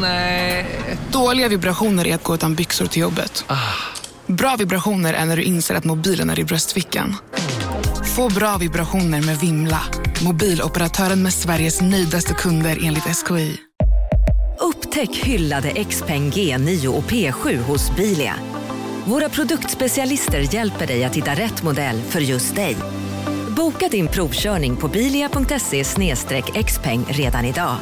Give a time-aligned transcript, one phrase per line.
[0.00, 0.66] Nej.
[1.12, 3.44] Dåliga vibrationer är att gå utan byxor till jobbet.
[4.26, 7.16] Bra vibrationer är när du inser att mobilen är i bröstfickan.
[8.16, 9.80] Få bra vibrationer med Vimla.
[10.24, 13.56] Mobiloperatören med Sveriges nöjdaste kunder enligt SKI.
[14.60, 18.34] Upptäck hyllade XPeng G9 och P7 hos Bilia.
[19.04, 22.76] Våra produktspecialister hjälper dig att hitta rätt modell för just dig.
[23.56, 25.84] Boka din provkörning på bilia.se
[26.64, 27.76] xpeng redan idag.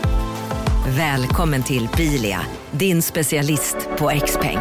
[0.87, 2.41] Välkommen till Bilia,
[2.73, 4.59] din specialist på XPeng.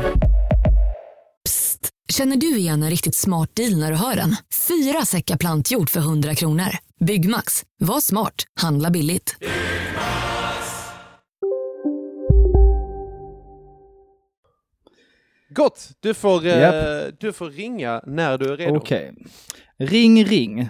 [2.14, 4.36] Känner du igen en riktigt smart deal när du hör den?
[4.68, 6.68] Fyra säckar plantjord för 100 kronor.
[7.00, 7.64] Byggmax.
[7.80, 8.34] Var smart.
[8.62, 9.36] Handla billigt.
[15.50, 15.90] Gott!
[16.00, 17.20] Du får, eh, Japp.
[17.20, 18.76] du får ringa när du är redo.
[18.76, 19.14] Okej.
[19.78, 20.70] Ring, ring.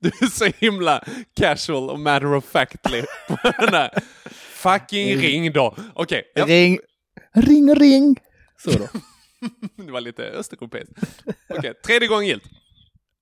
[0.00, 1.04] Du är så himla
[1.34, 3.90] casual och matter of factly på den här.
[4.52, 5.76] Fucking ring då.
[5.94, 6.46] Okej, ja.
[6.46, 6.78] Ring,
[7.34, 8.16] ring, ring.
[8.58, 8.88] Så då.
[9.84, 10.92] det var lite östeuropeiskt.
[11.48, 12.44] Okej, tredje gången gillt.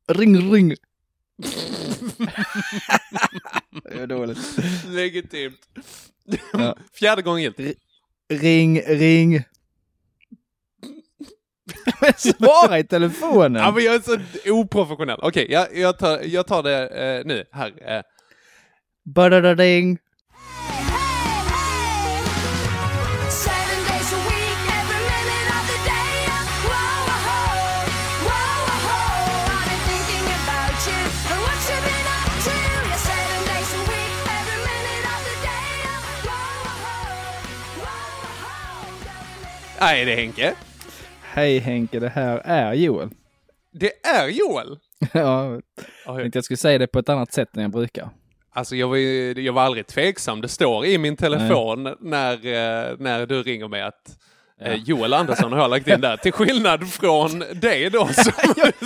[0.09, 0.69] ring, ring.
[3.85, 4.39] det är dåligt.
[4.89, 5.61] Legitimt.
[6.53, 6.77] Ja.
[6.93, 7.79] Fjärde gången gillt.
[8.29, 9.45] Ring, ring.
[12.17, 13.63] Svara i telefonen.
[13.63, 14.19] Ja, men jag är så
[14.53, 15.19] oprofessionell.
[15.23, 17.45] Okej, jag, jag, tar, jag tar det eh, nu.
[17.53, 17.97] Här.
[17.97, 18.03] Eh.
[19.15, 19.99] Badadading.
[39.81, 40.55] Nej, det är Henke.
[41.35, 43.11] Hej Henke, det här är Joel.
[43.73, 44.79] Det är Joel.
[45.13, 45.61] ja,
[46.07, 46.23] Oj.
[46.23, 48.11] tänkte jag skulle säga det på ett annat sätt än jag brukar.
[48.55, 50.41] Alltså jag var, ju, jag var aldrig tveksam.
[50.41, 54.19] Det står i min telefon när, eh, när du ringer mig att
[54.61, 56.17] eh, Joel Andersson har jag lagt in där.
[56.17, 58.33] Till skillnad från dig då som,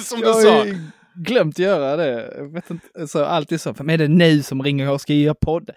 [0.03, 0.65] som du jag sa.
[0.67, 0.79] ju
[1.15, 2.33] glömt göra det.
[2.37, 5.35] Jag vet inte, så alltid så, men är det nu som ringer och ska göra
[5.35, 5.71] podd?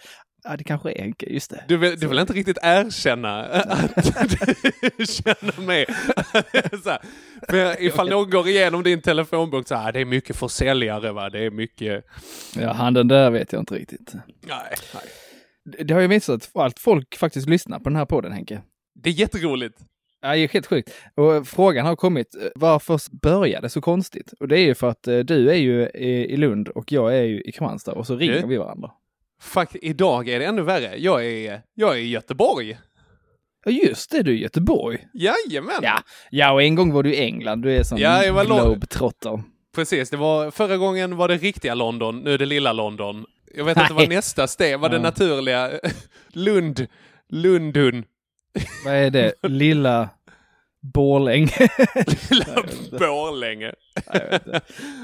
[0.44, 1.64] Ja, det kanske är Henke, just det.
[1.68, 3.68] Du vill, du vill inte riktigt erkänna att
[4.98, 5.86] du känner mig.
[6.84, 7.02] så här.
[7.50, 11.40] För ifall någon går igenom din telefonbok så här, det är mycket försäljare va, det
[11.46, 12.06] är mycket...
[12.56, 14.14] Ja, han den där vet jag inte riktigt.
[14.48, 15.04] Nej, nej.
[15.86, 18.62] Det- har ju visat att folk faktiskt lyssnar på den här podden, Henke.
[19.04, 19.78] Det är jätteroligt.
[20.22, 20.90] Ja, det är helt sjukt.
[21.16, 24.34] Och frågan har kommit, eh, varför började det så konstigt?
[24.40, 27.18] Och det är ju för att eh, du är ju i i Lund och jag
[27.18, 28.48] är ju i Kristianstad och så ringer Du?
[28.48, 28.92] vi varandra.
[29.42, 30.96] Fakt, idag är det ännu värre.
[30.98, 32.78] Jag är, jag är i Göteborg.
[33.66, 34.98] Ja, just det, du är i Göteborg.
[35.14, 35.80] Jajamän!
[35.82, 38.46] Ja, ja och en gång var du i England, du är som Ja, jag var
[38.46, 39.44] globetrotter.
[39.76, 43.26] Precis, det var, förra gången var det riktiga London, nu är det lilla London.
[43.56, 45.04] Jag vet inte vad nästa steg, vad det Ja.
[45.04, 45.72] naturliga,
[46.28, 46.88] Lund,
[47.30, 48.04] Lundun,
[48.86, 49.34] Vad är det?
[49.48, 50.10] Lilla
[50.82, 51.52] Borlänge?
[52.92, 53.74] Borlänge.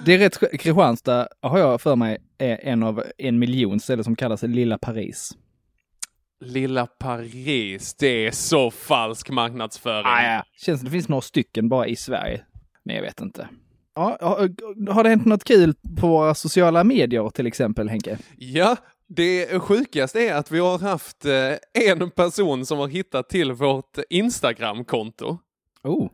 [0.05, 4.15] det är rätt Kristianstad har jag för mig är en av en miljon ställen som
[4.15, 5.31] kallas Lilla Paris.
[6.41, 10.05] Lilla Paris, det är så falsk marknadsföring.
[10.05, 10.43] Ah, ja.
[10.57, 12.41] Känns det finns några stycken bara i Sverige.
[12.83, 13.47] Men jag vet inte.
[13.95, 14.37] Ja, har,
[14.93, 18.17] har det hänt något kul på våra sociala medier till exempel, Henke?
[18.37, 18.75] Ja,
[19.07, 23.97] det sjukaste är att vi har haft eh, en person som har hittat till vårt
[24.09, 25.39] Instagram-konto.
[25.85, 26.09] Oh,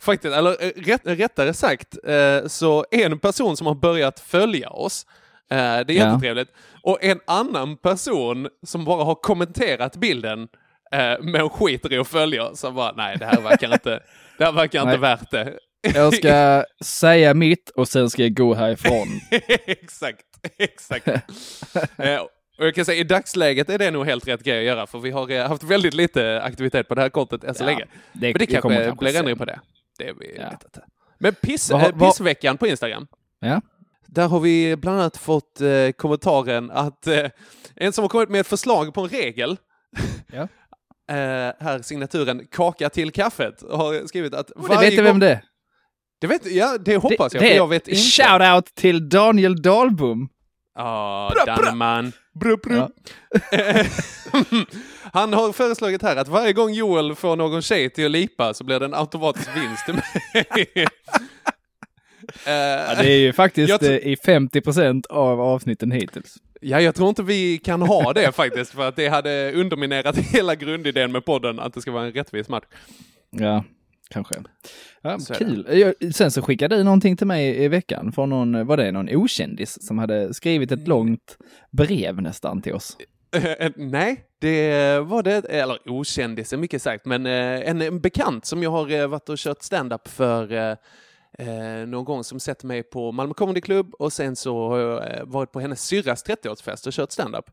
[0.00, 5.06] Faktiskt, eller eh, rätt, rättare sagt, eh, så en person som har börjat följa oss.
[5.50, 5.94] Eh, det är Ja.
[5.94, 6.48] jättetrevligt.
[6.82, 10.48] Och en annan person som bara har kommenterat bilden
[10.92, 12.60] eh, men skiter i att följa oss.
[12.60, 14.02] Så bara, nej det här verkar inte,
[14.38, 15.58] det här verkar inte värt det.
[15.94, 19.08] jag ska säga mitt och sen ska jag gå härifrån.
[19.66, 20.24] exakt,
[20.58, 21.08] exakt.
[21.96, 22.22] eh,
[22.58, 24.98] och jag kan säga i dagsläget är det nog helt rätt grej att göra för
[24.98, 27.80] vi har eh, haft väldigt lite aktivitet på det här kontot än så Ja, länge.
[27.84, 29.60] det- Men det det kanske, kommer kanske blir ändring på det.
[29.98, 30.50] Det vet Ja.
[30.52, 30.84] inte.
[31.18, 33.06] Men piss, Vad- eh, vad- pissveckan på Instagram.
[33.40, 33.60] Ja.
[34.06, 37.24] Där har vi bland annat fått eh, kommentaren att eh,
[37.76, 39.56] en som har kommit med ett förslag på en regel.
[40.32, 40.42] Ja.
[41.14, 45.30] eh, här signaturen kaka till kaffet har skrivit att Och det vet du vem det
[45.30, 45.40] är?
[46.20, 48.00] Det vet ja, det hoppas jag, det för är jag vet inte.
[48.00, 50.28] Shout-out till Daniel Dahlbom.
[50.74, 51.54] Ja, bra.
[51.56, 52.12] Danneman.
[52.40, 52.76] Bru, bru.
[52.76, 52.90] Ja.
[55.12, 58.64] Han har föreslagit här att varje gång Joel får någon tjej till att lipa så
[58.64, 60.86] blir det en automatisk vinst till mig.
[62.46, 66.34] Eh, Ja, det är ju faktiskt eh, i 50% av avsnitten hittills.
[66.60, 70.54] Ja, jag tror inte vi kan ha det faktiskt, för att det hade underminerat hela
[70.54, 72.64] grundidén med podden, att det ska vara en rättvis match.
[73.30, 73.64] Ja,
[74.10, 74.34] kanske.
[75.02, 75.94] Ja, Så kul.
[76.12, 79.86] Sen så skickade du någonting till mig i veckan från någon, var det någon okändis
[79.86, 80.82] som hade skrivit Mm.
[80.82, 81.38] ett långt
[81.70, 82.96] brev nästan till oss?
[83.36, 88.44] Eh, nej, det var det, eller okändis är mycket sagt, men eh, en, en bekant
[88.44, 90.76] som jag har eh, varit och kört stand-up för eh,
[91.38, 95.16] eh, någon gång som sett mig på Malmö Comedy Club och sen så har jag
[95.16, 97.44] eh, varit på hennes syrras 30-årsfest och kört stand-up.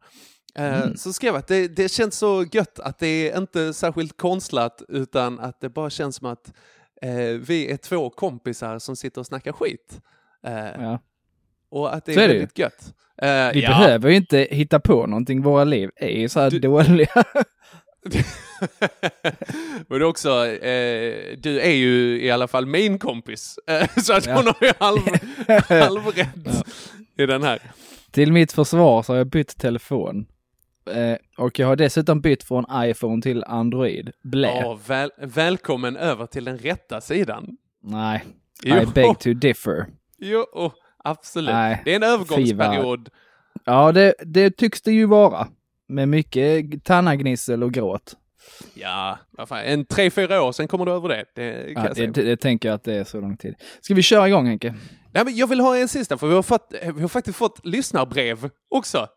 [0.60, 4.18] Eh, Så skrev jag att det, det känns så gött att det är inte särskilt
[4.18, 6.54] konstlat utan att det bara känns som att
[7.02, 10.02] eh, vi är två kompisar som sitter och snackar skit.
[10.46, 11.00] Eh, Ja.
[11.70, 12.40] Och att det Så är är det ju.
[12.40, 12.94] väldigt gött.
[13.22, 13.70] Eh, Vi ja.
[13.70, 17.24] behöver ju inte hitta på någonting, våra liv är ju så här dåliga.
[19.88, 23.60] Men också, eh, du är ju i alla fall min kompis.
[23.68, 24.36] Eh, så att Ja.
[24.36, 25.00] hon har ju halv,
[25.70, 26.66] halv rätt
[27.18, 27.62] i den här.
[28.12, 30.26] Till mitt försvar så har jag bytt telefon.
[30.86, 34.12] Eh, och jag har dessutom bytt från iPhone till Android.
[34.24, 34.60] Blä.
[34.62, 37.58] Ja, väl, välkommen över till den rätta sidan.
[37.84, 38.24] Nej,
[38.64, 38.76] Jo.
[38.76, 39.86] I beg to differ.
[40.18, 40.72] Jo, oh,
[41.04, 41.54] absolut.
[41.54, 43.10] Nej, det är en övergångsperiod.
[43.66, 45.48] Ja, det, det tycks det ju vara.
[45.88, 48.16] Med mycket tannagnissel och gråt.
[48.74, 51.26] Ja, vad fan, en tre, fyra år, sen kommer du över det.
[51.36, 53.56] Det Ja, det, det, det tänker jag att det är så lång tid.
[53.82, 54.76] Ska vi köra igång Henke?
[55.14, 57.66] Nej, men jag vill ha en sista, för vi har, fått, vi har faktiskt fått
[57.66, 59.08] lyssnarbrev också.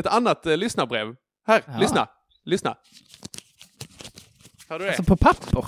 [0.00, 1.14] Ett annat eh, lyssnarbrev.
[1.46, 1.78] Här, Ja.
[1.80, 2.08] lyssna.
[2.44, 2.76] Lyssna.
[4.68, 4.90] Hör du det?
[4.90, 5.64] Alltså på papper?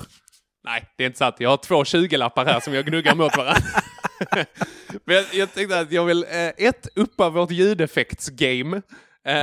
[0.64, 1.36] Nej, det är inte sant.
[1.38, 3.62] Jag har två 20-lappar här som jag gnuggar mot varandra.
[5.04, 8.76] Men jag, jag tänkte att jag vill, eh, ett, uppa vårt ljudeffektsgame.
[8.76, 8.82] Eh,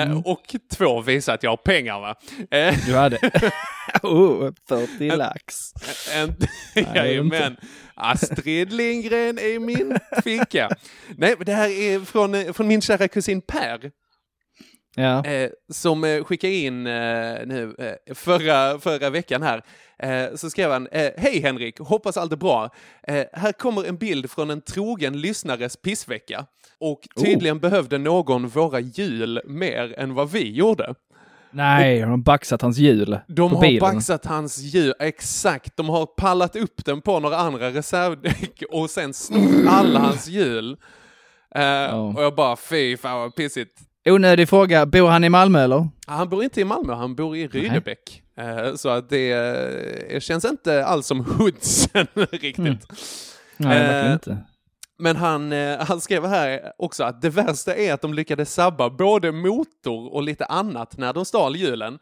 [0.01, 0.17] Mm.
[0.25, 2.15] Och två, visa att jag har pengar va.
[2.51, 3.17] Eh, Du hade?
[4.03, 5.55] oh, 40 lax.
[6.13, 6.35] en,
[6.75, 7.57] är jajamän.
[7.95, 10.69] Astrid Lindgren i min ficka.
[11.17, 13.91] Nej, men det här är från, eh, från min kära kusin Per.
[14.95, 15.25] Ja.
[15.25, 16.93] eh, som eh, skickade in eh,
[17.45, 19.61] nu eh, förra, förra veckan här.
[19.99, 22.69] Eh, så skrev han, eh, hej Henrik, hoppas allt är bra.
[23.33, 26.45] Här kommer en bild från en trogen lyssnares pissvecka.
[26.79, 30.95] Och tydligen behövde någon våra hjul mer än vad vi gjorde.
[31.51, 33.79] Nej, de har baxat hans hjul De har bilen.
[33.79, 35.77] baxat hans hjul, exakt.
[35.77, 40.77] De har pallat upp den på några andra reservdäck och sen snott alla hans hjul.
[41.55, 43.79] Eh, Och jag bara, fy fan vad pissigt.
[44.11, 45.87] Onödig fråga, bor han i Malmö eller?
[46.07, 48.23] Han bor inte i Malmö, han bor i Rydebäck.
[48.37, 49.31] Eh, Så att det
[50.13, 52.57] eh, känns inte alls som hoodsen riktigt.
[52.57, 52.77] Mm.
[53.57, 54.37] Nej, Eh, verkligen inte.
[55.01, 59.31] Men han, han skrev här också att det värsta är att de lyckades sabba både
[59.31, 61.99] motor och lite annat när de stal hjulen.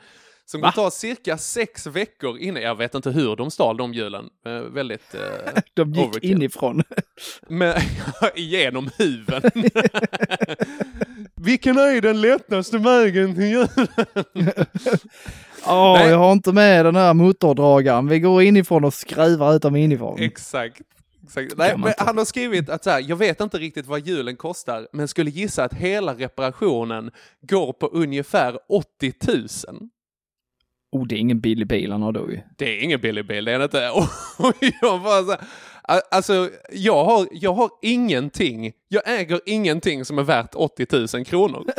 [0.49, 0.71] Som Va?
[0.71, 4.29] kommer ta cirka sex veckor innan, jag vet inte hur de stal de hjulen.
[4.45, 5.15] Eh, väldigt...
[5.15, 6.31] Eh, De gick overkill.
[6.31, 6.83] inifrån.
[7.47, 7.75] men,
[8.35, 9.41] igenom huven.
[11.35, 13.67] Vilken är den lättaste vägen till julen?
[15.67, 16.09] Åh, Nej.
[16.09, 18.07] jag har inte med den här motordragaren.
[18.07, 20.19] Vi går inifrån och skruvar ut dem inifrån.
[20.19, 20.81] Exakt.
[21.23, 21.57] Exakt.
[21.57, 24.87] Nej, men han har skrivit att så här, jag vet inte riktigt vad hjulen kostar,
[24.93, 27.11] men skulle gissa att hela reparationen
[27.41, 29.47] går på ungefär 80 000.
[30.91, 32.39] Oh, det är ingen billig bil han har då ju.
[32.57, 33.89] Det är ingen billig bil, det är det inte.
[34.37, 35.35] Och jag bara så
[35.87, 41.25] här, alltså, jag har, jag har ingenting, jag äger ingenting som är värt 80 000
[41.25, 41.65] kronor.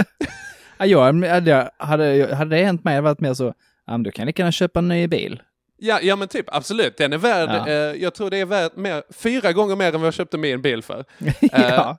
[0.81, 3.45] Ja, jag hade, hade, hade det hänt mig, hade varit mer så,
[3.87, 5.43] ja men då kan jag lika gärna köpa en ny bil.
[5.79, 6.97] Ja, ja men typ, absolut.
[6.97, 7.69] Den är värd, Ja.
[7.69, 10.63] eh, jag tror det är värd mer, fyra gånger mer än vad jag köpte min
[10.63, 11.05] bil för.
[11.53, 11.99] ja.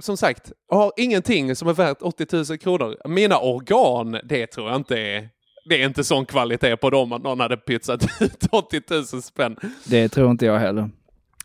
[0.00, 2.96] som sagt, har ingenting som är värt 80 000 kronor.
[3.08, 5.28] Mina organ, det tror jag inte är...
[5.68, 9.56] Det är inte sån kvalitet på dem att någon hade pytsat ut 80 000 spänn.
[9.84, 10.90] Det tror inte jag heller.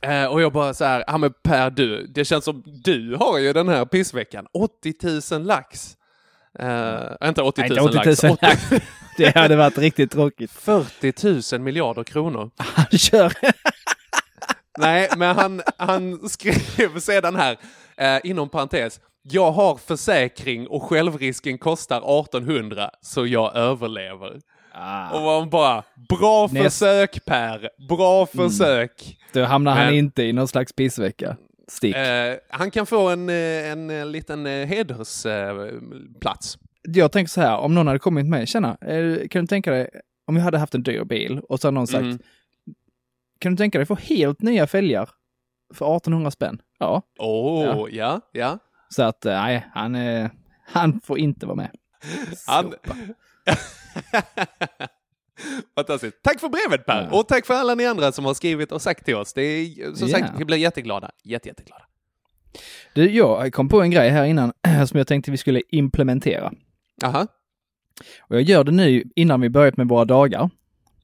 [0.01, 3.38] Eh, och jag bara så här, ja men Per du, det känns som du har
[3.38, 4.46] ju den här pissveckan.
[4.53, 4.94] 80
[5.34, 5.98] 000 lax.
[6.60, 8.72] Eh, inte 80 Nej, 000 inte 80 000 lax.
[8.72, 8.82] 80,
[9.18, 10.51] Det hade varit riktigt tråkigt.
[10.51, 12.51] 40 000 miljarder kronor.
[12.58, 13.34] Han kör.
[14.77, 17.58] Nej, men han, han skrev sedan här,
[17.98, 24.39] eh, inom parentes, jag har försäkring och självrisken kostar 1800 så jag överlever.
[25.13, 29.18] Och man bara, bra Näst- försök Per, bra försök.
[29.34, 31.38] Då hamnar han Men- inte i någon slags pissvecka.
[31.68, 31.96] Stick.
[31.96, 36.58] Eh, han kan få en, eh, en, eh, liten eh, hedersplats.
[36.88, 39.89] Jag tänker så här, om någon hade kommit med, tjena, eh, kan du tänka dig,
[40.27, 42.20] om jag hade haft en dyr bil och så hade någon sagt, Mm.
[43.39, 45.10] kan du tänka dig få helt nya fälgar
[45.74, 46.62] för 1800 spänn?
[46.80, 47.01] Ja.
[47.20, 48.60] Åh, ja, ja.
[48.96, 50.30] Så att, eh, nej, han, eh,
[50.66, 51.72] han får inte vara med.
[52.48, 52.74] Han...
[55.76, 56.18] Fantastiskt.
[56.24, 57.08] Tack för brevet Per!
[57.12, 57.20] Ja.
[57.20, 59.34] Och tack för alla ni andra som har skrivit och sagt till oss.
[59.34, 60.20] Det är, som Ja.
[60.20, 61.12] sagt, vi blir jätteglada.
[61.24, 61.84] Jätte, jätteglada.
[62.94, 64.54] Du, jag kom på en grej här innan
[64.88, 66.52] som jag tänkte vi skulle implementera.
[67.04, 67.28] Aha.
[68.22, 70.50] Och jag gör det nu innan vi börjat med våra dagar.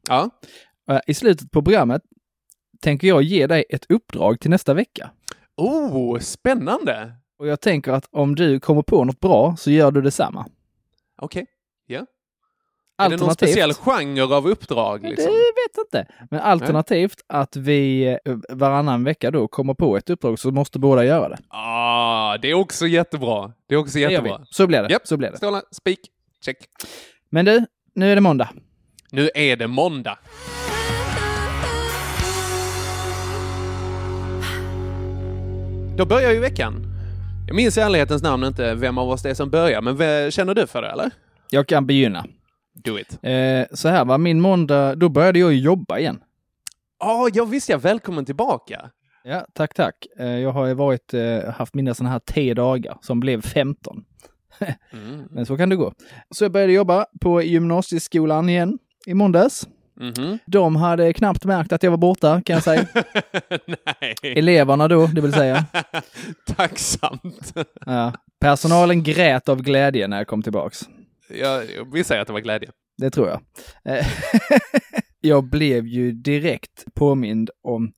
[0.08, 0.30] Ja.
[0.90, 2.02] Eh, I slutet på programmet
[2.82, 5.12] tänker jag ge dig ett uppdrag till nästa vecka.
[5.58, 7.12] Oh, spännande!
[7.40, 10.46] Och jag tänker att om du kommer på något bra så gör du detsamma.
[11.22, 11.46] Okej.
[11.88, 12.06] Ja.
[12.98, 15.04] Är det någon speciell genre av uppdrag?
[15.04, 15.26] Liksom?
[15.26, 16.14] Det vet jag inte.
[16.32, 21.06] Men alternativt att vi eh, varannan vecka då kommer på ett uppdrag så måste båda
[21.06, 21.38] göra det.
[21.48, 23.52] Ah, det är också jättebra.
[23.68, 24.38] Det är också Det jättebra.
[24.38, 24.46] vi.
[24.50, 24.92] Så blir det.
[24.92, 25.08] Japp.
[25.08, 25.38] Så blir det.
[25.38, 25.66] Strålande.
[25.72, 26.00] Spik.
[26.46, 26.58] Check.
[27.30, 27.66] Men du,
[27.96, 28.50] nu är det måndag.
[29.12, 30.18] Nu är det måndag.
[35.98, 36.89] Då börjar ju veckan.
[37.50, 40.56] Jag minns i ärlighetens namn inte vem av oss det är som börjar, men känner
[40.56, 41.12] du för det eller?
[41.50, 42.26] Jag kan begynna.
[42.74, 43.20] Do it.
[43.22, 46.20] Eh, så här var min måndag, då började jag jobba igen.
[47.00, 47.78] Ja, ja visst ja.
[47.78, 48.90] Välkommen tillbaka.
[49.24, 49.96] Ja, tack, tack.
[50.20, 54.04] Eh, jag har ju varit, eh, haft mina sådana här tre dagar som blev 15.
[54.92, 55.28] Mm.
[55.32, 55.94] Men så kan det gå.
[56.32, 59.68] Så jag började jobba på gymnasieskolan igen i måndags.
[60.00, 60.40] Mhm.
[60.46, 62.86] De hade knappt märkt att jag var borta, kan jag säga.
[64.02, 64.16] Nej.
[64.22, 65.66] Eleverna då, det vill säga.
[66.56, 67.54] Tacksamt.
[67.86, 68.14] Ja.
[68.42, 70.90] Personalen grät av glädje när jag kom tillbaks.
[71.30, 71.64] Jag,
[71.94, 72.70] vi säger att det var glädje.
[72.98, 73.42] Det tror jag.
[73.98, 74.08] Eh,
[75.22, 77.92] jag blev ju direkt påmind om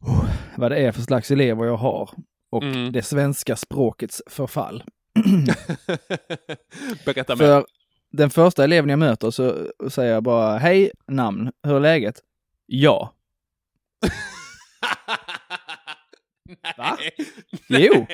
[0.00, 0.24] oh,
[0.56, 2.10] vad det är för slags elever jag har
[2.52, 2.92] och Mm.
[2.92, 4.82] det svenska språkets förfall.
[7.04, 7.44] Berätta mer.
[7.44, 7.64] För
[8.12, 12.20] den första eleven jag möter så säger jag bara hej, namn, hur är läget?
[12.66, 13.14] Ja.
[16.78, 16.96] Va?
[17.68, 17.86] Nej.
[17.86, 18.06] Jo.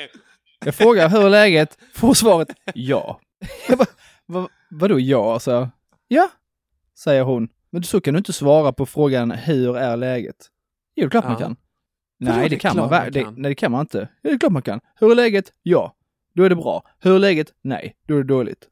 [0.64, 1.78] Jag frågar hur är läget?
[1.94, 3.20] Får svaret ja.
[3.68, 3.88] Jag bara,
[4.26, 5.38] vad, vadå ja?
[5.38, 5.68] Så,
[6.08, 6.28] ja,
[6.98, 7.48] säger hon.
[7.70, 10.36] Men så kan du inte svara på frågan hur är läget?
[10.94, 11.38] Jo, det är klart man Ja.
[11.38, 11.56] kan.
[12.18, 13.34] Vadå, Nej, det det kan man, man det, kan?
[13.34, 13.98] nej, det kan man inte.
[14.22, 14.80] Ja, det är klart man kan.
[15.00, 15.52] Hur är läget?
[15.62, 15.96] Ja.
[16.34, 16.82] Då är det bra.
[17.00, 17.52] Hur är läget?
[17.62, 18.68] Nej, då är det dåligt.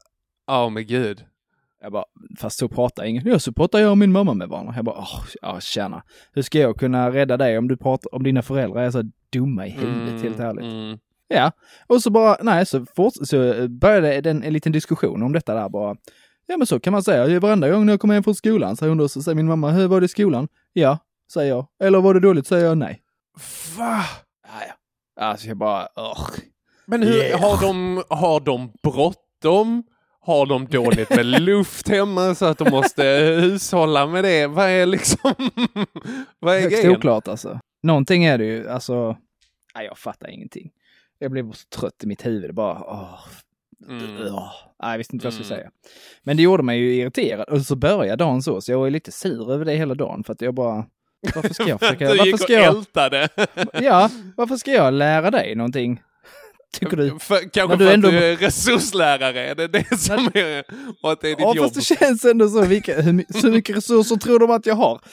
[0.47, 1.25] Ja, men gud.
[1.81, 2.03] Jag bara,
[2.39, 3.27] fast så pratar ingen.
[3.27, 4.73] Ja, så pratar jag och min mamma med varandra.
[4.75, 6.03] Jag bara, åh, ja, tjena.
[6.33, 9.67] Hur ska jag kunna rädda dig om du pratar, om dina föräldrar är så dumma
[9.67, 10.63] i huvudet, helt ärligt.
[10.63, 10.97] mm.
[11.27, 11.51] Ja,
[11.87, 15.69] och så bara, nej, så, fort, så började den, en liten diskussion om detta där
[15.69, 15.95] bara.
[16.45, 17.39] Ja, men så kan man säga.
[17.39, 19.71] Varenda gång när jag kommer hem från skolan, säger hon då, så säger min mamma,
[19.71, 20.47] hur var det i skolan?
[20.73, 20.97] Ja,
[21.33, 21.67] säger jag.
[21.83, 22.47] Eller var det dåligt?
[22.47, 23.01] Säger jag nej.
[23.77, 24.03] Va?
[24.47, 25.23] Ja, ja.
[25.23, 26.29] Alltså jag bara, ugh.
[26.85, 27.41] Men hur, Yeah.
[27.41, 29.83] har de, har de bråttom?
[30.25, 33.03] Har de dåligt med luft hemma så att de måste
[33.41, 34.47] hushålla med det?
[34.47, 35.33] Vad är liksom...
[36.39, 36.97] Vad är Högst grejen?
[36.97, 37.59] oklart alltså.
[37.83, 39.17] Någonting är det ju, alltså,
[39.75, 40.71] nej, jag fattar ingenting.
[41.19, 43.19] Jag blev så trött i mitt huvud, bara, åh,
[43.89, 44.15] Mm.
[44.15, 45.59] Nej, jag visste inte vad jag skulle Mm.
[45.63, 45.71] säga.
[46.23, 48.91] Men det gjorde mig ju irriterad och så började dagen så, så jag var ju
[48.91, 50.85] lite sur över det hela dagen för att jag bara,
[51.35, 53.29] varför ska jag försöka, du varför gick ska och jag, ältade.
[53.73, 56.01] ja, varför ska jag lära dig någonting?
[56.73, 57.19] Tycker du?
[57.19, 60.63] För, kanske du för ändå- att du är resurslärare, är det det som är...
[61.03, 61.65] Och att det är ditt Ja, jobb?
[61.65, 65.01] fast det känns ändå så, vilka, hur, så mycket resurser tror de att jag har?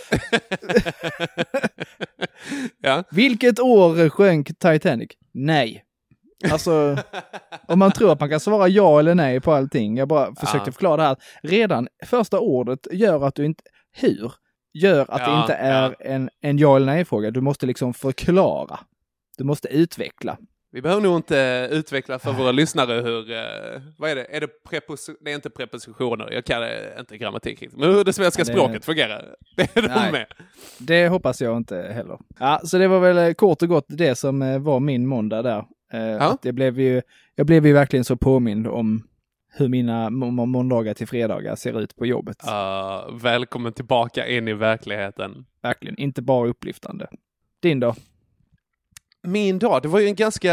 [2.82, 3.04] ja.
[3.10, 5.10] Vilket år sjönk Titanic?
[5.34, 5.84] Nej.
[6.50, 6.96] Alltså,
[7.68, 9.96] om man tror att man kan svara ja eller nej på allting.
[9.96, 10.72] Jag bara försökte Ja.
[10.72, 11.16] förklara det här.
[11.42, 13.62] Redan första ordet gör att du inte,
[13.92, 14.32] hur?
[14.72, 17.30] Gör att det Ja, inte är en, en ja eller nej-fråga.
[17.30, 18.78] Du måste liksom förklara.
[19.38, 20.36] Du måste utveckla.
[20.72, 24.48] Vi behöver nog inte utveckla för våra lyssnare hur, eh, vad är det, är det
[24.70, 28.40] prepos- det är inte prepositioner, jag kan eh, inte grammatik riktigt, men hur det svenska
[28.42, 29.34] Ja, det- språket fungerar.
[29.56, 30.12] Det är de Nej.
[30.12, 30.26] med.
[30.78, 32.18] Det hoppas jag inte heller.
[32.38, 35.64] Ja, så det var väl eh, kort och gott det som var min måndag där.
[36.18, 37.02] Att jag, blev ju,
[37.34, 39.02] jag blev ju verkligen så påmind om
[39.52, 42.36] hur mina må- må- måndagar till fredagar ser ut på jobbet.
[42.46, 45.46] Uh, välkommen tillbaka in i verkligheten.
[45.62, 47.06] Verkligen, inte bara upplyftande.
[47.62, 47.94] Din då?
[49.22, 50.52] Min dag, det var ju en ganska,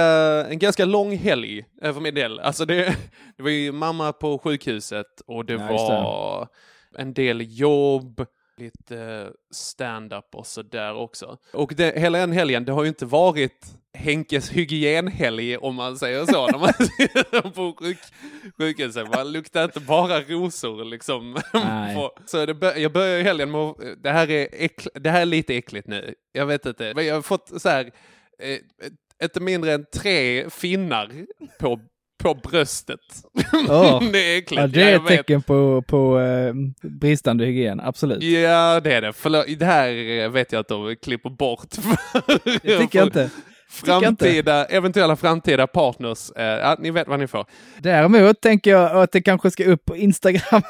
[0.50, 2.39] en ganska lång helg eh, för min del.
[2.39, 2.83] Alltså det,
[3.38, 5.93] det var ju mamma på sjukhuset och det Ja, just det.
[5.93, 6.47] var
[6.97, 8.25] en del jobb,
[8.57, 11.38] lite stand-up och sådär också.
[11.53, 16.25] Och det, hela den helgen, det har ju inte varit Henkes hygienhelg om man säger
[16.25, 17.97] så, när man sitter på sjuk,
[18.57, 19.15] sjukhuset.
[19.15, 21.38] Man luktar inte bara rosor liksom.
[22.25, 25.88] Så det jag börjar helgen med det här, är äckl, det här är lite äckligt
[25.88, 26.15] nu.
[26.33, 27.91] Jag vet inte, men jag har fått så här, eh,
[29.24, 31.12] inte mindre än tre finnar
[31.60, 31.79] på,
[32.24, 33.00] på bröstet.
[33.70, 34.03] Åh.
[34.12, 34.62] det är äckligt.
[34.62, 38.24] Ja, det är ett tecken på, på eh, bristande hygien, absolut.
[38.24, 39.13] Ja, det är det.
[39.13, 41.75] Förlåt, det här eh, vet jag att de klipper bort.
[42.44, 43.29] Det tycker jag inte.
[43.70, 46.32] Framtida, eventuella framtida partners.
[46.32, 47.46] Eh, ni vet vad ni får.
[47.79, 50.62] Däremot tänker jag att det kanske ska upp på Instagram.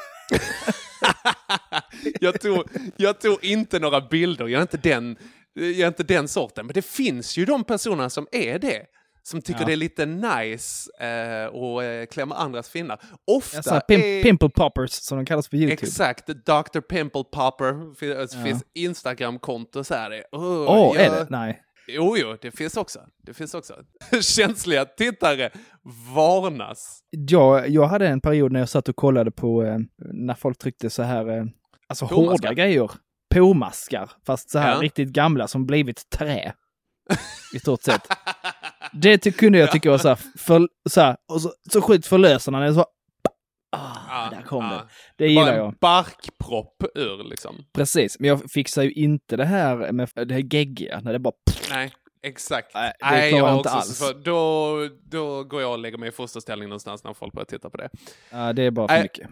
[2.20, 2.64] jag, tog,
[2.96, 5.16] jag tog inte några bilder, jag är inte, den,
[5.54, 6.66] jag är inte den sorten.
[6.66, 8.82] Men det finns ju de personerna som är det.
[9.22, 9.66] Som tycker Ja.
[9.66, 13.00] det är lite nice eh, och eh, klämma andras finnar.
[13.26, 14.22] Ofta Alltså, pim är...
[14.22, 15.72] Pimple poppers som de kallas på YouTube.
[15.86, 16.80] Exakt, Dr.
[16.80, 17.72] Pimple Popper.
[18.22, 20.24] Det finns Instagram-konto så här.
[20.32, 21.26] Oh, Åh, jag, är det?
[21.30, 21.62] Nej.
[21.88, 23.00] Jo, jo, det finns också.
[23.22, 23.74] Det finns också.
[24.22, 25.50] Känsliga tittare
[26.14, 27.00] varnas.
[27.10, 29.78] Jag, jag hade en period när jag satt och kollade på eh,
[30.12, 31.44] när folk tryckte så här, eh,
[31.88, 32.48] alltså Påmaskar.
[32.48, 32.90] hårda grejer.
[33.34, 34.80] Påmaskar, fast så här Ja.
[34.80, 36.52] riktigt gamla som blivit trä.
[37.54, 38.08] I stort sett.
[38.92, 42.74] Det kunde jag tycka var så här, för, så här och så, så sjukt förlösande
[42.74, 42.86] så
[43.70, 44.82] Ah, där kom det.
[45.16, 45.68] Det gillar Bara jag.
[45.68, 47.64] en barkpropp ur liksom.
[47.72, 51.34] Precis, men jag fixar ju inte det här med det här geggiga, när det bara...
[51.70, 51.92] Nej,
[52.22, 52.74] exakt.
[52.74, 53.98] Nej, det klarar jag jag inte alls.
[53.98, 57.70] För då, då går jag och lägger mig i fosterställning någonstans när folk börjar titta
[57.70, 57.88] på det.
[58.30, 59.02] Ja, det är bara för Nej.
[59.02, 59.28] mycket.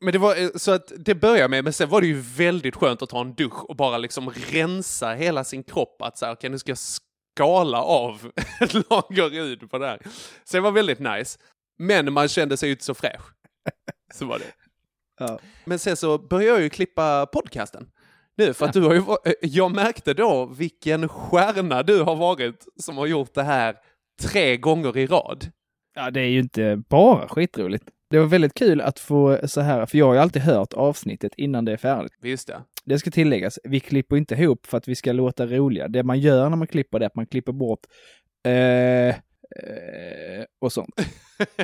[0.00, 2.76] Men det var eh, så att det började med, men sen var det ju väldigt
[2.76, 6.02] skönt att ta en dusch och bara liksom rensa hela sin kropp.
[6.02, 10.02] Att säga, okej nu ska jag skala av ett lager hud på det här.
[10.44, 11.38] Så det var väldigt nice.
[11.78, 13.22] Men man kände sig ju inte så fräsch.
[14.14, 14.52] Så var det.
[15.18, 15.38] Ja.
[15.64, 17.88] Men sen så började jag ju klippa podcasten.
[18.36, 22.66] Nu, för att du har ju, eh, jag märkte då vilken stjärna du har varit
[22.76, 23.76] som har gjort det här
[24.22, 25.46] tre gånger i rad.
[25.94, 27.84] Ja, det är ju inte bara skitroligt.
[28.10, 31.32] Det var väldigt kul att få så här, för jag har ju alltid hört avsnittet
[31.36, 32.12] innan det är färdigt.
[32.20, 32.62] Visst det.
[32.84, 35.88] Det ska tilläggas, vi klipper inte ihop för att vi ska låta roliga.
[35.88, 37.80] Det man gör när man klipper det är att man klipper bort
[38.46, 39.14] eh, eh,
[40.58, 40.94] och sånt.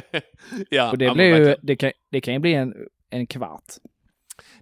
[0.71, 2.75] ja, Och det, blir ju, det, kan, det kan ju bli en,
[3.11, 3.73] en kvart.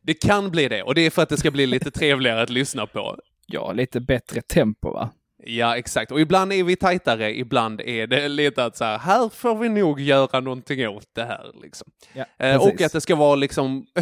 [0.02, 2.50] Det kan bli det, och det är för att det ska bli lite trevligare att
[2.50, 3.16] lyssna på.
[3.46, 5.10] Ja, lite bättre tempo va?
[5.44, 6.12] Ja, exakt.
[6.12, 9.68] Och ibland är vi tajtare, ibland är det lite att så här, här får vi
[9.68, 11.50] nog göra någonting åt det här.
[11.62, 11.88] Liksom.
[12.12, 13.86] Ja, Eh, och att det ska vara liksom,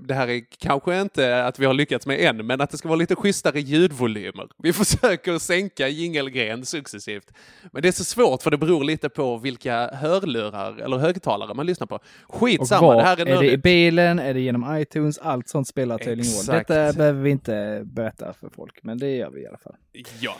[0.00, 2.88] det här är kanske inte att vi har lyckats med än, men att det ska
[2.88, 4.48] vara lite schysstare ljudvolymer.
[4.62, 7.30] Vi försöker sänka jingelgren successivt.
[7.72, 11.66] Men det är så svårt för det beror lite på vilka hörlurar eller högtalare man
[11.66, 11.98] lyssnar på.
[12.26, 13.62] Och Skitsamma, var, det här är, är det i nördigt.
[13.62, 16.56] bilen, är det genom iTunes, allt sånt spelar tydligen roll.
[16.58, 19.74] Detta behöver vi inte berätta för folk, men det gör vi i alla fall.
[20.20, 20.36] Ja.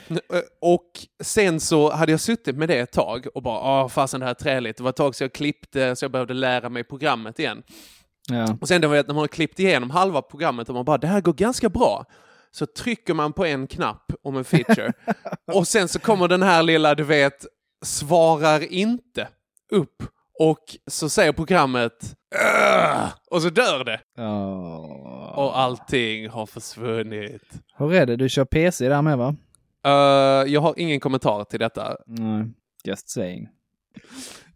[0.61, 0.89] Och
[1.23, 4.31] sen så hade jag suttit med det ett tag och bara, ah fasen det här
[4.31, 4.77] är träligt.
[4.77, 7.63] Det var ett tag så jag klippte så jag behövde lära mig programmet igen.
[8.29, 8.57] Ja.
[8.61, 10.97] Och sen det var att när man har klippt igenom halva programmet och man bara,
[10.97, 12.05] det här går ganska bra.
[12.51, 14.93] Så trycker man på en knapp om en feature.
[15.53, 17.45] och sen så kommer den här lilla, du vet,
[17.85, 19.27] svarar inte
[19.71, 20.03] upp.
[20.49, 23.99] Och så säger programmet, "Ugh", och så dör det.
[24.17, 25.33] Ja.
[25.35, 27.41] Och allting har försvunnit.
[27.77, 28.15] Hur är det?
[28.15, 29.35] Du kör PC där med va?
[29.85, 31.97] Eh, jag har ingen kommentar till detta.
[32.07, 32.45] Nej,
[32.83, 33.47] just saying.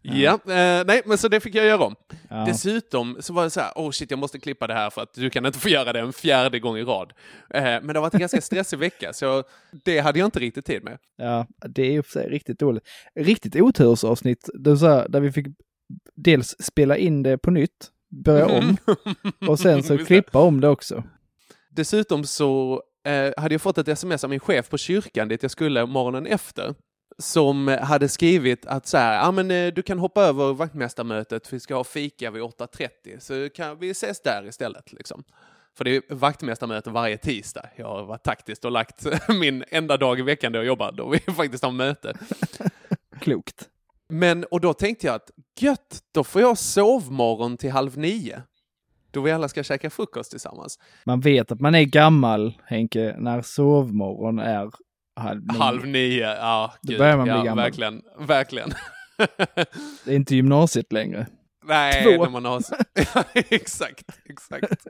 [0.02, 1.94] Ja, eh, nej, men så det fick jag göra om.
[2.30, 2.44] Ja.
[2.46, 5.14] Dessutom så var det så här, oh shit, jag måste klippa det här för att
[5.14, 7.12] du kan inte få göra det en fjärde gång i rad.
[7.54, 9.44] Eh, men det har varit en ganska stressig vecka, så
[9.84, 10.98] det hade jag inte riktigt tid med.
[11.16, 12.84] Ja, det är ju riktigt dåligt.
[13.14, 15.46] Riktigt otursavsnitt, det så här, där vi fick
[16.14, 18.76] dels spela in det på nytt, börja om,
[19.48, 21.04] och sen så klippa om det också.
[21.70, 25.50] Dessutom så eh, hade jag fått ett sms av min chef på kyrkan dit jag
[25.50, 26.74] skulle morgonen efter.
[27.18, 31.56] Som hade skrivit att så här, ja men eh, du kan hoppa över vaktmästarmötet för
[31.56, 35.24] vi ska ha fika vid 8.30 så kan vi ses där istället liksom.
[35.76, 37.68] För det är vaktmästarmöte varje tisdag.
[37.76, 41.08] Jag har varit taktiskt och lagt min enda dag i veckan då jag jobbar då
[41.08, 42.14] vi faktiskt har möte.
[43.20, 43.68] Klokt.
[44.08, 45.30] Men, och då tänkte jag att
[45.62, 48.42] gött, då får jag sovmorgon till halv nio.
[49.10, 50.78] Då vi alla ska käka frukost tillsammans.
[51.04, 54.70] Man vet att man är gammal, Henke, när sovmorgon är
[55.20, 55.58] halv nio.
[55.58, 56.74] Halv nio, ja.
[56.82, 57.64] Då Gud, börjar man bli ja, gammal.
[57.64, 58.72] Verkligen, verkligen.
[60.04, 61.26] Det är inte gymnasiet längre.
[61.64, 62.24] Nej, Två.
[62.24, 62.62] när man har...
[63.14, 64.86] Ja, exakt, exakt.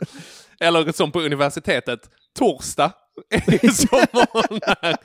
[0.61, 2.93] Eller som på universitetet, torsdag
[3.31, 3.41] är
[4.83, 4.97] här.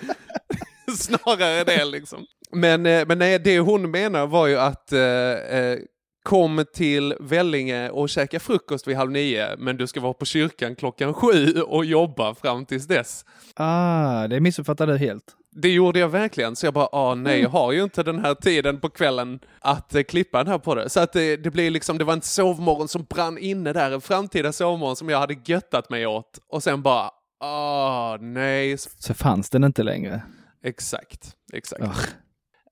[0.98, 2.26] Snarare det liksom.
[2.52, 5.78] Men, eh, men nej, det hon menar var ju att eh, eh,
[6.24, 10.76] kom till Vellinge och käka frukost vid halv nio, men du ska vara på kyrkan
[10.76, 13.26] klockan sju och jobba fram tills dess.
[13.56, 15.24] Ah, det missuppfattade du helt.
[15.56, 18.36] Det gjorde jag verkligen, så jag bara, ah nej, jag har ju inte den här
[18.36, 20.90] tiden på kvällen att eh, klippa den här på det.
[20.90, 24.02] Så att det, det blir liksom, det var en sovmorgon som brann inne där, en
[24.02, 26.40] framtida sovmorgon som jag hade göttat mig åt.
[26.50, 30.22] Och sen bara, ah nej, Så fanns den inte längre.
[30.64, 31.82] Exakt, exakt.
[31.82, 32.00] Ugh.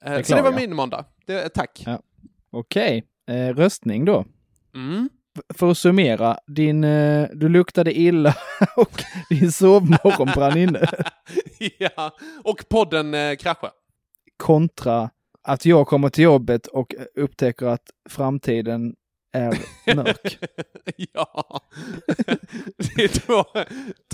[0.05, 1.05] Eh, så det var min måndag.
[1.25, 1.83] Det, tack.
[1.85, 2.01] Ja.
[2.51, 4.25] Okej, eh, röstning då.
[4.75, 5.09] Mm.
[5.53, 8.35] För att summera, din, eh, du luktade illa
[8.75, 10.87] och din sovmorgon brann inne.
[11.77, 13.73] ja, och podden eh, kraschade.
[14.37, 15.09] Kontra
[15.41, 18.95] att jag kommer till jobbet och upptäcker att framtiden
[19.31, 20.37] är mörk.
[21.13, 21.61] ja,
[22.95, 23.43] det är två,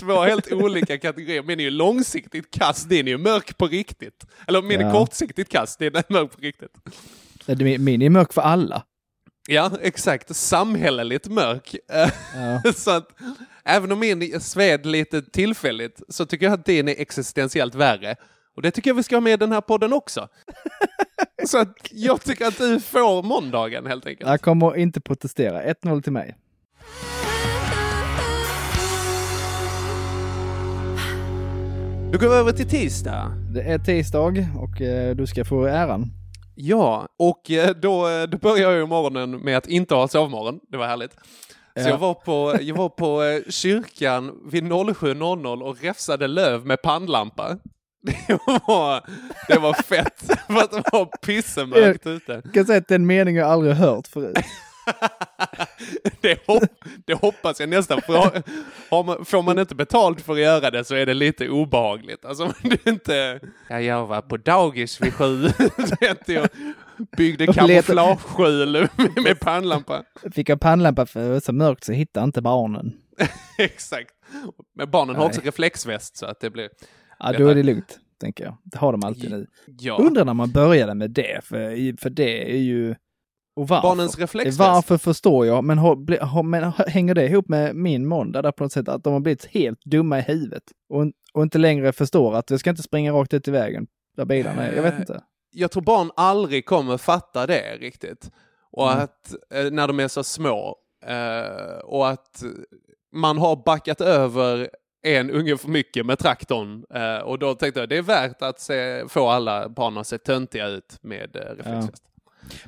[0.00, 1.42] två helt olika kategorier.
[1.42, 4.24] Min är ju långsiktigt kass, din är ju mörk på riktigt.
[4.46, 4.92] Eller min är Ja.
[4.92, 6.72] kortsiktigt kass, din är mörk på riktigt.
[7.46, 8.82] Det- Min är mörk för alla.
[9.48, 10.36] Ja, exakt.
[10.36, 11.76] Samhälleligt mörk.
[11.88, 12.72] Ja.
[12.74, 13.08] så att
[13.64, 18.16] även om min sved lite tillfälligt så tycker jag att din är existentiellt värre.
[18.56, 20.28] Och det tycker jag vi ska ha med i den här podden också.
[21.46, 24.30] Så att jag tycker att du får måndagen helt enkelt.
[24.30, 25.62] Jag kommer inte protestera.
[25.72, 26.36] 1-0 till mig.
[32.12, 33.32] Då går vi över till tisdag.
[33.54, 34.24] Det är tisdag
[34.58, 36.10] och eh, du ska få äran.
[36.54, 40.60] Ja, och eh, då, eh, då börjar jag ju morgonen med att inte ha sovmorgon.
[40.70, 41.12] Det var härligt.
[41.12, 41.18] Så
[41.74, 41.88] Ja.
[41.88, 47.58] jag var på, jag var på eh, kyrkan vid 07.00 och räfsade löv med pannlampa.
[48.06, 49.02] Det var,
[49.48, 52.40] det var fett, för att det var pissemörkt ute.
[52.44, 54.38] Jag kan säga att den meningen jag aldrig hört förut.
[56.20, 56.62] Det, hopp,
[57.04, 58.00] det hoppas jag nästan.
[58.02, 58.42] För har,
[58.90, 62.24] har man, får man inte betalt för att göra det så är det lite obehagligt.
[62.24, 63.40] Alltså det inte...
[63.68, 65.48] Ja, jag var på dagis vid sju.
[66.26, 66.48] Jag
[67.16, 68.88] byggde kamouflageskjul
[69.24, 70.02] med, pannlampa.
[70.32, 72.92] Fick jag pannlampa för det var så mörkt så hittade inte barnen.
[73.58, 74.14] Exakt.
[74.74, 75.28] Men barnen har Nej.
[75.28, 76.68] också reflexväst så att det blir...
[77.18, 78.56] Ja, då är det lugnt, tänker jag.
[78.64, 79.46] Det har de alltid nu.
[79.78, 79.96] Ja.
[80.00, 82.94] Undrar när man började med det, för, för det är ju...
[83.56, 83.88] Och varför?
[83.88, 84.58] Barnens reflexväst.
[84.58, 88.52] Varför förstår jag, men, har, bli- har, men hänger det ihop med min måndag där
[88.52, 88.88] på något sätt?
[88.88, 92.58] Att de har blivit helt dumma i huvudet och, och inte längre förstår att det
[92.58, 94.72] ska inte springa rakt ut i vägen där bilarna är.
[94.76, 95.22] Jag vet Eh, inte.
[95.52, 98.30] jag tror barn aldrig kommer fatta det riktigt.
[98.70, 99.04] Och Mm.
[99.04, 100.76] att eh, när de är så små
[101.06, 102.42] eh, och att
[103.12, 104.70] man har backat över
[105.14, 108.60] en unge för mycket med traktorn eh, och då tänkte jag det är värt att
[108.60, 112.02] se, få alla barn att se töntiga ut med eh, reflexväst.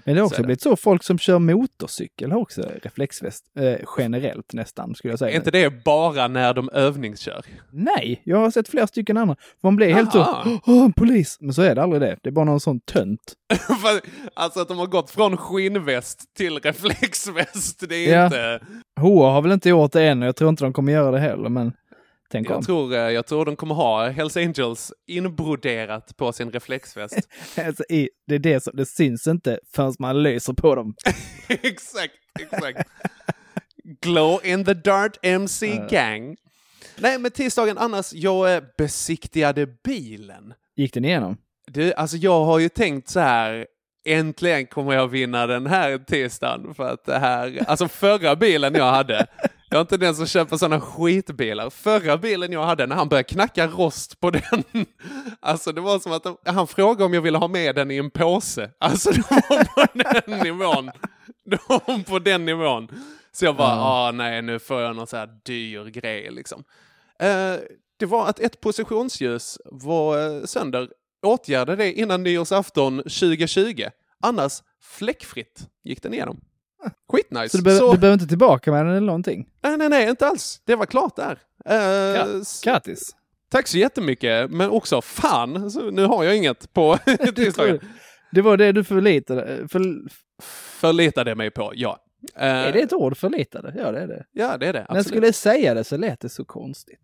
[0.05, 0.47] Men det har så också det.
[0.47, 5.31] blivit så, folk som kör motorcykel har också reflexväst, eh, generellt nästan skulle jag säga.
[5.33, 7.45] Är inte det bara när de övningskör?
[7.71, 9.37] Nej, jag har sett flera stycken andra.
[9.63, 10.43] Man blir helt Aha.
[10.45, 11.37] så, åh, en polis!
[11.41, 12.17] Men så är det aldrig det.
[12.23, 13.35] Det är bara någon sån tönt.
[14.35, 18.25] Alltså att de har gått från skinnväst till reflexväst, det är Ja.
[18.25, 18.61] inte...
[19.01, 21.19] HA har väl inte gjort det än och jag tror inte de kommer göra det
[21.21, 21.73] heller, men
[22.31, 22.55] tänk om.
[22.55, 27.19] Jag tror, eh, jag tror de kommer ha Hells Angels inbroderat på sin reflexväst.
[27.67, 30.95] Alltså, i, det är det som, det syns inte förrän man lyser på dem.
[31.49, 32.89] exakt, exakt.
[34.01, 36.37] Glow in the Dart MC Gang.
[36.99, 40.55] Nej, men tisdagen annars, jag eh, besiktigade bilen.
[40.77, 41.37] Gick den igenom?
[41.67, 43.67] Du, alltså jag har ju tänkt så här,
[44.07, 46.75] äntligen kommer jag vinna den här tisdagen.
[46.75, 49.27] För att det här, alltså förra bilen jag hade,
[49.71, 51.71] jag är inte den som köper sådana skitbilar.
[51.71, 54.65] Förra bilen jag hade, när han började knacka rost på den,
[55.41, 58.11] alltså det var som att han frågade om jag ville ha med den i en
[58.11, 58.71] påse.
[58.81, 60.91] Alltså det var på den nivån.
[61.45, 62.89] Det var på den nivån.
[63.33, 66.65] Så jag bara, ah nej nu får jag någon så här dyr grej liksom.
[67.21, 67.55] Eh,
[67.99, 70.89] det var att ett positionsljus var eh, sönder.
[71.23, 73.85] Åtgärda det innan nyårsafton 2020.
[74.23, 76.41] Annars fläckfritt gick den igenom.
[77.13, 77.49] Skitnice.
[77.49, 79.49] Så du, behöver, Så- du behöver inte tillbaka med den eller någonting?
[79.63, 80.61] Nej, nej, nej, inte alls.
[80.65, 81.39] Det var klart där.
[82.41, 83.11] S- Grattis!
[83.51, 86.99] tack så jättemycket, men också fan, nu har jag inget på
[87.37, 87.81] tisdagen.
[88.33, 89.83] Det var det du förlitade för,
[90.81, 91.99] Förlitade mig på, ja.
[92.37, 93.75] Eh, Är det ett ord, förlitade?
[93.79, 94.25] Ja, det är det.
[94.33, 94.79] Ja, det är det.
[94.79, 95.07] När jag Absolut.
[95.07, 97.01] skulle säga det så lät det så konstigt.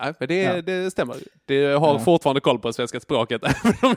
[0.00, 0.62] Nej, men det, Ja.
[0.62, 1.16] det stämmer.
[1.44, 1.98] Det har Ja.
[1.98, 3.96] fortfarande koll på svenska språket, även om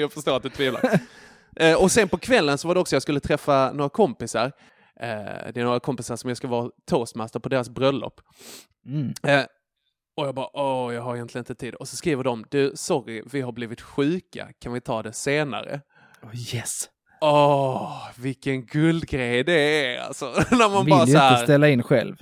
[0.00, 0.82] jag förstår att du tvivlar.
[1.56, 4.52] Eh, och sen på kvällen så var det också jag skulle träffa några kompisar.
[5.00, 8.20] Eh, det är några kompisar som jag ska vara toastmaster på deras bröllop.
[8.86, 9.12] Mm.
[9.22, 9.44] Eh,
[10.16, 11.74] och jag bara, åh, jag har egentligen inte tid.
[11.74, 15.80] Och så skriver de, du, sorry, vi har blivit sjuka, kan vi ta det senare?
[16.22, 16.88] Oh, yes!
[17.20, 20.24] Åh, vilken guldgrej det är alltså.
[20.50, 22.16] När man Vill bara så här, inte ställa in själv.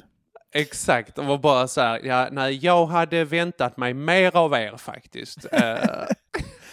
[0.54, 4.76] Exakt, och var bara så här, ja, nej, jag hade väntat mig mer av er
[4.76, 5.46] faktiskt.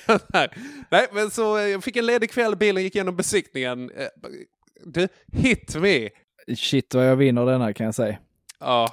[0.91, 3.91] Nej, men så eh, jag fick en ledig kväll, bilen gick igenom besiktningen.
[3.97, 4.07] Eh,
[4.85, 6.09] Du, hit me!
[6.57, 8.17] Shit vad jag vinner denna kan jag säga.
[8.59, 8.91] Åh,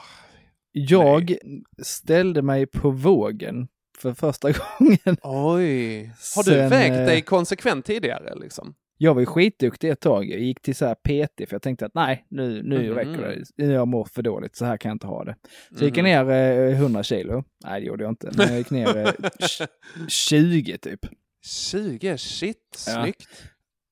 [0.73, 1.37] Jag
[1.83, 4.49] ställde mig på vågen för första
[4.79, 5.17] gången.
[5.23, 6.05] oj.
[6.37, 8.75] Har du Sen, vägt eh, dig konsekvent tidigare liksom?
[9.03, 10.31] Jag var ju skitduktig ett tag.
[10.31, 12.95] Jag gick till så här PT för jag tänkte att nej, nu, nu Mhm.
[12.95, 13.45] räcker det.
[13.57, 15.37] Nu Jag mår för dåligt, så här kan jag inte ha det.
[15.69, 16.05] Så jag gick Mhm.
[16.05, 17.45] ner eh, 100 kilo.
[17.65, 18.31] Nej, det gjorde jag inte.
[18.37, 19.05] Men jag gick ner eh,
[19.41, 19.67] tj-
[20.09, 21.07] 20 typ.
[21.45, 23.03] 20, shit, Ja.
[23.03, 23.29] snyggt.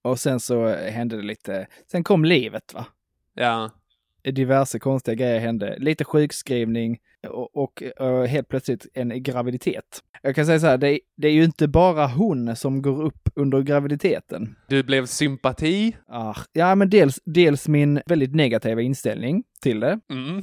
[0.03, 2.87] Och sen så hände det lite, sen kom livet va.
[3.35, 3.71] Ja.
[4.25, 5.77] Diverse konstiga grejer hände.
[5.79, 10.01] Lite sjukskrivning och, och, eh, helt plötsligt en graviditet.
[10.23, 13.29] Jag kan säga så här, det, det är ju inte bara hon som går upp
[13.35, 14.57] under graviditeten.
[14.69, 15.97] Du blev sympati.
[16.09, 20.01] Ah, ja, men dels, dels min väldigt negativa inställning till det.
[20.11, 20.43] Mm.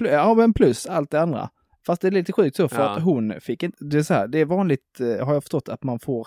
[0.00, 1.48] Ja, men plus allt det andra.
[1.86, 2.88] Fast det är lite sjukt så, för Ja.
[2.96, 5.68] att hon fick inte, det är så här, det är vanligt, eh, har jag förstått,
[5.68, 6.26] att man får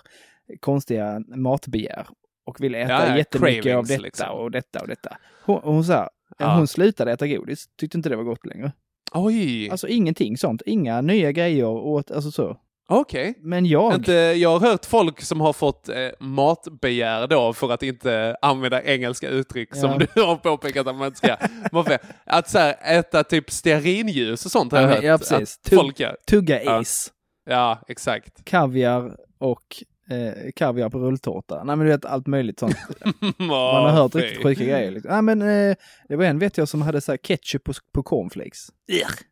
[0.60, 2.07] konstiga matbegär
[2.47, 4.29] och vill äta Ja, ja, jättemycket av detta liksom.
[4.29, 5.17] och detta och detta.
[5.45, 6.55] Hon, hon, så här, Ja.
[6.55, 8.71] hon slutade äta godis, tyckte inte det var gott längre.
[9.12, 9.69] Oj!
[9.69, 12.57] Alltså ingenting sånt, inga nya grejer och alltså så.
[12.89, 13.33] Okej.
[13.41, 13.93] Men jag...
[13.95, 18.83] Inte, jag har hört folk som har fått eh, matbegär då för att inte använda
[18.83, 19.75] engelska uttryck Ja.
[19.81, 21.36] som du har påpekat att man inte ska.
[22.25, 25.60] Att så här, äta typ stearinljus och sånt har jag Ja, hört ja, precis.
[25.65, 26.17] att folk gör.
[26.27, 26.81] Tugga Ja.
[26.81, 27.12] is,
[27.49, 28.45] Ja, exakt.
[28.45, 31.63] kaviar och eh, kaviar på rulltårta.
[31.63, 32.76] Nej men du vet allt möjligt sånt.
[33.38, 34.91] Man har hört riktigt sjuka grejer.
[34.91, 35.12] Liksom.
[35.12, 35.76] Nej men eh,
[36.08, 38.67] det var en vet jag som hade så här ketchup på, på cornflakes.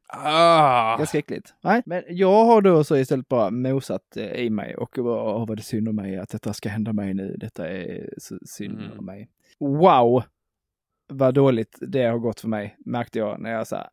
[0.07, 0.97] Ah.
[0.97, 1.53] Ganska äckligt.
[1.63, 5.57] Nej, men jag har då så istället bara mosat eh, i mig och åh vad
[5.57, 7.35] det synd om mig att detta ska hända mig nu.
[7.37, 8.99] Detta är så synd Mm.
[8.99, 9.29] om mig.
[9.59, 10.23] Wow!
[11.07, 13.89] Vad dåligt det har gått för mig, märkte jag när jag sa,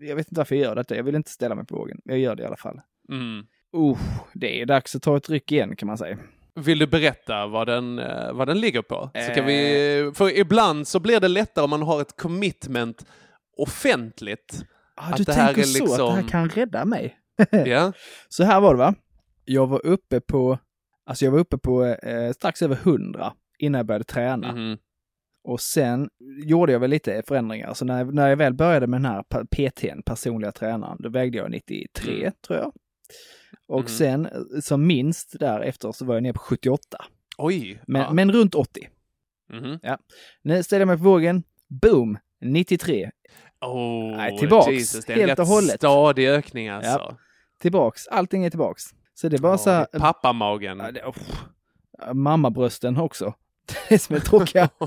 [0.00, 2.00] jag vet inte varför jag gör detta, jag vill inte ställa mig på vågen.
[2.04, 2.80] Jag gör det i alla fall.
[3.08, 3.46] Mm.
[3.76, 3.98] Uh,
[4.34, 6.18] det är dags att ta ett ryck igen kan man säga.
[6.54, 9.10] Vill du berätta vad den, eh, vad den ligger på?
[9.14, 9.46] Så kan Eh.
[9.46, 13.06] vi, för ibland så blir det lättare om man har ett commitment
[13.56, 14.64] offentligt.
[14.96, 17.16] Ah, Att du det här tänker är så, att det här liksom- kan rädda mig.
[17.66, 17.92] Ja.
[18.28, 18.94] Så här var det va?
[19.44, 20.58] Jag var uppe på,
[21.06, 24.52] alltså jag var uppe på eh, strax över 100 innan jag började träna.
[24.52, 24.78] Mhm.
[25.44, 26.08] Och sen
[26.44, 27.74] gjorde jag väl lite förändringar.
[27.74, 31.50] Så när, när jag väl började med den här PTn, personliga tränaren, då vägde jag
[31.50, 32.32] 93 Mm.
[32.46, 32.72] tror jag.
[33.68, 33.88] Och Mhm.
[33.88, 37.04] sen eh, som minst därefter så var jag nere på 78.
[37.38, 37.82] Oj.
[37.86, 38.12] Men, ja.
[38.12, 38.88] men runt 80.
[39.52, 39.78] Mhm.
[40.42, 41.42] Nu ställer jag mig på vågen.
[41.68, 42.18] Boom!
[42.40, 43.10] 93.
[43.60, 44.68] Oh, Nej, tillbaks.
[44.72, 45.74] Jesus, det är en Helt och hållet.
[45.76, 46.90] stadig ökning alltså.
[46.90, 47.18] Ja.
[47.60, 48.06] Tillbaks.
[48.06, 48.82] Allting är tillbaks.
[49.14, 49.84] Så det är bara Ja, så här...
[49.84, 50.78] Pappamagen.
[50.78, 51.16] Ja, det, oh,
[52.14, 53.34] mammabrösten också.
[53.88, 54.68] Det är som är tråkiga.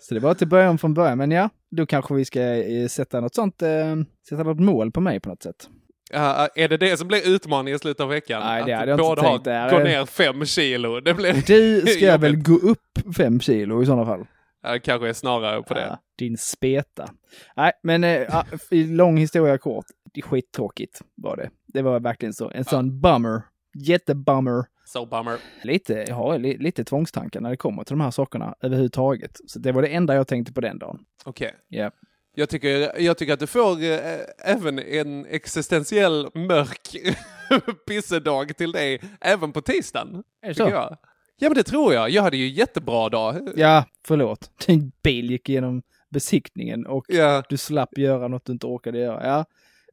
[0.00, 1.18] Så det var till början från början.
[1.18, 3.96] Men ja, då kanske vi ska eh, sätta något sånt, eh,
[4.28, 5.68] sätta något mål på mig på något sätt.
[6.12, 8.42] Ja, är det det som blir utmaningen i slutet av veckan?
[8.44, 9.44] Nej, det hade jag inte tänkt.
[9.44, 11.00] Det här gå ner fem kilo?
[11.00, 11.32] Det blir...
[11.46, 14.26] Du ska väl gå upp fem kilo i sådana fall?
[14.62, 15.80] Ja, det kanske är snarare på det.
[15.80, 17.08] Ja, din speta.
[17.56, 19.84] Nej, men ja, i lång historia kort.
[20.14, 21.50] Det skittråkigt var det.
[21.66, 22.50] Det var verkligen så.
[22.50, 23.42] En sån bummer.
[23.86, 24.64] Jättebummer.
[24.86, 25.38] So bummer.
[25.62, 29.40] Lite, jag har li, lite tvångstankar när det kommer till de här sakerna överhuvudtaget.
[29.46, 30.98] Så det var det enda jag tänkte på den dagen.
[31.24, 31.54] Okej.
[31.68, 31.90] Ja.
[32.34, 33.98] Jag tycker, jag tycker att du får eh,
[34.44, 36.96] även en existentiell mörk
[37.86, 40.22] pissedag till dig även på tisdagen.
[40.42, 40.62] Är det så?
[40.62, 40.96] Jag.
[41.38, 42.10] Ja men det tror jag.
[42.10, 43.48] Jag hade ju jättebra dag.
[43.56, 44.50] Ja, förlåt.
[44.66, 47.42] Din bil gick igenom besiktningen och Ja.
[47.48, 49.26] du slapp göra något du inte orkade göra.
[49.26, 49.44] Ja,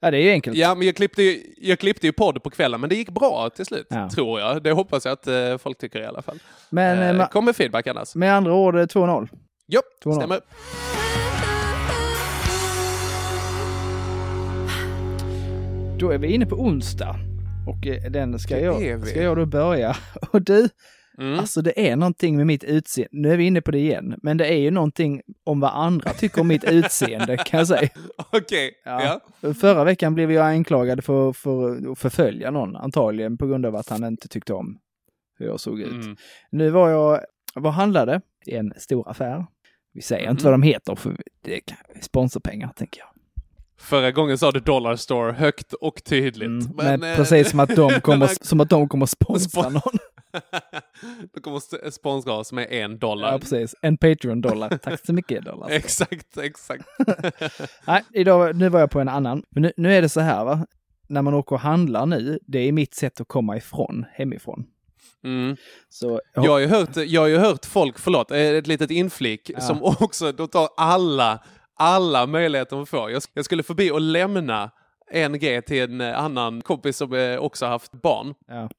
[0.03, 0.57] ja det är ju enkelt.
[0.57, 3.49] Ja, men jag klippte, ju, jag klippte ju podd på kvällen, men det gick bra
[3.55, 4.09] till slut, Ja.
[4.09, 4.63] tror jag.
[4.63, 6.39] Det hoppas jag att eh, folk tycker i alla fall.
[6.69, 8.15] Men eh, eh, ma- kom med feedback annars.
[8.15, 9.27] med andra ord, eh, 2-0.
[9.67, 10.15] Jo, 2-0.
[10.15, 10.39] stämmer.
[15.99, 17.15] Då är vi inne på onsdag.
[17.67, 19.95] Och eh, den ska Det jag, ska jag då börja.
[20.31, 20.69] Och du,
[21.17, 21.39] Mm.
[21.39, 23.09] alltså det är någonting med mitt utseende.
[23.11, 26.09] Nu är vi inne på det igen, men det är ju någonting om vad andra
[26.13, 27.89] tycker om mitt utseende kan jag säga.
[28.31, 29.19] Okej, ja.
[29.41, 29.53] Ja.
[29.53, 33.89] Förra veckan blev jag anklagad för, för att förfölja någon, antagligen på grund av att
[33.89, 34.77] han inte tyckte om
[35.39, 35.91] hur jag såg ut.
[36.03, 36.15] Mm.
[36.51, 37.19] Nu var jag,
[37.55, 38.21] vad handlade?
[38.45, 39.45] I en stor affär.
[39.93, 40.51] Vi säger inte Mhm.
[40.51, 41.61] vad de heter för det är
[42.01, 43.07] sponsorpengar, tänker jag.
[43.79, 46.47] Förra gången sa du Dollar Store högt och tydligt.
[46.47, 49.61] Mm, men, men eh, precis som att de den kommer, som att de kommer sponsra
[49.61, 49.97] Spon- någon.
[51.33, 53.31] De kommer sponsra oss med en dollar.
[53.31, 53.75] Ja, precis.
[53.81, 54.77] En Patreon-dollar.
[54.77, 55.69] Tack så mycket, dollar.
[55.71, 56.85] Exakt, exakt.
[57.87, 59.43] Nej, idag, nu var jag på en annan.
[59.49, 60.65] Men nu, nu är det så här, va.
[61.07, 64.65] När man åker och handlar nu, det är mitt sätt att komma ifrån, hemifrån.
[65.23, 65.57] Mm.
[65.89, 69.51] Så Jag har ju hört, jag har ju hört folk, förlåt, eh, ett litet inflik,
[69.53, 69.59] Ja.
[69.61, 71.43] som också, de tar alla,
[71.75, 73.11] alla möjligheter de får.
[73.11, 74.71] Jag, jag skulle förbi och lämna
[75.11, 78.33] en grej till en annan kompis som eh, också haft barn.
[78.47, 78.69] Ja.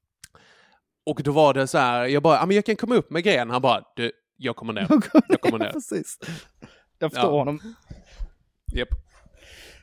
[1.05, 3.23] Och då var det så här, jag bara, ja men jag kan komma upp med
[3.23, 3.49] grejen.
[3.49, 4.87] Han bara, du, jag kommer ner.
[5.29, 5.71] Jag kommer ner.
[5.71, 6.19] Precis.
[6.99, 7.37] Jag förstår Ja.
[7.37, 7.59] honom.
[8.73, 8.89] Japp.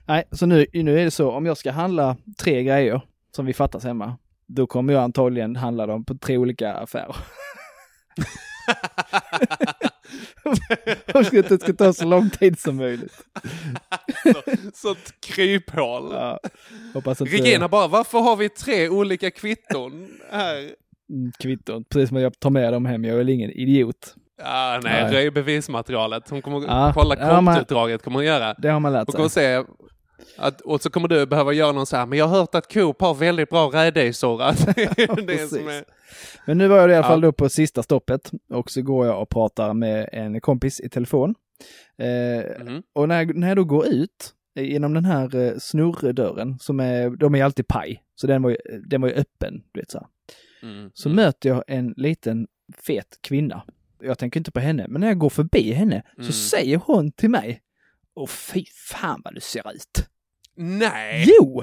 [0.06, 3.00] Nej, så nu, nu är det så, om jag ska handla tre grejer
[3.36, 7.16] som vi fattas hemma, då kommer jag antagligen handla dem på tre olika affärer.
[11.06, 13.24] Jag att det ska ta så lång tid som möjligt.
[14.22, 14.42] Så,
[14.74, 16.12] sånt kryphål.
[16.12, 16.40] Ja,
[17.18, 20.74] Regina bara, varför har vi tre olika kvitton här?
[21.12, 24.14] Mm, kvitton, precis som jag tar med dem hem, jag är väl ingen idiot.
[24.42, 25.12] Ah, nej, Nej.
[25.14, 26.30] röj bevismaterialet.
[26.30, 28.54] Hon kommer Ja, kolla ja, men- kontoutdraget, kommer hon göra.
[28.58, 29.64] Det har man lärt Och, kommer sig.
[29.64, 29.72] se
[30.38, 32.72] att, och så kommer du behöva göra någon så här, men jag har hört att
[32.74, 34.42] Coop har väldigt bra rädisor.
[34.48, 35.84] Att är.
[36.46, 37.26] Men nu var jag i alla fall Ja.
[37.26, 41.34] då på sista stoppet och så går jag och pratar med en kompis i telefon.
[41.98, 42.82] Eh, Mhm.
[42.94, 47.10] Och när jag, när jag då går ut genom den här eh, snurrdörren, som är,
[47.10, 49.98] de är alltid paj, så den var ju, den var ju öppen, du vet så
[49.98, 50.06] här.
[50.62, 50.90] Mm.
[50.94, 52.46] Så möter jag en liten
[52.78, 53.62] fet kvinna.
[54.00, 56.26] Jag tänker inte på henne, men när jag går förbi henne Mm.
[56.26, 57.62] så säger hon till mig,
[58.14, 60.08] Åh fy fan vad du ser ut.
[60.56, 61.24] Nej!
[61.40, 61.62] Jo!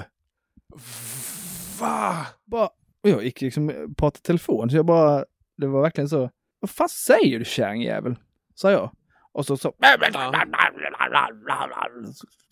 [1.80, 2.26] Va?
[2.44, 2.66] Bara,
[3.02, 5.24] och jag gick liksom och pratade telefon, så jag bara,
[5.56, 8.16] det var verkligen så, vad fan säger du kärringjävel?
[8.54, 8.90] Sa jag.
[9.32, 9.72] Och så, så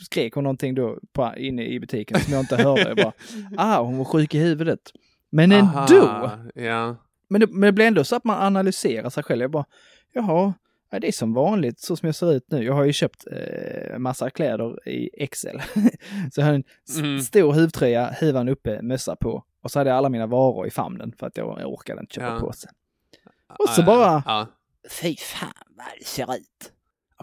[0.04, 2.82] skrek hon någonting då på, inne i butiken som jag inte hörde.
[2.88, 3.12] Jag bara,
[3.56, 4.92] ah, hon var sjuk i huvudet.
[5.30, 6.96] Men ändå, Aha, Ja.
[7.28, 9.40] men det, men det blir ändå så att man analyserar sig själv.
[9.42, 9.64] Jag bara,
[10.12, 10.54] jaha,
[10.90, 12.64] ja, det är som vanligt så som jag ser ut nu.
[12.64, 15.46] Jag har ju köpt eh, massa kläder i XL.
[16.32, 16.64] så jag har en
[16.98, 17.20] Mm.
[17.20, 19.44] stor huvtröja, huvan uppe, mössa på.
[19.62, 22.14] Och så hade jag alla mina varor i famnen för att jag, jag orkade inte
[22.14, 22.40] köpa Ja.
[22.40, 22.68] påse.
[23.58, 24.46] Och så bara- Ja.
[25.02, 26.72] Fy fan vad det ser ut.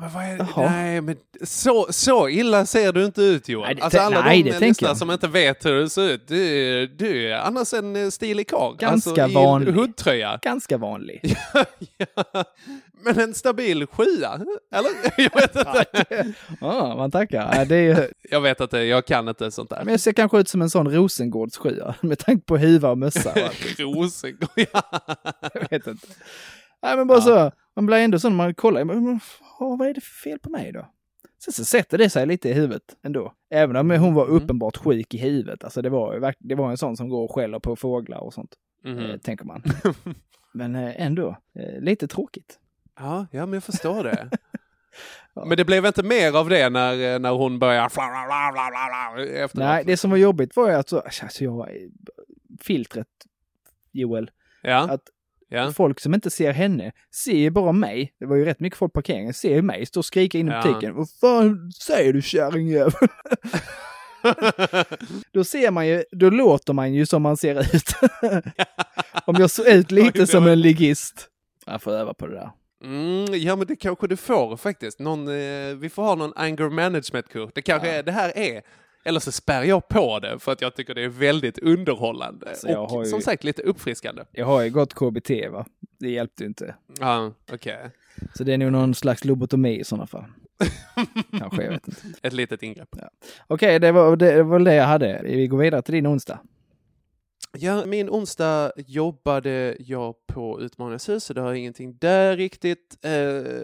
[0.02, 0.70] Men vad är, Jaha.
[0.72, 3.66] nej, men så, så illa ser du inte ut Johan.
[3.68, 6.28] Nej, det- alltså alla nej, de det lyssnare som inte vet hur du ser ut,
[6.28, 8.76] du, du är annars en eh, stilig karl.
[8.78, 9.74] Ganska alltså, i vanlig.
[9.74, 10.40] hoodtröja.
[10.42, 11.36] Ganska vanlig.
[11.98, 12.44] ja,
[13.04, 14.40] men en stabil sjua,
[14.74, 14.92] eller?
[15.18, 15.86] Jag vet inte.
[16.62, 17.66] Ja, man tackar.
[17.66, 19.82] Det är ju, Jag vet inte, jag kan inte sånt där.
[19.84, 23.30] men jag ser kanske ut som en sån Rosengårdssjua med tanke på huva och mössa.
[23.32, 23.80] och.
[23.80, 24.82] Rosengård, ja.
[25.54, 26.08] Jag vet inte.
[26.86, 27.22] Nej, men bara Ja.
[27.22, 27.52] så.
[27.76, 28.84] Man blir ändå så när man kollar.
[28.84, 29.20] men,
[29.60, 30.88] vad är det för fel på mig då?
[31.44, 33.34] Sen så sätter det sig lite i huvudet ändå.
[33.50, 34.36] Även om hon var Mm.
[34.38, 35.64] uppenbart sjuk i huvudet.
[35.64, 38.56] Alltså det var, det var en sån som går och skäller på fåglar och sånt.
[38.84, 39.00] Mhm.
[39.00, 39.64] Eh, tänker man.
[40.54, 42.60] men eh, ändå, eh, lite tråkigt.
[43.00, 44.30] Ja, ja, men jag förstår det.
[45.34, 45.46] Ja.
[45.46, 49.54] Men det blev inte mer av det när, när hon började efteråt?
[49.54, 51.70] Nej, det som var jobbigt var ju att så, alltså jag,
[52.62, 53.08] filtret,
[53.92, 55.02] Joel, Ja, att
[55.50, 55.72] ja.
[55.72, 56.92] folk som inte ser henne
[57.24, 58.14] ser ju bara mig.
[58.20, 59.34] Det var ju rätt mycket folk på parkeringen.
[59.34, 60.62] Ser ju mig stå och skrika in i Ja.
[60.64, 60.96] butiken.
[60.96, 62.94] Vad fan säger du kärringjävel?
[65.34, 67.90] Då ser man ju, då låter man ju som man ser ut.
[69.26, 71.28] Om jag såg ut lite som en ligist.
[71.66, 72.50] Jag får öva på det där.
[72.84, 75.00] Mm, ja, men det kanske du får faktiskt.
[75.00, 77.52] Någon, eh, vi får ha någon anger management-kurs.
[77.56, 78.62] Det kanske är, det här är,
[79.06, 82.50] eller så spär jag på det för att jag tycker det är väldigt underhållande.
[82.50, 84.24] Alltså, och ju- som sagt lite uppfriskande.
[84.32, 85.66] Jag har ju gått KBT va.
[86.00, 86.76] Det hjälpte ju inte.
[87.00, 87.78] Ja, okej.
[88.34, 90.26] Så det är nog någon slags lobotomi i sådana fall.
[91.40, 92.02] Kanske, jag vet inte.
[92.22, 92.96] Ett litet ingrepp.
[93.48, 95.22] Okej, det, var, det var det jag hade.
[95.24, 96.40] Vi går vidare till din onsdag.
[97.60, 103.12] Ja, min onsdag jobbade jag på Utmaningens så det har ingenting där riktigt, eh,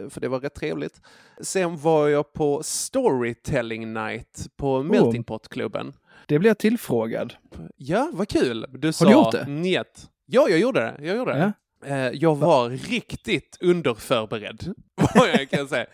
[0.10, 1.01] för det var rätt trevligt.
[1.41, 5.93] Sen var jag på Storytelling Night på Melting Pot-klubben.
[6.27, 7.34] Det blev jag tillfrågad.
[7.77, 8.65] Ja, vad kul!
[8.73, 9.45] Du Har sa du gjort det?
[9.47, 10.10] njet.
[10.25, 11.08] Ja, jag gjorde det.
[11.08, 11.39] Jag gjorde det.
[11.39, 11.51] Ja.
[11.95, 14.73] Eh, jag var riktigt underförberedd,
[15.15, 15.86] vad jag kan säga.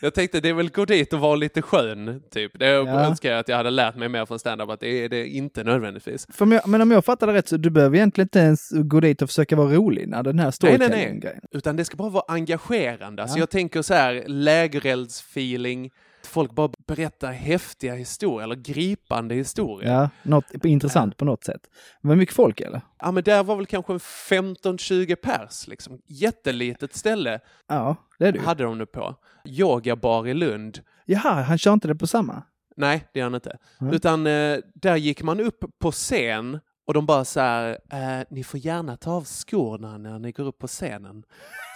[0.00, 2.58] Jag tänkte det är väl gå dit och vara lite skön, typ.
[2.58, 2.86] Det Ja.
[3.06, 5.64] önskar jag att jag hade lärt mig mer från stand-up, att det är det inte
[5.64, 6.26] nödvändigtvis.
[6.38, 9.22] Jag, men om jag fattar det rätt så du behöver egentligen inte ens gå dit
[9.22, 11.20] och försöka vara rolig när den här storytelling-grejen.
[11.22, 11.40] nej.
[11.52, 13.22] Utan det ska bara vara engagerande.
[13.22, 13.42] Alltså Ja.
[13.42, 15.90] jag tänker så här, lägereldsfeeling,
[16.28, 19.92] folk bara berättar häftiga historier, eller gripande historier.
[19.92, 21.60] Ja, något intressant på något sätt.
[22.00, 22.80] Men var mycket folk eller?
[22.98, 25.98] Ja, men där var väl kanske en 15-20 pers, liksom.
[26.06, 28.40] Jättelitet ställe Ja, det är du.
[28.40, 29.14] hade de nu på.
[29.44, 30.80] Yogabar i Lund.
[31.04, 32.42] Jaha, han kör inte det på samma?
[32.76, 33.58] Nej, det gör han inte.
[33.80, 33.94] Mm.
[33.94, 38.44] Utan eh, där gick man upp på scen och de bara så här, eh, ni
[38.44, 41.22] får gärna ta av skorna när ni går upp på scenen.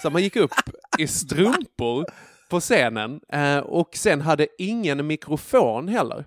[0.02, 0.50] Så man gick upp
[0.98, 2.04] i strumpor
[2.52, 6.24] på scenen eh, och sen hade ingen mikrofon heller.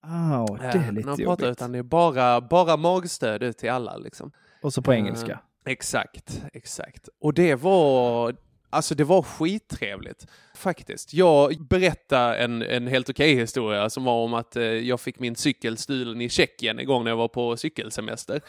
[0.00, 1.46] Ah, det eh, är lite när de pratar, jobbigt.
[1.46, 3.96] utan det är bara, bara magstöd ut till alla.
[3.96, 4.32] Liksom.
[4.62, 5.40] Och så på Eh, engelska.
[5.66, 7.08] Exakt, exakt.
[7.20, 8.36] Och det var,
[8.70, 11.14] alltså det var skittrevligt faktiskt.
[11.14, 15.36] Jag berättade en, en helt okej historia som var om att eh, jag fick min
[15.36, 18.40] cykel stulen i Tjeckien en gång när jag var på cykelsemester.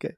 [0.00, 0.14] Okej.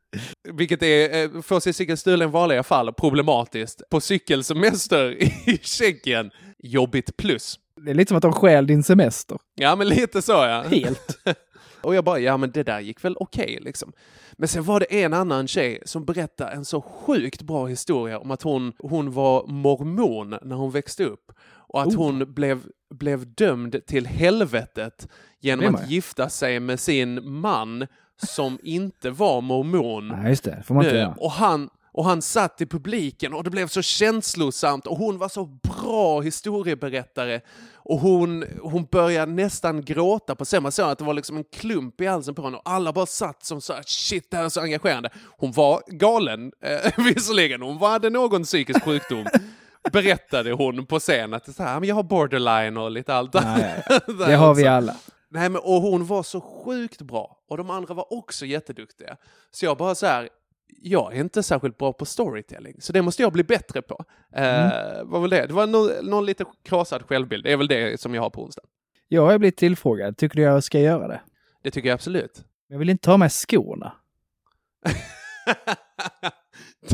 [0.52, 3.82] Vilket är, eh, få sin cykel stulen vanliga fall, problematiskt.
[3.90, 7.58] På cykelsemester i Tjeckien, jobbigt plus.
[7.84, 9.38] Det är lite som att de stjäl din semester.
[9.54, 10.62] Ja, men lite så ja.
[10.62, 11.18] Helt.
[11.82, 13.92] Och jag bara, ja men det där gick väl okej liksom.
[14.32, 18.30] Men sen var det en annan tjej som berättade en så sjukt bra historia om
[18.30, 21.32] att hon, hon var mormon när hon växte upp.
[21.44, 21.96] Och att Oh.
[21.96, 22.62] hon blev,
[22.94, 25.08] blev dömd till helvetet
[25.40, 27.86] genom att gifta sig med sin man
[28.26, 30.08] som inte var mormon.
[30.08, 30.62] Nej, just det.
[30.66, 31.14] får man inte göra.
[31.18, 35.28] och, han, och han satt i publiken och det blev så känslosamt och hon var
[35.28, 37.40] så bra historieberättare.
[37.84, 40.62] Och hon, hon började nästan gråta på scen.
[40.62, 43.06] Man såg att det var liksom en klump i halsen på henne och alla bara
[43.06, 45.10] satt som så här, shit det här är så engagerande.
[45.38, 47.62] Hon var galen, eh, visserligen.
[47.62, 49.26] Hon hade någon psykisk sjukdom.
[49.92, 53.84] Berättade hon på scen att så här, "Men jag har borderline och lite allt Nej,
[54.26, 54.96] Det har vi alla.
[55.32, 57.38] Nej, men och hon var så sjukt bra.
[57.48, 59.16] Och de andra var också jätteduktiga.
[59.50, 60.28] Så jag bara så här,
[60.82, 64.04] jag är inte särskilt bra på storytelling, så det måste jag bli bättre på.
[64.34, 64.70] Eh,
[65.04, 65.46] var väl det.
[65.46, 67.44] Det var någon, någon lite krossad självbild.
[67.44, 68.62] Det är väl det som jag har på onsdag.
[69.08, 70.16] Jag har blivit tillfrågad.
[70.16, 71.20] Tycker du jag ska göra det?
[71.62, 72.44] Det tycker jag absolut.
[72.68, 73.92] Jag vill inte ha med skorna.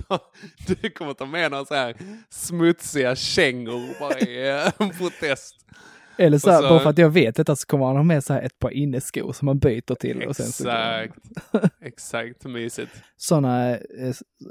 [0.08, 0.20] Ta-
[0.66, 1.96] du kommer ta med några så här
[2.30, 5.54] smutsiga kängor bara i eh, en protest.
[6.18, 8.24] Eller så, här, så- bara för att jag vet detta så kommer han ha med
[8.24, 10.22] så här ett par inneskor som man byter till.
[10.22, 11.18] Och sen så Exakt.
[11.82, 12.92] Exakt, mysigt.
[13.16, 13.78] Sådana eh,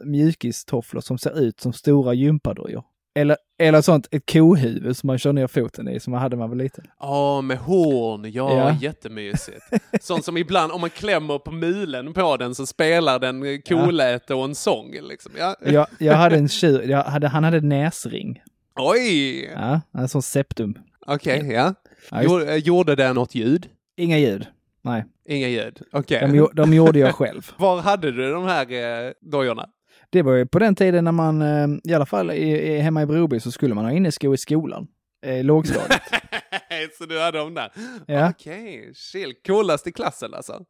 [0.06, 2.84] mjukistofflor som ser ut som stora gympadojor.
[3.16, 6.40] Eller, eller sånt, ett kohuvud som man kör ner foten i som man hade när
[6.40, 6.86] man var liten.
[7.00, 8.32] Ja, med horn.
[8.32, 8.76] Ja, Ja.
[8.82, 9.62] jättemysigt.
[10.02, 14.34] Sånt som ibland, om man klämmer på mulen på den så spelar den eh, koläte
[14.34, 14.92] och en sång.
[15.10, 15.32] Liksom.
[15.38, 15.56] Ja.
[15.66, 18.42] Jag, jag hade en tjur, jag hade, han hade näsring.
[18.76, 19.46] Oj!
[19.56, 20.78] Ja, en sån septum.
[21.08, 21.74] Okej, ja.
[22.12, 23.68] Ja, just- Gjorde, eh, gjorde den något ljud?
[23.98, 24.48] Inga ljud.
[24.82, 25.82] Nej, Inga ljud.
[25.92, 26.20] Okej.
[26.22, 27.52] de, gjo- de gjorde jag själv.
[27.58, 28.72] Var hade du de här
[29.08, 29.70] eh, dojorna?
[30.10, 33.02] Det var ju på den tiden när man, eh, i alla fall i, i, hemma
[33.02, 34.88] i Broby så skulle man ha inneskor i skolan.
[35.26, 36.02] Eh, lågstadiet.
[36.98, 37.72] så du hade dem där?
[38.08, 38.30] Ja.
[38.30, 39.34] Okej, chill.
[39.48, 40.66] Coolast i klassen alltså?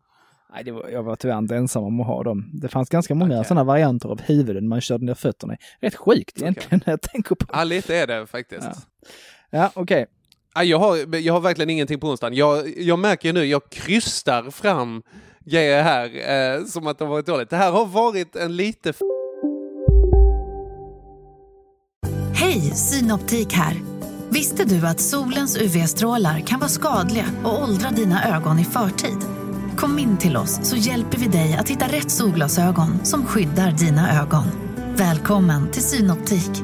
[0.54, 2.50] Nej, det var, jag var tyvärr inte ensam om att ha dem.
[2.54, 3.46] Det fanns ganska många Okej.
[3.48, 5.58] sådana varianter av huvuden man körde ner fötterna i.
[5.86, 7.52] Rätt sjukt egentligen när jag tänker på det.
[7.58, 8.68] Ja, lite är det faktiskt.
[8.68, 8.74] Ja.
[9.50, 10.00] Ja, okej.
[10.00, 10.17] Ja,
[10.64, 12.34] jag, har, jag har verkligen ingenting på onsdagen.
[12.34, 15.04] Jag, jag märker nu, jag krystar fram
[15.46, 17.50] grejer här eh, som att det har varit dåligt.
[17.50, 18.94] Det här har varit en lite...
[22.34, 23.76] Hej, Synoptik här.
[24.30, 29.18] Visste du att solens UV-strålar kan vara skadliga och åldra dina ögon i förtid?
[29.78, 34.22] Kom in till oss så hjälper vi dig att hitta rätt solglasögon som skyddar dina
[34.22, 34.46] ögon.
[34.96, 36.64] Välkommen till Synoptik.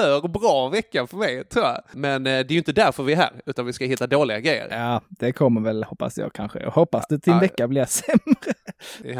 [0.00, 1.80] För bra vecka för mig, tror jag.
[1.92, 4.40] Men eh, det är ju inte därför vi är här, utan vi ska hitta dåliga
[4.40, 4.68] grejer.
[4.70, 6.58] Ja, det kommer väl hoppas jag kanske.
[6.62, 7.40] Jag hoppas det din Ja.
[7.40, 8.52] vecka blir sämre.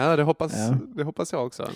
[0.03, 0.77] Ja, det hoppas, Ja.
[0.97, 1.68] Det hoppas jag också.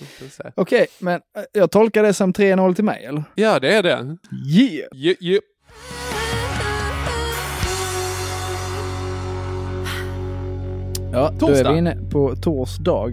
[0.54, 3.22] Okej, men eh, jag tolkar det som 3-0 till mig, eller?
[3.34, 4.16] Ja, det är det.
[4.58, 4.88] Yeah!
[4.94, 5.40] Ju, ju.
[11.12, 11.68] Ja, då Torsdag.
[11.68, 13.10] är vi inne på torsdag.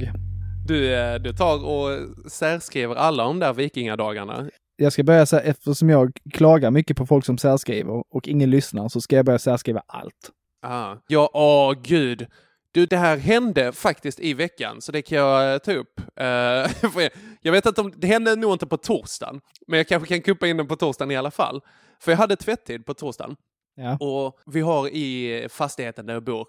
[0.67, 1.99] Du, eh, du tar och
[2.31, 4.49] särskriver alla de där vikingadagarna.
[4.77, 8.89] Jag ska börja säga, eftersom jag klagar mycket på folk som särskriver och ingen lyssnar,
[8.89, 10.31] så ska jag börja särskriva allt.
[10.61, 10.95] Ah.
[11.07, 12.27] Ja, åh gud.
[12.71, 16.01] Du, det här hände faktiskt i veckan, så det kan jag eh, ta upp.
[16.15, 17.09] Jag-
[17.41, 20.47] jag vet att de, det hände nog inte på torsdagen, men jag kanske kan kuppa
[20.47, 21.61] in den på torsdagen i alla fall.
[22.01, 23.35] För jag hade tvättid på torsdagen
[23.75, 23.97] Ja.
[23.97, 26.47] och vi har i fastigheten där jag bor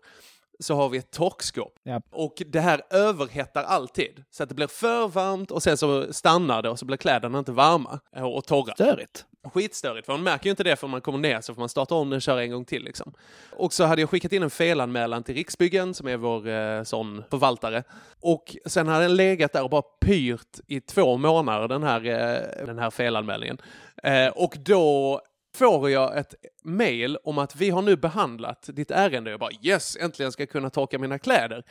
[0.59, 1.74] så har vi ett torkskåp.
[1.82, 2.00] Ja.
[2.11, 4.24] Och det här överhettar alltid.
[4.30, 7.38] Så att det blir för varmt och sen så stannar det och så blir kläderna
[7.38, 8.74] inte varma eh, och torra.
[8.74, 9.24] Störigt.
[9.54, 11.94] Skitstörigt, för man märker ju inte det förrän man kommer ner så får man starta
[11.94, 12.84] om den och köra en gång till.
[12.84, 13.12] Liksom.
[13.50, 17.24] Och så hade jag skickat in en felanmälan till Riksbyggen som är vår eh, sån
[17.30, 17.82] förvaltare.
[18.20, 22.66] Och sen hade den legat där och bara pyrt i två månader den här, eh,
[22.66, 23.59] den här felanmälningen.
[24.02, 25.20] Eh, och då
[25.57, 26.34] får jag ett
[26.64, 29.30] mail om att vi har nu behandlat ditt ärende.
[29.30, 31.64] Jag bara yes, äntligen ska jag kunna torka mina kläder.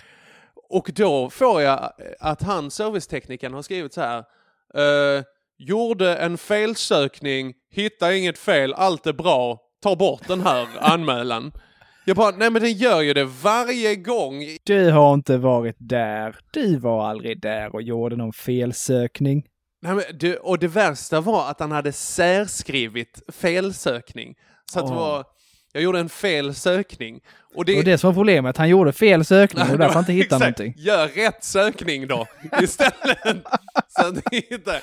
[0.70, 4.24] Och då får jag eh, att han, serviceteknikern, har skrivit så här.
[4.74, 5.24] Eh,
[5.58, 11.52] gjorde en felsökning, hitta inget fel, allt är bra, ta bort den här anmälan.
[12.06, 14.44] Jag bara, nej men den gör ju det varje gång.
[14.64, 16.36] Du har inte varit där.
[16.52, 19.46] Du var aldrig där och gjorde någon felsökning.
[19.82, 24.36] Nej, men det, och det värsta var att han hade särskrivit felsökning.
[24.72, 25.26] Så att det var,
[25.74, 27.20] jag gjorde en felsökning.
[27.56, 30.40] Och det, Och det som var problemet, han gjorde fel sökning och därför inte hittade
[30.40, 30.74] någonting.
[30.78, 32.28] Gör rätt sökning då
[32.62, 33.44] istället.
[33.88, 34.82] så att hittar.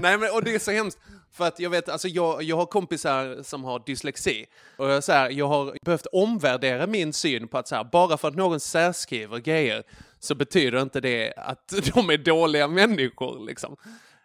[0.00, 0.98] Nej men och det är så hemskt.
[1.32, 4.46] För att jag vet, alltså jag, jag har kompisar som har dyslexi.
[4.76, 8.16] Och jag, så här, jag har behövt omvärdera min syn på att så här, bara
[8.16, 9.82] för att någon särskriver grejer
[10.20, 13.76] så betyder inte det att de är dåliga människor liksom.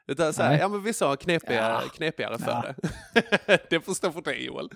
[0.07, 1.89] Utan så här, ja men vissa har knepigare, Ja.
[1.89, 2.73] knepigare för Ja.
[3.45, 3.59] det.
[3.69, 4.69] det får stå för dig Joel.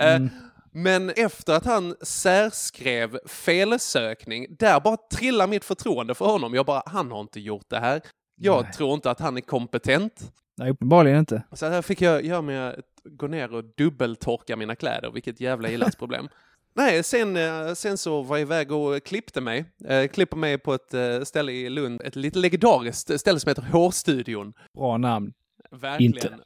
[0.00, 0.28] Eh, Mm.
[0.74, 6.54] Men efter att han särskrev felsökning, där bara trillar mitt förtroende för honom.
[6.54, 8.00] Jag bara, han har inte gjort det här.
[8.36, 8.72] Jag Nej.
[8.72, 10.32] tror inte att han är kompetent.
[10.56, 11.42] Nej, uppenbarligen inte.
[11.52, 15.68] Så här fick jag göra med att gå ner och dubbeltorka mina kläder, vilket jävla
[15.68, 16.28] ilandsproblem.
[16.74, 19.64] Nej, sen, eh, sen så var jag iväg och klippte mig.
[19.84, 23.62] Eh, klipper mig på ett eh, ställe i Lund, ett lite legendariskt ställe som heter
[23.62, 24.52] Hårstudion.
[24.74, 25.32] Bra namn.
[25.70, 26.14] Verkligen.
[26.14, 26.38] Inte.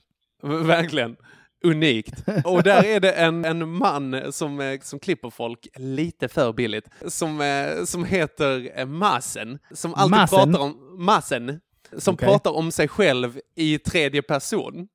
[0.43, 1.17] Verkligen.
[1.65, 2.25] unikt.
[2.45, 6.89] Och där är det en, en man som, eh, som klipper folk lite för billigt,
[7.07, 7.43] som,
[7.87, 10.53] som heter Masen, som alltid Masen?
[10.53, 11.61] pratar om Masen,
[11.99, 12.29] som Okej.
[12.29, 14.89] pratar om sig själv i tredje person.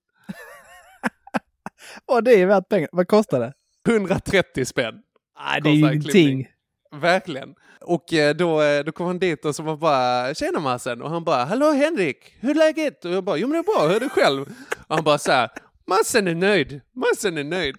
[2.08, 2.90] Åh, det är värt pengar.
[2.92, 3.54] Vad kostar det?
[3.90, 5.02] 130 spänn.
[5.46, 6.48] Nej, det är ju ingenting.
[6.96, 7.56] Verkligen.
[7.82, 11.10] Och eh, då, eh, då kom han dit och så var bara “Tjena Masen” och
[11.10, 13.88] han bara “Hallå Henrik, hur är läget?” och jag bara “Jo men det är bra,
[13.88, 14.42] hur är det själv?”
[14.88, 15.50] och han bara så här
[15.88, 17.76] “Masen är nöjd, Masen är nöjd”.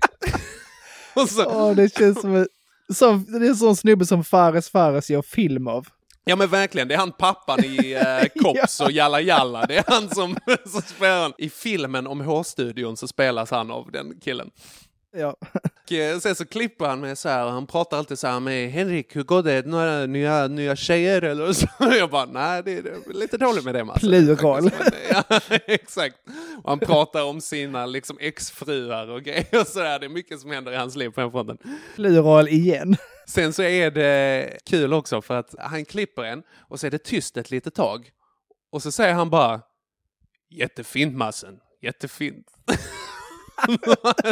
[1.14, 2.48] och så, Åh, det känns som, en-
[2.94, 5.86] som det är en sån snubbe som Fares Fares gör film av.
[6.24, 9.66] Ja men verkligen, det är han pappan i eh, Kops och Jalla Jalla.
[9.66, 10.36] Det är han som,
[10.66, 11.32] som spelar.
[11.38, 14.50] I filmen om H-studion så spelas han av den killen.
[15.12, 15.36] Ja.
[15.84, 18.40] Och eh, sen så klipper han med så här, och han pratar alltid så här
[18.40, 19.66] med Henrik, hur går det?
[19.66, 21.66] Några nya, nya tjejer eller så?
[21.78, 24.00] Jag bara, nej det är lite dåligt med det Mats.
[24.00, 24.70] Plural.
[25.10, 25.24] Ja,
[25.66, 26.16] exakt.
[26.62, 29.98] Och han pratar om sina liksom exfruar och grejer och sådär.
[29.98, 31.58] Det är mycket som händer i hans liv på den fronten.
[31.94, 32.96] Plural igen.
[33.28, 37.04] Sen så är det kul också för att han klipper en och så är det
[37.04, 38.10] tyst ett litet tag.
[38.72, 39.60] Och så säger han bara
[40.50, 42.46] Jättefint Massen, jättefint.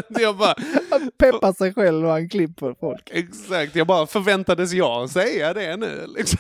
[0.21, 0.55] jag bara,
[0.91, 3.11] Han peppar sig själv och han klipper folk.
[3.13, 6.39] exakt, jag bara förväntades jag säga det nu liksom.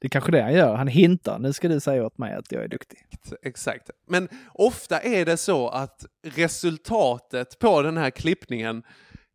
[0.00, 0.74] Det är kanske det han gör.
[0.74, 1.38] Han hintar.
[1.38, 2.98] Nu ska du säga åt mig att jag är duktig.
[3.42, 3.90] Exakt.
[4.08, 8.82] Men ofta är det så att resultatet på den här klippningen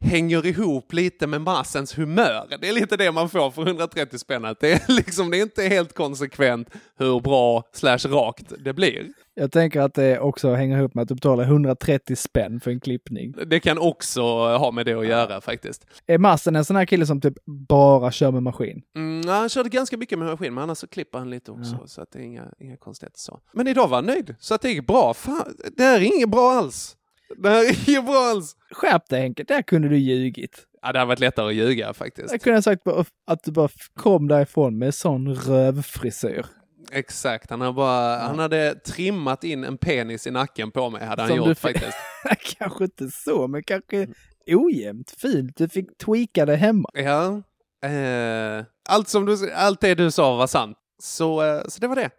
[0.05, 2.47] hänger ihop lite med massens humör.
[2.61, 4.45] Det är lite det man får för 130 spänn.
[4.45, 9.07] att Det är liksom, det är inte helt konsekvent hur bra slash rakt det blir.
[9.33, 12.79] Jag tänker att det också hänger ihop med att du betalar 130 spänn för en
[12.79, 13.33] klippning.
[13.47, 14.21] Det kan också
[14.57, 15.85] ha med det att göra faktiskt.
[16.07, 18.81] Är Massen en sån här kille som typ bara kör med maskin?
[18.95, 21.83] Mm, han körde ganska mycket med maskin, men annars så klipper han lite också.
[21.85, 23.39] Så att det är inga, inga konstigheter så.
[23.53, 25.13] Men idag var han nöjd, så att det gick bra.
[25.13, 26.95] Fan, det här är inget bra alls.
[27.38, 28.55] Det här är inget bra alls.
[28.71, 30.67] Skärp dig Henke, där kunde du ljugit.
[30.82, 32.32] Ja, det hade varit lättare att ljuga faktiskt.
[32.32, 32.82] Jag kunde ha sagt
[33.28, 36.45] att du bara kom därifrån med sån rövfrisyr.
[36.91, 41.21] Exakt, han, har bara, han hade trimmat in en penis i nacken på mig, hade
[41.21, 41.97] han Som gjort du faktiskt.
[42.57, 44.07] kanske inte så, men kanske
[44.47, 45.57] ojämnt fint.
[45.57, 46.89] Du fick tweaka det hemma.
[46.93, 47.41] Ja.
[47.89, 50.78] Eh, allt, som du, allt det du sa var sant.
[51.01, 52.09] Så, eh, så det var det.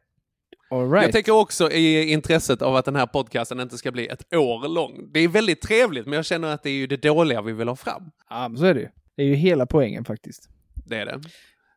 [0.70, 1.02] Right.
[1.04, 4.68] Jag tänker också i intresset av att den här podcasten inte ska bli ett år
[4.68, 5.10] lång.
[5.12, 7.68] Det är väldigt trevligt, men jag känner att det är ju det dåliga vi vill
[7.68, 8.02] ha fram.
[8.30, 8.88] Ja, så är det ju.
[9.16, 10.48] Det är ju hela poängen faktiskt.
[10.86, 11.20] Det är det.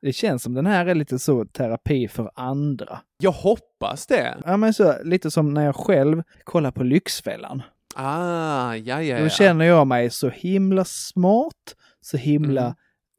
[0.01, 2.99] Det känns som den här är lite så terapi för andra.
[3.19, 4.37] Jag hoppas det.
[4.45, 7.61] Ja, men så lite som när jag själv kollar på Lyxfällan.
[7.95, 9.29] Ah, ja, ja, Då ja.
[9.29, 12.75] känner jag mig så himla smart, så himla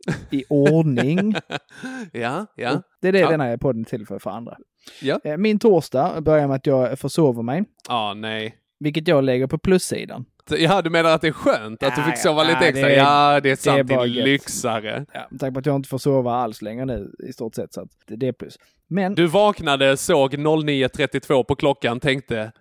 [0.08, 0.18] Mm.
[0.30, 1.34] i ordning.
[2.12, 2.72] ja, ja.
[2.72, 3.30] Och Det är det Ja.
[3.30, 4.56] den här podden är till för, för andra.
[5.02, 5.20] Ja.
[5.24, 8.54] Eh, Min torsdag börjar med att jag försover mig, Ah, nej.
[8.80, 10.24] vilket jag lägger på plussidan.
[10.58, 12.66] Ja, du menar att det är skönt att du Ja, fick ja, sova lite ja,
[12.66, 12.88] extra?
[12.88, 13.88] det är- ja, det är sant.
[13.88, 14.24] bara din gött.
[14.24, 15.06] lyxare.
[15.12, 17.80] Ja, tanke på att jag inte får sova alls längre nu i stort sett, så
[17.80, 18.58] att det, det är plus.
[18.88, 22.52] Men Du vaknade, såg 09.32 på klockan, tänkte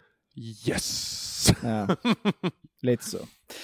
[0.67, 1.51] yes!
[1.63, 1.87] Ja,
[2.81, 3.17] lite så.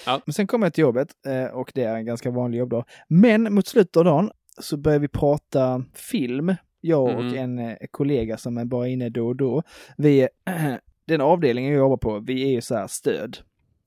[0.05, 0.21] Ja.
[0.25, 2.85] Men sen kommer jag till jobbet eh, och det är en ganska vanlig jobbdag.
[3.07, 4.31] Men mot slutet av dagen
[4.61, 6.55] så börjar vi prata film.
[6.87, 7.35] Jag och Mm.
[7.37, 9.63] en eh, kollega som är bara inne då och då.
[9.97, 10.27] Vi,
[11.07, 13.37] den avdelningen jag jobbar på, vi är ju så här stöd,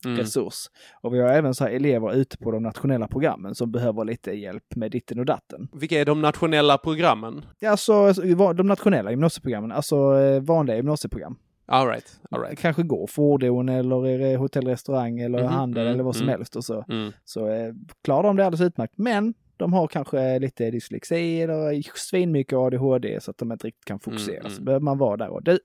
[0.05, 0.16] Mm.
[0.18, 0.55] resurs.
[1.01, 4.32] Och vi har även så här elever ute på de nationella programmen som behöver lite
[4.32, 5.68] hjälp med ditten och datten.
[5.72, 7.44] Vilka är de nationella programmen?
[7.59, 8.12] Ja, Alltså
[8.55, 11.38] de nationella gymnasieprogrammen, alltså eh, vanliga gymnasieprogram.
[11.66, 12.59] All right, all right.
[12.59, 16.32] kanske går fordon eller hotell, restaurang eller Mhm, handel mm, eller vad som mm.
[16.38, 16.84] helst och så.
[16.88, 17.12] Mm.
[17.24, 17.72] Så eh,
[18.05, 18.94] klarar de det alldeles utmärkt.
[18.96, 24.00] Men de har kanske lite dyslexi eller svinmycket ADHD så att de inte riktigt kan
[24.00, 24.40] fokusera.
[24.40, 24.64] Mm, Så mm.
[24.64, 25.59] behöver man vara där och du,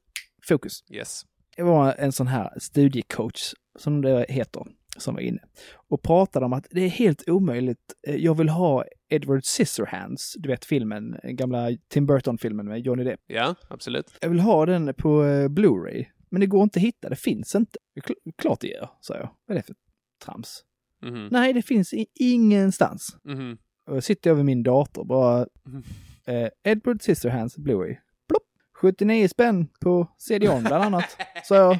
[0.48, 0.84] fokus.
[0.91, 1.22] Yes.
[1.58, 4.64] Det var en sån här studiecoach som det heter
[4.98, 5.39] som var inne
[5.89, 7.94] och pratade om att det är helt omöjligt.
[8.08, 13.04] Eh, Jag vill ha Edward Scissorhands, du vet filmen, den gamla Tim Burton-filmen med Johnny
[13.04, 13.20] Depp.
[13.28, 14.18] Ja, absolut.
[14.22, 16.06] Jag vill ha den på eh, Blu-ray.
[16.32, 17.80] Men det går inte att hitta, det finns inte.
[18.02, 19.30] Kl- klart det gör, sa jag.
[19.48, 19.76] Vad är det för
[20.26, 20.62] trams?
[21.02, 21.28] Mhm.
[21.32, 23.18] Nej, det finns ingenstans.
[23.24, 23.58] Mhm.
[23.86, 25.48] Och jag sitter jag vid min dator bara.
[25.64, 25.84] Mhm.
[26.26, 27.98] Eh, Edward Scissorhands Blu-ray.
[28.28, 28.44] Plopp!
[28.82, 31.18] 79 spänn på CD-ON bland annat.
[31.44, 31.80] sa jag.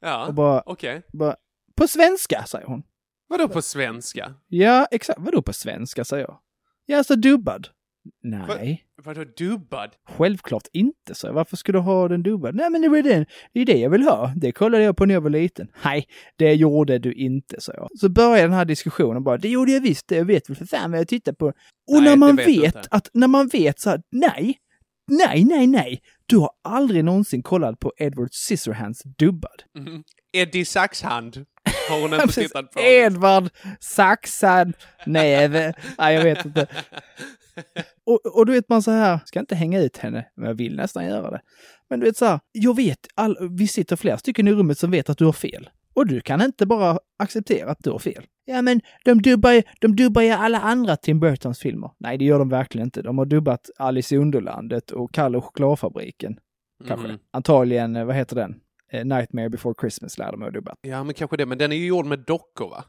[0.00, 1.02] Ja, Och bara, okej.
[1.12, 1.36] bara,
[1.74, 2.82] på svenska, säger hon.
[3.26, 4.34] Vadå på svenska?
[4.48, 5.18] Ja, exakt.
[5.22, 6.38] Vadå på svenska, säger jag.
[6.86, 7.68] Ja, alltså dubbad.
[8.22, 8.84] Nej.
[9.04, 9.90] Vadå dubbad?
[10.08, 11.32] Självklart inte, så.
[11.32, 12.54] Varför skulle du ha den dubbad?
[12.54, 13.26] Nej, men det var den.
[13.52, 14.32] Det är det jag vill ha.
[14.36, 15.68] Det kollade jag på när jag var liten.
[15.84, 16.04] Nej,
[16.36, 17.88] det gjorde du inte, sa jag.
[17.98, 19.36] Så började den här diskussionen bara.
[19.36, 20.10] Det gjorde jag visst.
[20.10, 21.46] Jag vet väl för fan vad jag tittar på.
[21.46, 21.54] Och
[21.88, 24.58] Nej, när det man vet vet att, när man vet så här, nej,
[25.08, 26.00] nej, nej, nej.
[26.26, 29.62] Du har aldrig någonsin kollat på Edward Scissorhands dubbad.
[29.78, 30.04] Mhm.
[30.32, 31.46] Eddie Saxhand
[31.88, 32.80] har hon inte tittat på.
[32.80, 33.48] Edvard
[33.80, 34.72] Saxad
[35.06, 35.72] Näve.
[35.98, 36.66] Nej, jag vet inte.
[38.06, 40.76] Och, och du vet man så här, ska inte hänga ut henne, men jag vill
[40.76, 41.40] nästan göra det.
[41.90, 44.90] Men du vet så här, jag vet, all, vi sitter flera stycken i rummet som
[44.90, 45.70] vet att du har fel.
[45.94, 48.24] Och du kan inte bara acceptera att du har fel.
[48.44, 51.90] Ja, men de dubbar ju, de dubbar ju alla andra Tim Burtons filmer.
[51.98, 53.02] Nej, det gör de verkligen inte.
[53.02, 56.36] De har dubbat Alice i Underlandet och Kalle och chokladfabriken.
[56.88, 57.08] Kanske.
[57.08, 57.18] Mhm.
[57.30, 58.54] Antagligen, eh, vad heter den?
[58.92, 60.78] Eh, Nightmare before Christmas lär de ha dubbat.
[60.82, 61.46] Ja, men kanske det.
[61.46, 62.84] Men den är ju gjord med dockor, va?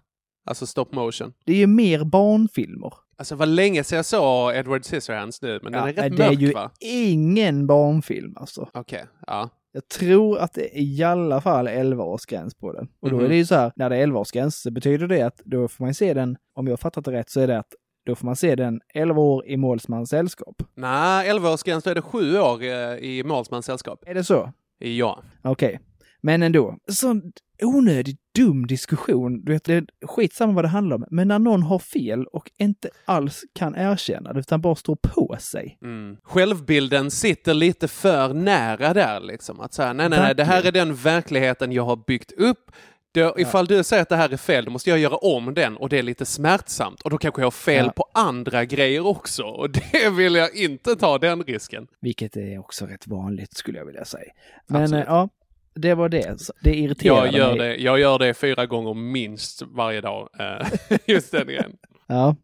[0.46, 1.34] Alltså stop motion.
[1.46, 2.94] Det är ju mer barnfilmer.
[3.18, 6.30] Alltså, var länge sedan jag såg Edward Scissorhands nu, men den är rätt det är
[6.30, 6.72] mörk, ju va?
[6.80, 8.70] ingen barnfilm alltså.
[8.74, 9.50] Okej, ja.
[9.74, 12.88] Jag tror att det är i alla fall 11-årsgräns på den.
[13.02, 13.26] Och då Mhm.
[13.26, 15.86] är det ju så här, när det är 11-årsgräns så betyder det att då får
[15.86, 17.74] man se den, om jag har fattat det rätt, så är det att
[18.06, 20.56] då får man se den 11 år i målsmans sällskap.
[20.76, 24.04] Nej, 11-årsgräns, då är det sju år eh, i målsmans sällskap.
[24.06, 24.52] Är det så?
[24.78, 25.24] Ja.
[25.44, 25.80] Okej.
[26.22, 27.32] Men ändå, sån
[27.64, 29.44] onödigt dum diskussion.
[29.46, 31.06] Du vet, det är skitsamma vad det handlar om.
[31.12, 35.36] Men när någon har fel och inte alls kan erkänna det, utan bara står på
[35.40, 35.78] sig.
[35.84, 36.18] Mm.
[36.24, 39.60] Självbilden sitter lite för nära där liksom.
[39.60, 42.72] Att säga, nej, nej, nej, det här är den verkligheten jag har byggt upp.
[43.14, 45.78] Då, ifall du säger att det här är fel, då måste jag göra om den
[45.78, 47.02] och det är lite smärtsamt.
[47.02, 47.92] Och då kanske jag har fel Ja.
[47.92, 49.44] på andra grejer också.
[49.44, 51.88] Och det vill jag inte ta den risken.
[52.02, 54.32] Vilket är också rätt vanligt skulle jag vilja säga.
[54.68, 55.30] Men eh, ja,
[55.76, 56.38] det var det.
[56.64, 57.68] Det irriterade Jag gör, mig.
[57.70, 60.30] det, jag gör det fyra gånger minst varje dag.
[60.40, 61.72] eh, Just den grejen.
[62.08, 62.36] Ja,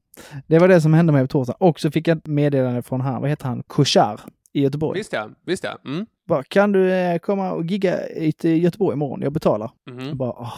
[0.48, 1.54] det var det som hände mig på torsdag.
[1.60, 4.20] Och så fick jag ett meddelande från han, vad heter han, Koshar
[4.54, 5.00] i Göteborg.
[5.00, 5.78] Visst ja, visst ja.
[5.86, 6.06] Mm.
[6.28, 9.22] Bara, kan du eh, komma och gigga i Göteborg imorgon?
[9.22, 9.72] Jag betalar.
[9.90, 10.08] Mhm.
[10.08, 10.54] Jag bara, åh,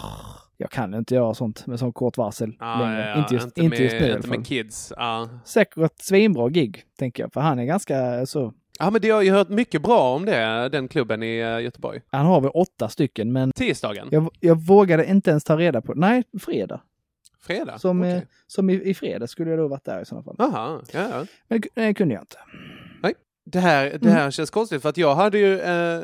[0.57, 2.99] jag kan inte göra sånt med sån kort varsel Ja, längre.
[3.01, 3.17] ja, ja.
[3.19, 4.93] Inte just, inte, inte just med, nu inte med kids.
[4.97, 5.29] Ja.
[5.45, 7.33] Säkert svinbra gig, tänker jag.
[7.33, 8.53] För han är ganska så...
[8.79, 12.01] ja, men det har jag hört mycket bra om det, den klubben i eh, Göteborg.
[12.11, 14.07] Han har väl åtta stycken, men Tisdagen?
[14.11, 15.93] jag, jag vågade inte ens ta reda på...
[15.93, 16.81] Nej, fredag.
[17.41, 17.79] Fredag?
[17.79, 20.35] Som, eh, som i, i fredag skulle jag då varit där i sådana fall.
[20.37, 21.25] Jaha, ja, ja.
[21.47, 22.37] Men det- kunde jag inte.
[23.51, 23.99] Det här, Mm.
[24.01, 26.01] det här känns konstigt för att jag hade ju eh,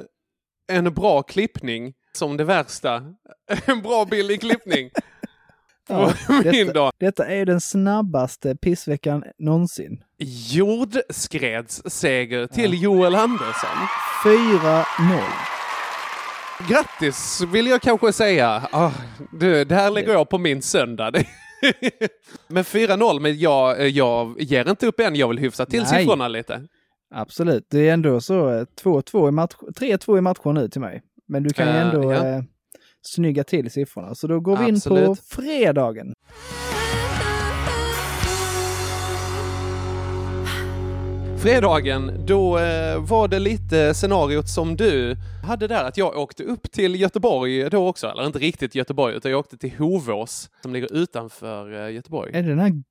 [0.68, 3.04] en bra klippning som det värsta.
[3.66, 4.90] En bra billig klippning.
[5.90, 6.14] Ja,
[6.44, 10.04] min detta, detta är den snabbaste pissveckan någonsin.
[10.50, 13.78] Jordskredsseger till Joel Andersson.
[14.24, 14.84] 4-0.
[16.70, 18.68] Grattis vill jag kanske säga.
[18.72, 18.92] Ah,
[19.32, 21.12] du, det här lägger jag på min söndag.
[22.48, 25.16] men 4-0, men jag, jag ger inte upp än.
[25.16, 25.88] Jag vill hyfsa till Nej.
[26.02, 26.62] siffrorna lite.
[27.16, 27.68] Absolut.
[27.70, 31.02] Det är ändå så eh, 2-2 i match, 3-2 i matcher nu till mig.
[31.28, 32.26] Men du kan ju Eh, ändå ja.
[32.28, 32.42] eh,
[33.08, 34.16] snygga till siffrorna.
[34.16, 35.20] Så då går vi in på Absolut.
[35.20, 36.14] fredagen.
[41.46, 45.16] Fredagen, då eh, var det lite scenariot som du
[45.48, 49.32] hade där, att jag åkte upp till Göteborg då också, eller inte riktigt Göteborg, utan
[49.32, 52.32] jag åkte till Hovås som ligger utanför eh, Göteborg.
[52.34, 52.84] Är det den här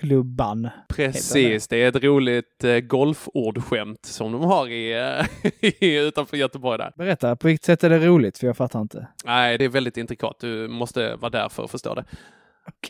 [0.00, 0.70] golfskrattklubban?
[0.88, 6.78] Precis, det är ett roligt eh, golfordskämt som de har i, eh, i, utanför Göteborg
[6.78, 6.92] där.
[6.96, 8.38] Berätta, på vilket sätt är det roligt?
[8.38, 9.08] För jag fattar inte.
[9.24, 10.36] Nej, det är väldigt intrikat.
[10.40, 12.04] Du måste vara där för att förstå det.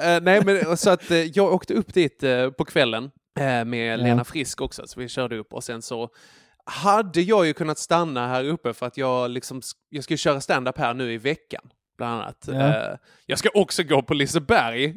[0.00, 3.98] Eh, nej, men så att eh, jag åkte upp dit eh, på kvällen eh, med
[4.00, 4.04] Ja.
[4.04, 6.08] Lena Frisk också, så vi körde upp och sen så
[6.66, 10.78] hade jag ju kunnat stanna här uppe för att jag liksom, jag ska köra stand-up
[10.78, 11.62] här nu i veckan,
[11.98, 12.44] bland annat.
[12.46, 12.54] Ja.
[12.54, 12.96] Eh,
[13.26, 14.94] jag ska också gå på Liseberg,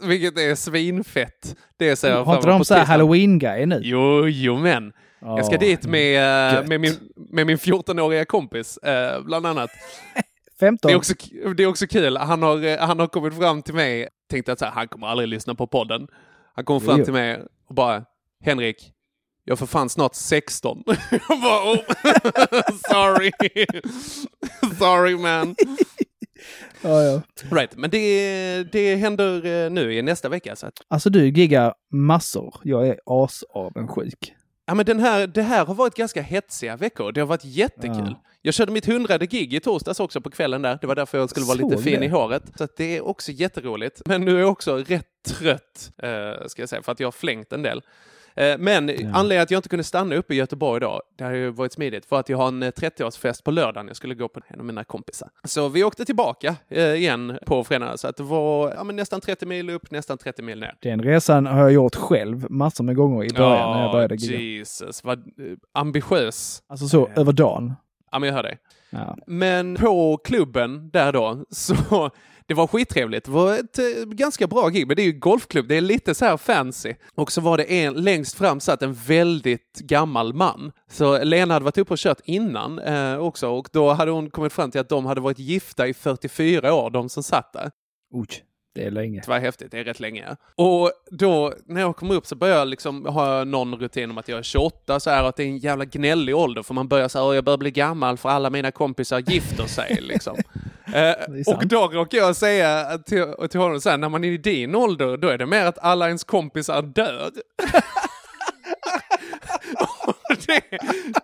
[0.00, 1.56] vilket är svinfett.
[1.76, 2.92] Det ser jag Har inte de så här tisdag.
[2.92, 3.80] halloween-grejer nu?
[3.82, 4.92] Jo, jo men.
[5.20, 6.66] Jag ska dit med, eh, gött.
[6.68, 9.70] med, min, med min 14-åriga kompis, eh, bland annat.
[10.60, 10.88] 15.
[10.88, 11.14] Det är, också,
[11.56, 12.16] det är också kul.
[12.16, 15.06] Han har, eh, han har kommit fram till mig, tänkte att så här, han kommer
[15.06, 16.06] aldrig lyssna på podden.
[16.54, 17.04] Han kom fram Jo.
[17.04, 18.04] till mig och bara,
[18.44, 18.90] Henrik,
[19.44, 20.82] jag för fan snart 16.
[21.10, 21.78] jag bara, oh.
[22.90, 23.30] sorry.
[24.78, 25.54] sorry man.
[26.84, 27.22] Ja, ja.
[27.50, 30.56] Right, men det, det händer eh, nu i nästa vecka.
[30.56, 32.54] Så att, Alltså du giggar massor.
[32.64, 34.34] Jag är asavundsjuk.
[34.66, 37.12] ja, men den här, det här har varit ganska hetsiga veckor.
[37.12, 38.16] Det har varit jättekul.
[38.22, 38.22] Ja.
[38.42, 40.78] Jag körde mitt hundrade gig i torsdags också på kvällen där.
[40.80, 42.06] Det var därför jag skulle vara lite Såg fin det.
[42.06, 42.42] i håret.
[42.58, 44.02] Så det är också jätteroligt.
[44.06, 47.12] Men nu är jag också rätt trött, eh, ska jag säga, för att jag har
[47.12, 47.82] flängt en del.
[48.36, 51.32] Eh, men anledningen till att jag inte kunde stanna uppe i Göteborg idag, det har
[51.32, 53.86] ju varit smidigt, för att jag har en eh, 30-årsfest på lördagen.
[53.86, 55.28] Jag skulle gå på en av mina kompisar.
[55.44, 57.98] Så vi åkte tillbaka eh, igen på fredagen.
[57.98, 60.74] Så att det var ja, nästan 30 mil upp, nästan 30 mil ner.
[60.82, 64.40] Den resan har jag gjort själv massor med gånger i början när jag började gigga.
[64.40, 65.24] Jesus, vad eh,
[65.72, 66.62] ambitiös.
[66.66, 67.74] Alltså så över dagen.
[68.12, 68.58] Ja, men jag hör dig.
[68.90, 69.16] Ja.
[69.26, 72.10] Men på klubben där då, så
[72.46, 73.24] det var skittrevligt.
[73.24, 76.14] Det var ett eh, ganska bra gig, men det är ju golfklubb, det är lite
[76.14, 76.94] så här fancy.
[77.14, 80.72] Och så var det en, längst fram satt en väldigt gammal man.
[80.90, 84.52] Så Lena hade varit uppe och kört innan eh, också och då hade hon kommit
[84.52, 87.70] fram till att de hade varit gifta i 44 år, de som satt där.
[88.14, 88.26] Oj,
[88.74, 89.20] det är länge.
[89.20, 90.24] Det var häftigt, det är rätt länge.
[90.28, 90.36] ja.
[90.64, 94.28] Och då när jag kom upp så började jag liksom ha någon rutin om att
[94.28, 97.08] jag är 28 så här att det är en jävla gnällig ålder för man börjar
[97.08, 100.36] så här, "Åh, jag börjar bli gammal för alla mina kompisar gifter sig liksom.
[100.92, 101.14] Eh,
[101.54, 104.74] och då råkar jag säga till, till honom så här, när man är i din
[104.74, 107.30] ålder då är det mer att alla ens kompisar dör.
[110.46, 110.60] Det,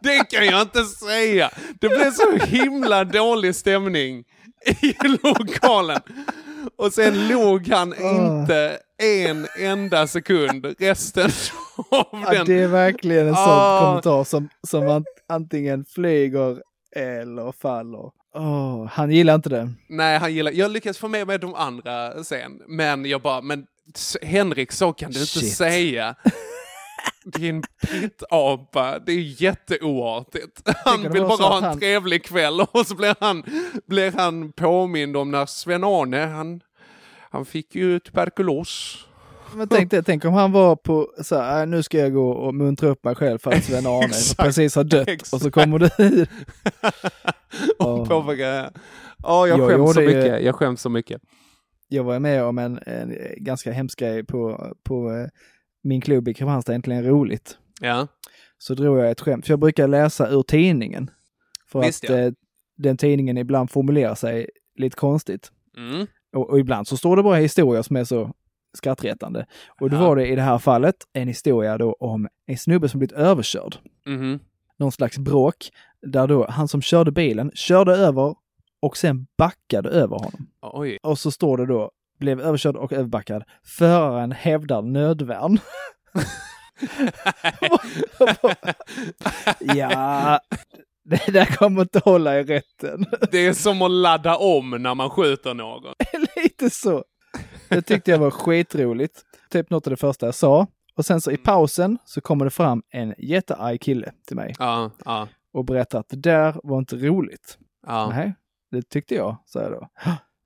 [0.01, 1.51] det kan jag inte säga.
[1.81, 4.25] Det blev så himla dålig stämning
[4.83, 6.01] i lokalen.
[6.77, 11.31] Och sen log han inte en enda sekund resten
[11.91, 12.47] av Ja, den.
[12.47, 13.81] det är verkligen en sån Ah.
[13.87, 16.63] kommentar som, som an, antingen flyger
[16.97, 18.11] eller faller.
[18.35, 19.73] Åh, han gillar inte det.
[19.89, 23.67] Nej, han gillar, jag lyckades få med mig de andra sen, men jag bara, men
[24.23, 25.57] Henrik, så kan du inte Shit.
[25.57, 26.15] säga.
[27.25, 30.63] Din pittapa, det är jätteoartigt.
[30.85, 33.43] Han vill bara ha en han- trevlig kväll och så blir han,
[33.87, 36.61] blir han påmind om när Sven-Arne, han,
[37.31, 38.99] han fick ju tuberkulos.
[39.57, 42.31] Men tänk, det, tänk om han var på så här, "Äh, nu ska jag gå
[42.31, 45.55] och muntra upp mig själv för att Sven-Arne Exakt, precis har dött och så exakt.
[45.55, 46.27] kommer du
[47.79, 48.73] Och påverka.
[49.23, 50.45] Ja, jag, Jag skäms så mycket.
[50.45, 51.23] Jag skäms så mycket.
[51.89, 55.27] Jag var med om en, en ganska hemsk grej på, på eh,
[55.83, 57.59] min klubb i Kristianstad, Äntligen Roligt.
[57.81, 58.07] Ja.
[58.59, 61.11] Så drog jag ett skämt, för jag brukar läsa ur tidningen.
[61.73, 62.17] För Visst, att ja.
[62.19, 62.33] eh,
[62.77, 64.49] den tidningen ibland formulerar sig
[64.79, 65.51] lite konstigt.
[65.77, 66.07] Mm.
[66.37, 68.35] Och, och ibland så står det bara historier som är så
[68.79, 69.47] skrattretande.
[69.81, 70.01] Och då Ja.
[70.01, 73.77] var det i det här fallet en historia då om en snubbe som blivit överkörd.
[74.07, 74.41] Mhm.
[74.79, 75.57] Någon slags bråk
[76.07, 78.35] där då han som körde bilen körde över
[78.83, 80.47] och sen backade över honom.
[80.63, 80.99] Oj.
[81.03, 83.45] Och så står det då, blev överkörd och överbackad.
[83.65, 85.59] Föraren hävdar nödvärn.
[89.61, 90.41] ja,
[91.05, 93.07] det där kommer inte hålla i rätten.
[93.31, 95.93] Det är som att ladda om när man skjuter någon.
[96.37, 97.05] Lite så.
[97.71, 99.25] Det tyckte jag var skitroligt.
[99.51, 100.67] Typ något av det första jag sa.
[100.97, 104.91] Och sen så i pausen så kommer det fram en jättearg kille till mig Ja,
[105.05, 107.59] ja, och berättar att det där var inte roligt.
[107.87, 108.09] ja.
[108.11, 108.35] Nej,
[108.71, 109.89] det tyckte jag, sa jag då.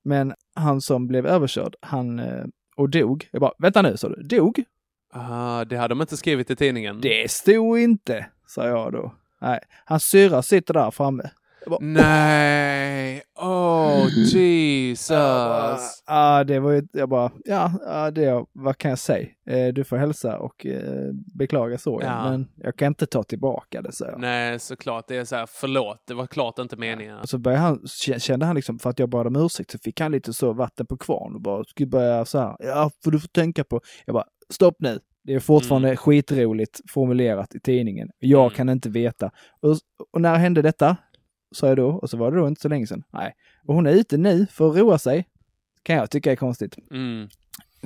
[0.05, 2.45] Men han som blev överkörd, han eh,
[2.77, 3.29] och dog.
[3.31, 4.65] Jag bara, vänta nu, sa du, dog?
[5.13, 7.01] Ah, det hade de inte skrivit i tidningen.
[7.01, 9.15] Det stod inte, sa jag då.
[9.41, 11.31] Nej, hans syrra sitter där framme.
[11.67, 15.11] Bara, Nej, oh Jesus.
[15.11, 19.29] Ja, ah, det var ju, jag bara, ja, ah, det, vad kan jag säga?
[19.51, 22.31] Eh, du får hälsa och eh, beklaga sorgen, Ja.
[22.31, 24.05] men jag kan inte ta tillbaka det, så.
[24.19, 25.05] Nej, såklart.
[25.09, 27.19] Det är så här, förlåt, det var klart inte meningen.
[27.19, 27.81] Och så började han,
[28.19, 30.87] kände han liksom, för att jag bad om ursäkt, så fick han lite så vatten
[30.87, 33.81] på kvarn och bara skulle börja så här, ja, för du får tänka på.
[34.07, 34.99] Jag bara, stopp nu.
[35.27, 38.09] Det är fortfarande skitroligt formulerat i tidningen.
[38.19, 38.51] Jag Mm.
[38.55, 39.31] kan inte veta.
[39.63, 39.77] Och,
[40.13, 40.97] och när hände detta?
[41.55, 43.03] Sa jag då, och så var det då inte så länge sedan.
[43.11, 43.35] Nej.
[43.67, 45.29] Och hon är ute nu för att roa sig.
[45.83, 46.79] Kan jag tycka är konstigt.
[46.91, 47.29] Mm.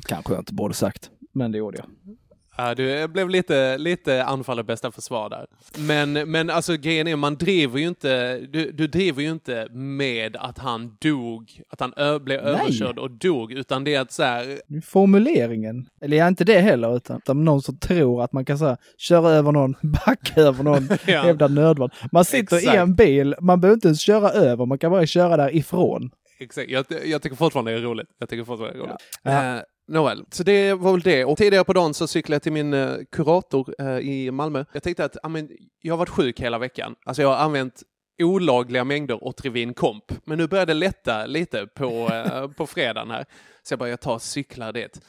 [0.08, 2.16] Kanske jag inte borde sagt, men det gjorde jag.
[2.60, 5.46] Ja, du blev lite, lite och bästa försvar där.
[5.78, 10.36] Men, men alltså grejen är, man driver ju inte, du, du driver ju inte med
[10.36, 12.52] att han dog, att han ö, blev Nej.
[12.52, 16.96] överkörd och dog, utan det är att så här, Formuleringen, eller ja, inte det heller,
[16.96, 19.74] utan, utan någon som tror att man kan så här, köra över någon,
[20.06, 21.22] backa över någon, Ja.
[21.22, 21.90] hävda nödvärn.
[22.12, 22.74] Man sitter Exakt.
[22.74, 26.10] i en bil, man behöver inte ens köra över, man kan bara köra därifrån.
[26.40, 28.08] Exakt, jag, jag tycker fortfarande det är roligt.
[28.18, 29.02] Jag tycker fortfarande det är roligt.
[29.22, 29.56] Ja.
[29.56, 31.24] Eh, Nåväl, så det var väl det.
[31.24, 34.64] Och tidigare på dagen så cyklade jag till min eh, kurator eh, i Malmö.
[34.72, 35.48] Jag tänkte att amen,
[35.80, 36.94] jag har varit sjuk hela veckan.
[37.04, 37.82] Alltså jag har använt
[38.22, 40.04] olagliga mängder Otrivin Komp.
[40.24, 43.26] Men nu börjar det lätta lite på, eh, på fredagen här.
[43.62, 45.00] Så jag bara, jag tar och cyklar dit.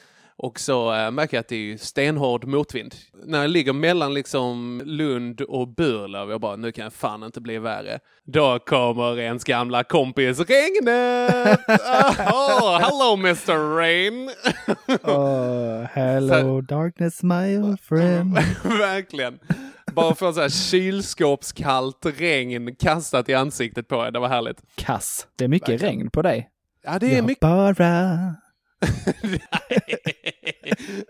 [0.41, 2.95] Och så äh, märker jag att det är ju stenhård motvind.
[3.25, 7.41] När jag ligger mellan liksom Lund och Burlöv, jag bara, nu kan jag fan inte
[7.41, 7.99] bli värre.
[8.25, 11.59] Då kommer ens gamla kompis Regnet!
[12.19, 14.29] oh, hello Mr Rain!
[15.03, 18.33] Oh, hello darkness my old friend.
[18.63, 19.39] Verkligen.
[19.91, 24.57] Bara få så här kylskåpskallt regn kastat i ansiktet på er, det var härligt.
[24.75, 25.27] Kass.
[25.35, 25.95] Det är mycket Verkligen.
[25.95, 26.49] regn på dig.
[26.83, 27.41] Ja, det är Jag mycket...
[27.41, 28.35] bara...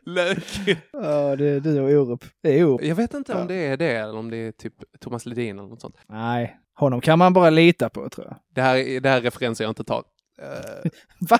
[0.06, 0.80] Lökigt.
[0.94, 2.26] Ja, det är du och Orup.
[2.44, 2.88] Det är Orup.
[2.88, 5.70] Jag vet inte om det är det eller om det är typ Thomas Ledin eller
[5.70, 5.96] något sånt.
[6.08, 8.36] Nej, honom kan man bara lita på tror jag.
[8.56, 10.04] Det här, är- det här är referenser jag inte tar.
[10.42, 10.92] Eh,
[11.30, 11.38] Va?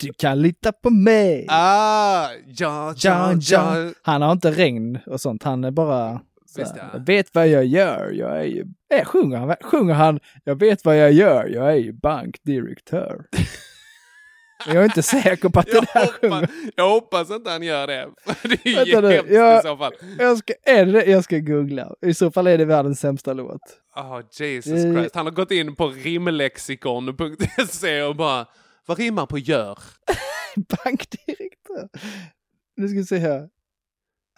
[0.00, 1.46] Du kan lita på mig!
[1.48, 3.78] ah, ja, ja, Ja, ja.
[3.78, 3.92] ja.
[4.02, 6.88] Han har inte regn och sånt, han är bara Så Visst, här, ja.
[6.92, 8.64] Jag vet vad jag gör, jag är ju...
[8.94, 13.24] Äh, sjunger, han, sjunger han, jag vet vad jag gör, jag är ju bankdirektör.
[14.66, 16.48] Jag är inte säker på att det Jag där sjunger.
[16.76, 18.08] jag hoppas inte han gör det.
[18.42, 19.92] Det är nu, hemskt jag- i så fall.
[20.18, 21.04] Jag ska, det det?
[21.04, 21.94] Jag ska googla.
[22.06, 23.60] I så fall är det världens sämsta låt.
[23.96, 25.14] Oh, Jesus Det- Christ.
[25.14, 28.46] Han har gått in på rimlexikon.se och bara,
[28.86, 29.78] vad rimmar på gör?
[30.84, 31.88] Bankdirektör.
[32.76, 33.48] Nu ska vi se här.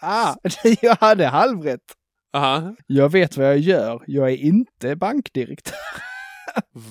[0.02, 0.34] Ah,
[0.82, 1.80] jag hade halvrätt.
[2.34, 2.76] Aha.
[2.86, 5.76] Jag vet vad jag gör, jag är inte bankdirektör.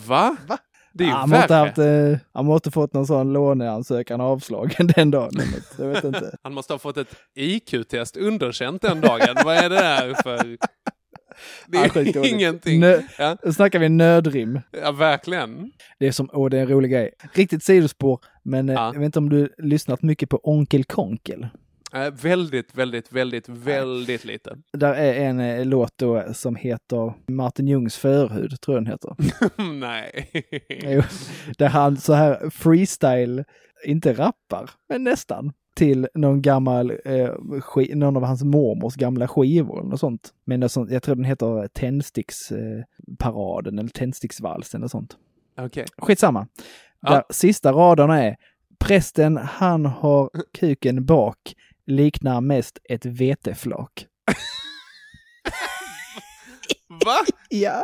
[0.08, 0.38] Va?
[0.48, 0.58] Va?
[0.94, 5.12] Det är ju han, måste haft, eh, han måste fått någon sån låneansökan avslagen den
[5.12, 5.32] dagen.
[5.78, 6.36] Jag vet inte.
[6.44, 9.36] Han måste ha fått ett IQ-test underkänt den dagen.
[9.46, 10.58] Vad är det där för...
[11.68, 12.34] Det Ja, är skitdåligt.
[12.34, 12.80] ingenting.
[12.80, 14.60] Nö- Ja, Nu snackar vi nödrim.
[14.84, 15.72] ja, verkligen.
[16.00, 17.12] Det är som, åh det är en rolig grej.
[17.34, 18.86] Riktigt sidospår, men eh, Ja.
[18.94, 21.48] jag vet inte om du lyssnat mycket på Onkel Konkel.
[21.94, 24.58] Eh, väldigt, väldigt, väldigt, väldigt lite.
[24.74, 29.16] Där är en eh, låt då som heter Martin Ljungs förhud, tror jag den heter.
[29.80, 30.30] Nej.
[30.70, 31.02] Jo,
[31.58, 33.44] där han så här freestyle,
[33.86, 37.30] inte rappar, men nästan, till någon gammal, eh,
[37.96, 40.34] någon av hans mormors gamla skivor eller något sånt.
[40.46, 45.18] Men något sånt, jag tror den heter Tändsticksparaden eh, eller Tändsticksvalsen eller sånt.
[45.58, 45.86] Okej.
[45.98, 46.48] Skitsamma.
[47.02, 47.12] Ja.
[47.12, 48.36] Där sista raderna är
[48.80, 51.38] Prästen, han har kuken bak,
[51.96, 54.06] liknar mest ett veteflak.
[57.06, 57.18] Va?
[57.50, 57.84] Ja.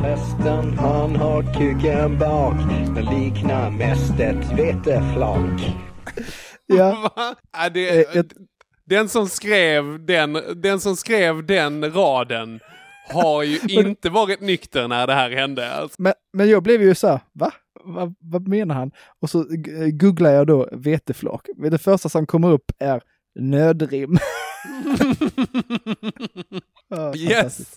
[0.00, 2.54] Prästen han har kuken bak,
[2.94, 5.60] den liknar mest ett veteflak.
[6.66, 7.12] Ja.
[7.16, 7.34] Va?
[7.52, 8.24] Ja, det, Eh,
[8.84, 12.60] den, som skrev den, den som skrev den raden
[13.08, 15.72] har ju inte varit nykter när det här hände.
[15.72, 16.02] Alltså.
[16.02, 17.52] Men, men jag blev ju så här, va?
[17.94, 18.90] Va, vad menar han?
[19.20, 21.46] Och så g- googlar jag då veteflak.
[21.70, 23.02] Det första som kommer upp är
[23.40, 24.18] nödrim.
[26.88, 27.72] Ja, Yes!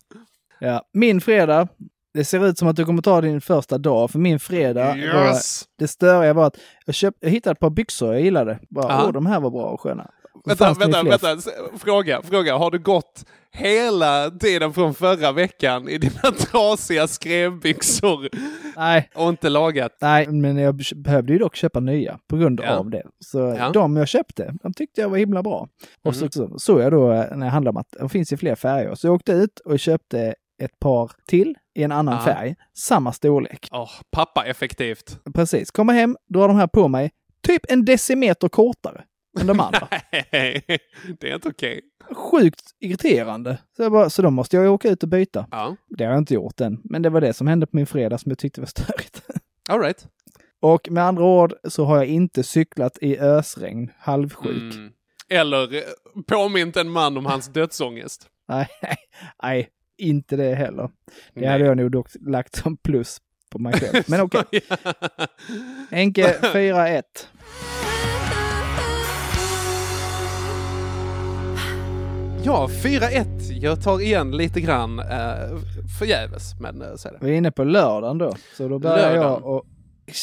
[0.59, 1.67] Ja, min fredag,
[2.13, 5.25] det ser ut som att du kommer ta din första dag, för min fredag, var,
[5.27, 5.63] Yes!
[5.77, 8.59] det störiga var att jag, köpt, jag hittade ett par byxor jag gillade.
[8.69, 10.11] Bara, åh, de här var bra och sköna.
[10.45, 11.37] Vänta, vänta, vänta.
[11.77, 12.57] Fråga, fråga.
[12.57, 16.21] Har du gått hela tiden från förra veckan i dina
[16.51, 18.29] trasiga skrevbyxor
[18.77, 19.91] Nej, och inte lagat?
[20.01, 22.75] nej, men jag be- behövde ju dock köpa nya på grund Ja.
[22.75, 23.03] av det.
[23.19, 23.69] Så Ja.
[23.69, 25.67] de jag köpte, de tyckte jag var himla bra.
[26.03, 26.13] Och Mhm.
[26.13, 28.55] så, så såg jag då eh, när jag handlade om att det finns ju fler
[28.55, 28.95] färger.
[28.95, 32.33] Så jag åkte ut och köpte ett par till i en annan Ja.
[32.33, 33.67] färg, samma storlek.
[33.71, 35.19] Åh, pappa effektivt.
[35.33, 37.11] Precis, kommer hem, drar de här på mig,
[37.47, 39.03] typ en decimeter kortare
[39.39, 39.87] än de andra.
[40.31, 40.63] Nej,
[41.19, 41.81] det är inte okej.
[42.15, 43.57] Sjukt irriterande.
[43.75, 45.47] Så, jag bara, så då måste jag åka ut och byta.
[45.51, 47.87] Ja, Det har jag inte gjort än, men det var det som hände på min
[47.87, 49.21] fredag som jag tyckte var störigt.
[49.69, 50.07] all right.
[50.61, 54.73] Och med andra ord så har jag inte cyklat i ösregn, halvsjuk.
[54.75, 54.91] Mm.
[55.29, 55.81] Eller eh,
[56.27, 58.27] påmint en man om hans dödsångest.
[58.47, 58.67] Nej,
[59.43, 60.83] nej, inte det heller.
[61.33, 61.49] Det Nej.
[61.49, 63.17] hade jag nog dock lagt som plus
[63.49, 64.03] på mig själv.
[64.07, 64.43] Men okej.
[65.91, 67.03] Henke 4-1.
[72.43, 73.51] Ja, 4-1.
[73.51, 75.57] Jag tar igen lite grann eh,
[75.99, 77.17] förgäves, men eh, så är det.
[77.21, 78.35] Vi är inne på lördagen då.
[78.57, 79.21] Så då börjar Lördagen.
[79.21, 79.63] jag och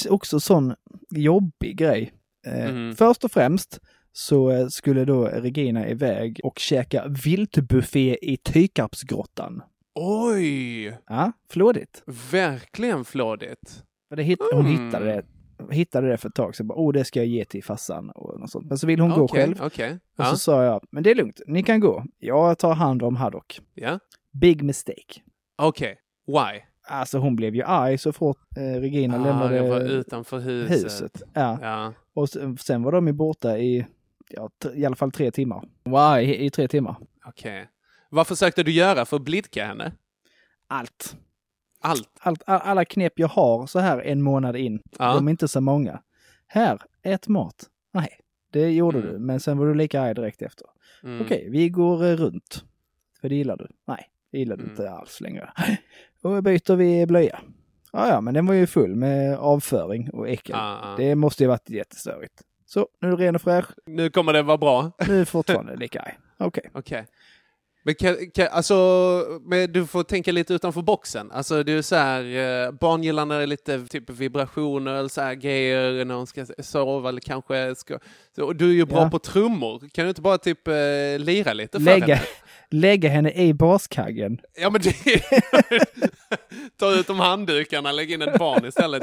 [0.08, 0.74] också sån
[1.10, 2.12] jobbig grej.
[2.46, 2.94] Eh, Mhm.
[2.96, 3.80] Först och främst
[4.12, 9.62] så eh, skulle då Regina iväg och käka viltbuffé i Tykarpsgrottan.
[9.94, 10.86] Oj!
[11.08, 12.02] Ja, flådigt.
[12.30, 13.82] Verkligen flådigt.
[14.16, 14.84] Det hit, Hon Mm.
[14.86, 15.22] hittade det,
[15.70, 16.66] hittade det för ett tag sedan.
[16.66, 18.66] Bara, oh, det ska jag ge till farsan och något sånt.
[18.68, 19.56] Men så vill hon gå Okej, själv.
[19.62, 19.98] Okej.
[20.18, 22.04] Och så sa jag, men det är lugnt, ni kan gå.
[22.18, 23.60] Jag tar hand om Haddock.
[23.74, 23.98] Ja.
[24.32, 25.20] Big mistake.
[25.56, 25.98] Okej.
[26.26, 26.60] Why?
[26.90, 30.84] Alltså hon blev ju arg så fort eh, Regina Ah, lämnade jag var utanför huset.
[30.84, 31.22] huset.
[31.34, 31.58] Ja.
[31.62, 31.92] Ja.
[32.14, 33.86] Och sen, sen var de ju borta i,
[34.28, 35.64] ja, i alla fall tre timmar.
[35.84, 36.96] Wow, i, i tre timmar.
[37.26, 37.68] Okej.
[38.10, 39.92] Vad försökte du göra för att blidka henne?
[40.68, 41.16] Allt.
[41.88, 42.08] Allt?
[42.20, 45.14] Allt, all, alla knep jag har så här en månad in, Ja.
[45.14, 46.00] de är inte så många.
[46.46, 47.66] Här, ät mat.
[47.92, 48.08] Nej,
[48.52, 49.12] det gjorde Mm.
[49.12, 50.66] du, men sen var du lika arg direkt efter.
[51.02, 51.20] Mm.
[51.20, 52.64] Okej, vi går eh, runt.
[53.20, 53.68] För det gillar du?
[53.86, 54.70] Nej, det gillar du Mm.
[54.72, 55.50] inte alls längre.
[56.22, 57.40] Och byter vi blöja.
[57.92, 60.56] Ja, ja, men den var ju full med avföring och äckel.
[60.56, 60.96] Ah, ah.
[60.96, 62.42] Det måste ju varit jättestörigt.
[62.66, 63.66] Så, nu är du ren och fräsch.
[63.86, 64.92] Nu kommer det vara bra.
[65.08, 66.18] Nu är du fortfarande lika arg.
[66.38, 66.70] Okej.
[66.74, 67.06] Okej.
[67.88, 71.30] Men kan, kan, alltså, men du får tänka lite utanför boxen.
[71.32, 72.22] Alltså du är så här,
[72.66, 76.26] eh, barn gillar när det är lite typ vibrationer eller så här grejer när de
[76.26, 77.98] ska sova eller kanske ska...
[78.36, 79.10] Så, du är ju bra Ja.
[79.10, 79.82] på trummor.
[79.92, 80.74] Kan du inte bara typ eh,
[81.18, 82.26] lira lite för Lägga, henne?
[82.70, 84.38] lägga henne i baskaggen.
[84.60, 84.94] Ja men det...
[86.78, 89.02] Ta ut de handdukarna, lägg in ett barn istället.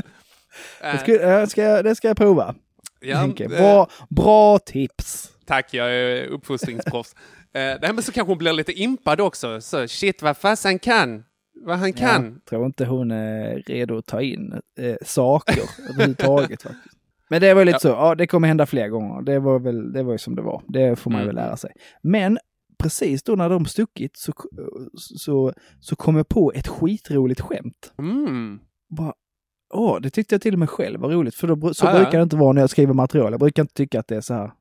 [0.81, 2.55] Det ska, jag ska, det ska jag prova.
[3.01, 5.31] ja, eh, Bra, bra tips.
[5.45, 7.15] Tack, jag är uppfostringsproffs.
[7.56, 9.62] Nej, men så kanske hon blir lite impad också.
[9.62, 11.24] Så shit, vad fasen kan.
[11.66, 12.24] Vad han kan.
[12.34, 16.95] Jag tror inte hon är redo att ta in eh, saker överhuvudtaget faktiskt.
[17.30, 17.80] Men det var lite Ja.
[17.80, 19.22] så, ja det kommer hända fler gånger.
[19.22, 20.62] Det var väl, det var ju som det var.
[20.68, 21.28] Det får man Mm.
[21.28, 21.72] väl lära sig.
[22.01, 22.38] Men
[22.78, 24.34] precis då när de stuckit så,
[24.97, 27.93] så, så kom jag på ett skitroligt skämt.
[27.99, 28.60] Mm.
[28.97, 29.14] Bara,
[29.74, 31.36] åh, det tyckte jag till och med själv var roligt.
[31.36, 31.93] För då, så ja.
[31.93, 33.32] brukar det inte vara när jag skriver material.
[33.34, 34.51] Jag brukar inte tycka att det är så här.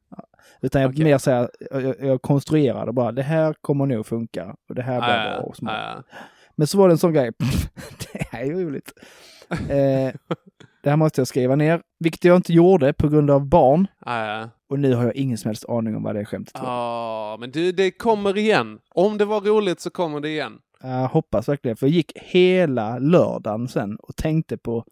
[0.62, 1.04] Utan jag Okej.
[1.04, 3.12] mer säger, jag, jag konstruerar det bara.
[3.12, 4.56] Det här kommer nog funka.
[4.68, 5.46] Och det här blir Ja, bra.
[5.46, 5.64] Och så.
[5.66, 6.16] ja, ja.
[6.56, 7.30] Men så var det en sån grej.
[8.12, 8.92] det här är roligt.
[9.50, 10.12] Eh,
[10.82, 13.86] det här måste jag skriva ner, vilket jag inte gjorde på grund av barn.
[14.04, 14.48] Ja.
[14.68, 16.68] Och nu har jag ingen som helst aning om vad det skämtet var.
[16.68, 18.78] Ja, men du, det kommer igen.
[18.94, 20.58] Om det var roligt så kommer det igen.
[20.86, 24.84] Jag hoppas verkligen, för jag gick hela lördagen sen och tänkte på...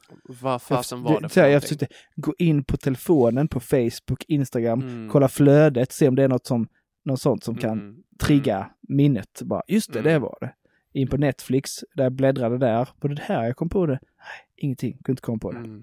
[0.43, 1.86] Vad fasen var det för Jag försökte
[2.16, 5.09] gå in på telefonen, på Facebook, Instagram, Mm.
[5.11, 6.68] kolla flödet, se om det är något, som,
[7.05, 7.97] något sånt som kan Mm.
[8.22, 9.43] trigga minnet.
[9.43, 10.12] Bara, just det, Mm.
[10.12, 10.55] det var det.
[11.01, 12.88] In på Netflix, där jag bläddrade där.
[13.01, 13.93] Var det här jag kom på det?
[13.93, 14.01] Nej,
[14.57, 15.82] ingenting, kunde inte komma på det.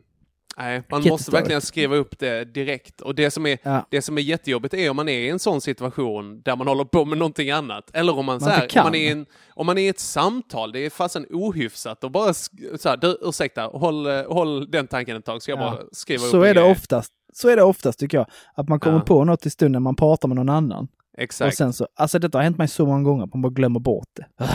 [0.60, 1.12] Nej, man Jättestörigt.
[1.12, 3.01] måste verkligen skriva upp det direkt.
[3.01, 3.86] Och det som, är, Ja.
[3.91, 6.84] det som är jättejobbigt är om man är i en sån situation där man håller
[6.86, 7.89] på med någonting annat.
[7.93, 9.99] Eller om man, Man så här, om man, är en, om man är i ett
[9.99, 12.03] samtal, det är fasen ohyfsat.
[12.03, 15.60] Och bara så här, du, ursäkta, håll, eh, håll den tanken ett tag så jag
[15.60, 15.72] Ja.
[15.72, 16.72] bara skriver upp Så är det grej.
[16.72, 17.14] oftast.
[17.34, 18.28] Så är det oftast tycker jag.
[18.55, 19.03] Att man kommer Ja.
[19.03, 20.88] på något i stunden man pratar med någon annan.
[21.18, 21.47] Exakt.
[21.47, 24.07] Och sen så, alltså detta har hänt mig så många gånger, man bara glömmer bort
[24.16, 24.26] det.
[24.38, 24.45] Ja.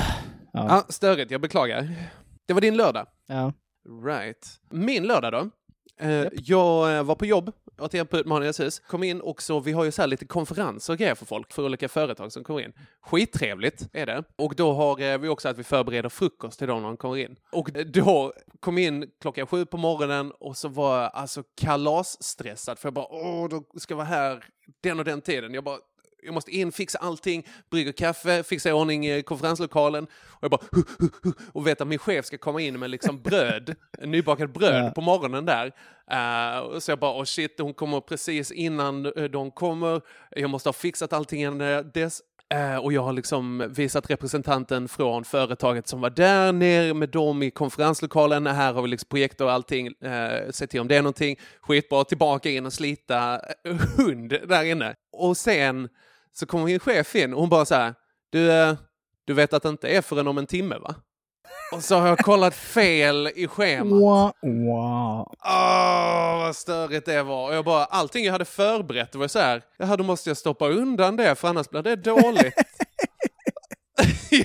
[0.53, 1.89] Ja, störigt, jag beklagar.
[2.47, 3.07] Det var din lördag.
[3.29, 3.53] Ja.
[4.07, 4.49] Right.
[4.71, 5.51] Min lördag då?
[6.01, 9.61] Eh, Jag eh, var på jobb, åt er på Utmaningens hus, kom in och så,
[9.61, 12.45] vi har ju så här lite konferenser och grejer för folk, för olika företag som
[12.45, 12.73] kommer in.
[13.01, 14.25] Skittrevligt är det.
[14.37, 17.17] Och då har eh, vi också att vi förbereder frukost till dem när de kommer
[17.17, 17.37] in.
[17.53, 22.87] Och då kom in klockan sju på morgonen och så var jag alltså kalasstressad för
[22.87, 24.45] jag bara, åh, då ska jag vara här
[24.81, 25.55] den och den tiden.
[25.55, 25.79] Jag bara,
[26.25, 30.05] jag måste in, fixa allting, brygga kaffe, fixa i ordning eh, konferenslokalen.
[30.05, 32.91] Och jag bara, hu, hu, hu, och vet att min chef ska komma in med
[32.91, 34.91] liksom bröd, nybakad bröd Ja.
[34.91, 35.73] på morgonen där.
[36.63, 40.01] Och så jag bara, oh shit, hon kommer precis innan eh, de kommer.
[40.31, 42.21] Jag måste ha fixat allting innan dess.
[42.55, 47.43] Eh, och jag har liksom visat representanten från företaget som var där ner med dem
[47.43, 48.47] i konferenslokalen.
[48.47, 49.87] Här har vi liksom projektor och allting.
[49.87, 51.37] Eh, se till om det är någonting.
[51.61, 53.41] Skitbra, tillbaka in och slita
[53.97, 54.95] hund där inne.
[55.13, 55.89] Och sen
[56.35, 57.95] så kommer min chef in och hon bara så här,
[58.31, 58.75] du, eh,
[59.25, 60.95] du vet att det inte är förrän om en timme va?
[61.73, 64.01] Och så har jag kollat fel i schemat.
[64.01, 65.35] Wow, wow.
[65.45, 67.49] Åh, vad störigt det var.
[67.49, 70.37] Och jag bara, allting jag hade förberett det var så här, ja, då måste jag
[70.37, 72.55] stoppa undan det för annars blir det dåligt.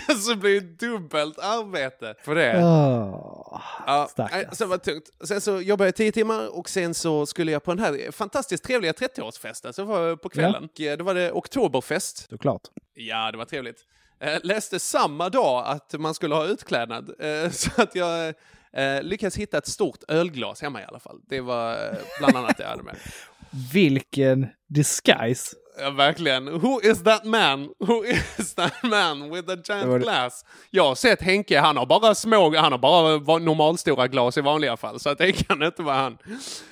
[0.07, 2.63] ja, så blir det dubbelt arbete för det.
[2.63, 4.09] Åh, Ja,
[4.51, 5.09] så var tungt.
[5.23, 8.63] Sen så jobbade jag tio timmar och sen så skulle jag på den här fantastiskt
[8.63, 9.71] trevliga 30-årsfesten.
[9.71, 10.63] Så var jag på kvällen.
[10.63, 12.29] Och, eh, Då var det oktoberfest.
[12.29, 12.61] Såklart.
[12.93, 13.85] Ja, det var trevligt.
[14.19, 17.13] Eh, läste samma dag att man skulle ha utklädnad.
[17.19, 18.33] Eh, så att jag
[18.73, 21.19] eh, lyckades hitta ett stort ölglas hemma i alla fall.
[21.29, 22.95] Det var bland annat det jag hade med.
[23.73, 25.55] Vilken disguise.
[25.81, 26.47] Ja, verkligen.
[26.47, 27.69] Who is that man?
[27.79, 28.03] Who
[28.37, 30.45] is that man with a giant glass?
[30.69, 34.77] Jag har sett Henke, han har bara små, han har bara normalstora glas i vanliga
[34.77, 34.99] fall.
[34.99, 36.17] Så att det kan inte vara han.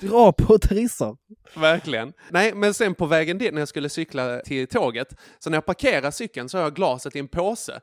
[0.00, 1.16] Dra på trissor.
[1.54, 2.12] Verkligen.
[2.30, 5.66] Nej, men sen på vägen dit när jag skulle cykla till tåget, så när jag
[5.66, 7.80] parkerar cykeln så har jag glaset i en påse.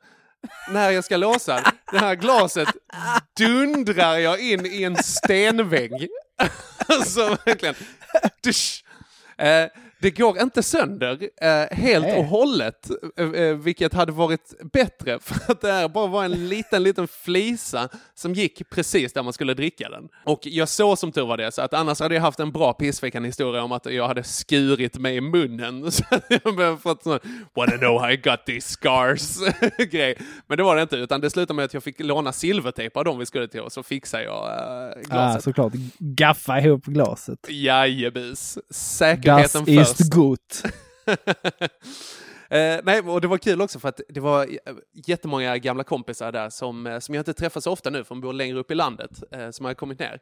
[0.69, 2.67] När jag ska låsa det här glaset
[3.37, 6.07] dundrar jag in i en stenvägg.
[6.87, 7.75] alltså verkligen.
[8.43, 8.83] Dusch.
[9.37, 9.67] Eh,
[9.99, 12.19] det går inte sönder eh, helt Nej.
[12.19, 16.49] och hållet, eh, eh, vilket hade varit bättre för att det här bara var en
[16.49, 20.07] liten, liten flisa som gick precis där man skulle dricka den.
[20.23, 22.73] Och jag såg som tur var det, så att annars hade jag haft en bra
[22.73, 25.91] pissveckan historia om att jag hade skurit mig i munnen.
[25.95, 27.19] Så att jag hade fått sån,
[27.55, 29.37] wanna know how I got these scars
[29.91, 30.17] grej.
[30.47, 33.05] Men det var det inte, utan det slutade med att jag fick låna silvertejp av
[33.05, 35.43] dem vi skulle till och så fixade jag eh, glaset.
[35.43, 35.73] såklart.
[35.97, 37.39] Gaffa ihop glaset.
[37.49, 38.57] Jajebus.
[38.69, 39.84] Säkerheten först.
[39.91, 40.63] Ist gut.
[42.49, 46.31] Eh, nej, och det var kul också för att det var eh, jättemånga gamla kompisar
[46.31, 48.71] där som, eh, som jag inte träffar så ofta nu, för de bor längre upp
[48.71, 50.19] i landet, eh, som har kommit ner.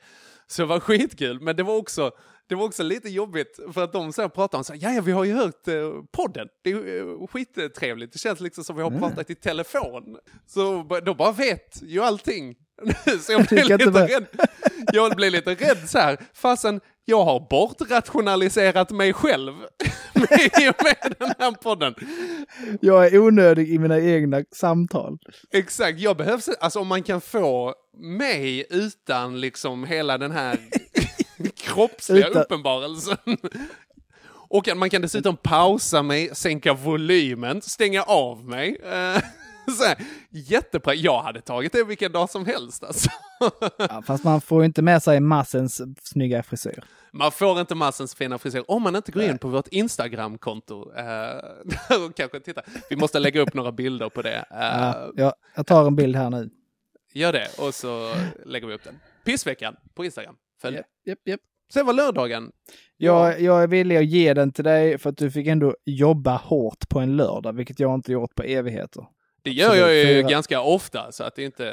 [0.47, 2.11] Så det var skitkul, men det var också,
[2.49, 5.11] det var också lite jobbigt för att de så pratade om så här, ja, vi
[5.11, 5.73] har ju hört eh,
[6.11, 9.01] podden, det är eh, skittrevligt, det känns liksom som vi har Mm.
[9.01, 10.17] pratat i telefon.
[10.47, 12.55] Så de bara vet ju allting.
[13.21, 14.25] så jag blev lite rädd.
[14.93, 19.53] Jag blev lite rädd så här, fastän jag har bortrationaliserat mig själv
[20.13, 21.95] med den här podden.
[22.81, 25.17] Jag är onödig i mina egna samtal.
[25.53, 30.57] Exakt, jag behövs, alltså om man kan få mig utan liksom hela den här
[31.55, 33.17] kroppsliga Utan- uppenbarelsen.
[34.49, 38.77] Och man kan dessutom pausa mig, sänka volymen, stänga av mig.
[39.77, 39.97] Så här.
[40.95, 43.09] Jag hade tagit det vilken dag som helst alltså.
[43.77, 46.83] Ja, fast man får ju inte med sig massens snygga frisyr.
[47.11, 50.75] Man får inte massens fina frisyr om man inte går in på vårt Instagram-konto.
[52.07, 52.61] Och kanske titta.
[52.89, 54.35] Vi måste lägga upp några bilder på det.
[54.35, 56.49] Eh, Ja, jag, jag tar en bild här nu.
[57.13, 58.13] Gör det och så
[58.45, 58.99] lägger vi upp den.
[59.25, 60.35] Pissveckan på Instagram.
[60.61, 61.09] Följ det.
[61.11, 61.39] japp, japp.
[61.73, 62.51] Sen var lördagen.
[62.97, 66.35] Jag, jag är villig att ge den till dig för att du fick ändå jobba
[66.37, 69.05] hårt på en lördag, vilket jag inte gjort på evigheter.
[69.43, 69.81] Det gör Absolut.
[69.87, 71.63] jag ju Fyra- ganska ofta så att det är inte,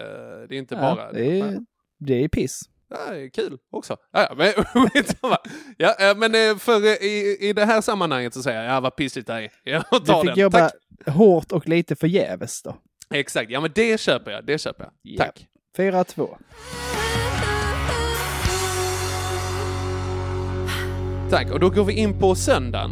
[0.46, 1.12] det är inte Ja, bara...
[1.12, 1.58] det, är,
[1.98, 2.60] det är piss.
[2.90, 3.96] Ja, det är kul också.
[4.12, 4.52] Ja, ja, men,
[5.98, 8.96] ja, men eh, för eh, i, i det här sammanhanget så säger jag, ja vad
[8.96, 9.50] pissigt det är.
[9.64, 10.38] Jag Du tar fick den.
[10.38, 10.72] jobba Tack.
[11.14, 12.76] hårt och lite förgäves då.
[13.14, 15.16] Exakt, ja men det köper jag, det köper jag.
[15.18, 15.46] Tack.
[15.78, 16.36] 4-2.
[21.30, 22.90] Tack, och då går vi in på söndagen.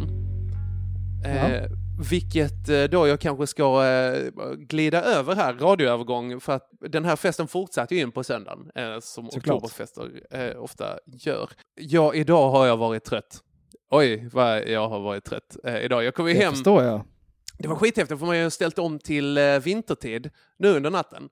[1.23, 1.29] Ja.
[1.29, 1.63] Eh,
[1.99, 7.15] vilket eh, då jag kanske ska eh, glida över här, radioövergång, för att den här
[7.15, 9.55] festen fortsatte ju in på söndagen, eh, som Såklart.
[9.55, 11.49] oktoberfester ofta gör.
[11.75, 13.39] Ja, idag har jag varit trött.
[13.91, 16.03] Oj, vad jag har varit trött idag.
[16.03, 16.53] Jag kom ju hem...
[16.53, 17.01] förstår jag.
[17.57, 20.29] Det var skithäftigt för man har ju ställt om till vintertid
[20.59, 21.29] nu under natten.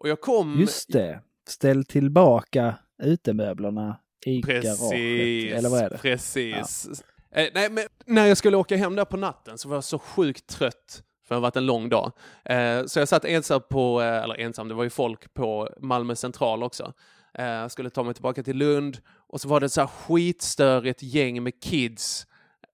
[0.00, 0.60] Och jag kom...
[0.60, 1.20] Just det.
[1.48, 5.58] Ställ tillbaka utemöblerna i Precis, garaget.
[5.58, 5.98] Eller vad är det?
[5.98, 7.02] precis.
[7.34, 9.98] Eh, nej, men när jag skulle åka hem där på natten så var jag så
[9.98, 11.02] sjukt trött.
[11.28, 12.12] För det har varit en lång dag.
[12.44, 16.16] Eh, så jag satt ensam på, eh, eller ensam, det var ju folk på Malmö
[16.16, 16.92] central också.
[17.34, 18.98] Eh, jag skulle ta mig tillbaka till Lund
[19.28, 22.26] och så var det ett så här skitstörigt gäng med kids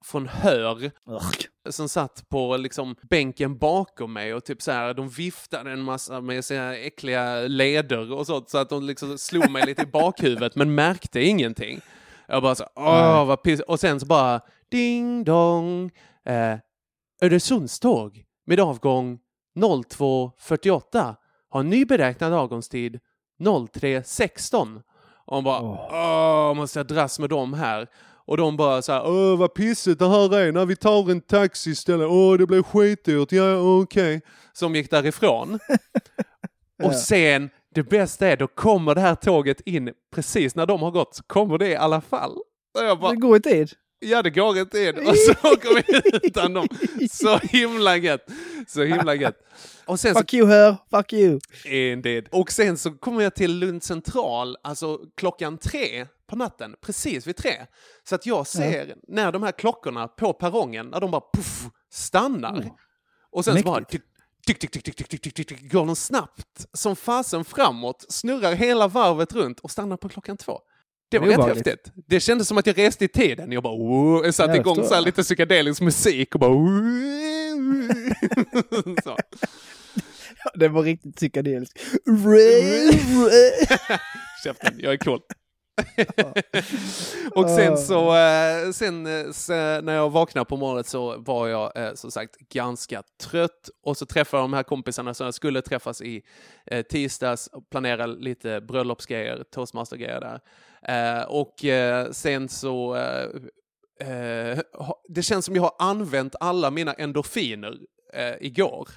[0.04, 0.90] från Hör
[1.70, 6.20] som satt på liksom bänken bakom mig och typ så här, de viftade en massa
[6.20, 10.54] med sina äckliga leder och sånt så att de liksom slog mig lite i bakhuvudet
[10.54, 11.80] men märkte ingenting.
[12.28, 13.60] Jag bara så, åh vad piss.
[13.60, 15.90] Och sen så bara ding dong.
[16.26, 16.58] Eh,
[17.22, 19.18] Öresundståg med avgång
[19.58, 21.14] 02.48
[21.50, 23.00] har ny beräknad avgångstid
[23.40, 24.82] 03.16.
[25.26, 27.88] Och hon bara, åh, måste jag dras med dem här?
[28.26, 31.20] Och de bara så här, åh vad pissigt det här är, när vi tar en
[31.20, 34.20] taxi istället, åh det blir skitdyrt, ja okej.
[34.52, 35.58] Som gick därifrån.
[36.82, 40.90] Och sen, det bästa är, då kommer det här tåget in precis när de har
[40.90, 42.36] gått, så kommer det i alla fall.
[42.74, 43.72] Bara, Det går i tid.
[43.98, 45.08] Ja, det går inte in.
[45.08, 46.68] Och så åker vi utan dem.
[47.10, 48.26] Så himla gött.
[48.68, 49.36] Så himla gött.
[49.86, 51.40] Och sen så, Fuck you här, fuck you.
[51.64, 52.28] Indeed.
[52.32, 57.36] Och sen så kommer jag till Lund central, alltså klockan tre på natten, precis vid
[57.36, 57.52] tre.
[58.08, 62.70] Så att jag ser när de här klockorna på perrongen, när de bara puff, stannar.
[63.30, 64.02] Och sen så bara tick,
[64.46, 68.04] tick, tick, tick, tick, tick, tick, tick, tick, tick, går de snabbt som fasen framåt,
[68.08, 70.60] snurrar hela varvet runt och stannar på klockan två.
[71.10, 71.92] Det var rätt häftigt.
[72.06, 73.52] Det kändes som att jag reste i tiden.
[73.52, 76.54] Jag bara, oh, jag satte Jag igång så lite psykedelisk musik och bara...
[79.04, 79.16] så.
[80.54, 81.78] Det var riktigt psykedeliskt.
[84.44, 85.20] Käften, jag är cool.
[87.34, 91.76] Och sen så, eh, sen eh, så, när jag vaknade på morgonen så var jag
[91.76, 95.62] eh, som sagt ganska trött och så träffade jag de här kompisarna som jag skulle
[95.62, 96.22] träffas i
[96.90, 100.40] tisdags och planera lite bröllopsgrejer, toastmastergrejer där.
[101.28, 101.54] Och
[102.14, 102.96] sen så
[105.08, 107.78] det känns som jag har använt alla mina endorfiner
[108.40, 108.88] igår.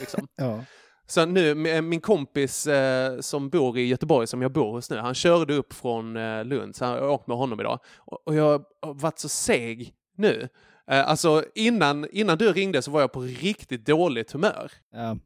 [0.00, 0.28] Liksom.
[0.36, 0.64] Ja.
[1.10, 4.96] Så nu, med- min kompis eh, som bor i Göteborg, som jag bor hos nu,
[4.96, 7.78] han körde upp från eh, Lund, så jag har åkt med honom idag.
[7.96, 10.48] Och, och jag har varit så seg nu.
[10.90, 14.72] Eh, alltså innan, innan du ringde så var jag på riktigt dåligt humör.
[14.92, 15.16] Ja.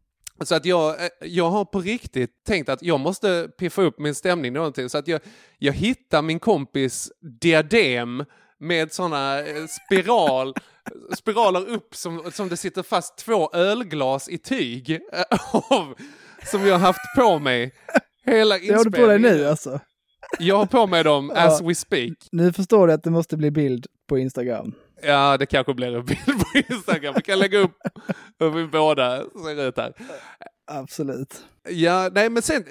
[0.44, 4.14] Så att jag, eh, jag har på riktigt tänkt att jag måste piffa upp min
[4.14, 4.88] stämning någonting.
[4.88, 5.20] Så att jag,
[5.58, 8.24] jag hittar min kompis diadem
[8.60, 10.54] med sådana eh, spiral,
[11.18, 15.00] spiraler upp som, som det sitter fast två ölglas i tyg eh,
[15.72, 15.94] av,
[16.50, 17.74] som jag har haft på mig
[18.26, 19.80] hela Det har du på dig nu alltså.
[20.38, 21.40] Jag har på mig dem Ja.
[21.40, 22.12] as we speak.
[22.32, 24.72] Nu förstår du att det måste bli bild på Instagram.
[25.02, 27.14] Ja, det kanske blir en bild på Instagram.
[27.16, 27.76] Vi kan lägga upp
[28.38, 29.92] hur vi båda ser ut här.
[30.66, 31.44] Absolut.
[31.68, 32.64] Ja, nej men sen,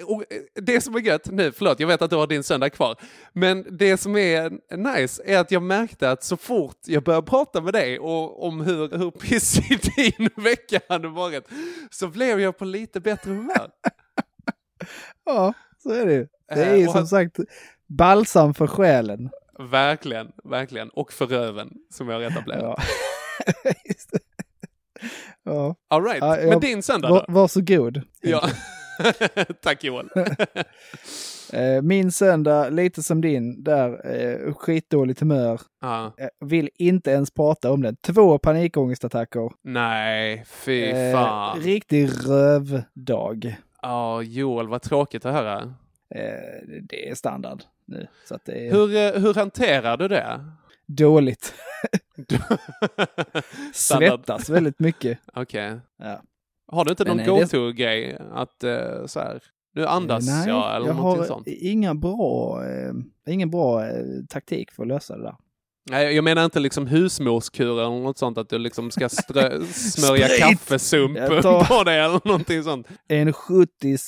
[0.54, 2.96] det som är gött nu, förlåt jag vet att du har din söndag kvar,
[3.32, 7.60] men det som är nice är att jag märkte att så fort jag började prata
[7.60, 11.44] med dig och, om hur, hur pissig din vecka hade varit,
[11.90, 13.70] så blev jag på lite bättre humör.
[15.24, 15.52] Ja,
[15.82, 16.26] så är det ju.
[16.48, 17.38] Det är Eh, ju som sagt
[17.86, 19.30] balsam för själen.
[19.58, 20.88] Verkligen, verkligen.
[20.90, 22.62] Och för röven, som jag har etablerat.
[22.62, 23.72] Ja.
[25.44, 25.74] Ja.
[25.90, 26.18] All right.
[26.20, 27.32] Ja, men jag- din söndag var, då?
[27.32, 28.00] Varsågod.
[28.20, 28.48] Ja.
[29.62, 30.08] Tack Joel.
[31.52, 35.60] Eh, Min söndag, lite som din, där eh, skitdåligt humör.
[35.80, 36.12] Ja.
[36.18, 37.94] Eh, Vill inte ens prata om det.
[38.02, 39.50] Två panikångestattacker.
[39.64, 41.58] Nej, fy Eh, fan.
[41.60, 43.56] riktig rövdag.
[43.82, 45.58] Ja, Joel, vad tråkigt att höra.
[46.14, 48.06] Eh, det är standard nu.
[48.28, 50.44] Så att det är Hur, hur hanterar du det?
[50.86, 51.54] Dåligt.
[53.72, 55.18] Svettas väldigt mycket.
[55.34, 55.80] Okej.
[55.98, 56.22] Ja.
[56.72, 58.18] Har du inte någon eh, det- go-to-grej?
[58.32, 59.42] Att eh, så här,
[59.74, 61.46] nu andas Nej, jag eller jag har sånt?
[61.46, 62.92] inga bra, eh,
[63.32, 63.92] ingen bra eh,
[64.28, 65.36] taktik för att lösa det där.
[65.90, 70.28] Nej, jag menar inte liksom husmorskur eller något sånt att du liksom ska strö, smörja
[70.28, 72.86] kaffesump tar- på dig eller någonting sånt.
[73.08, 74.02] En 70s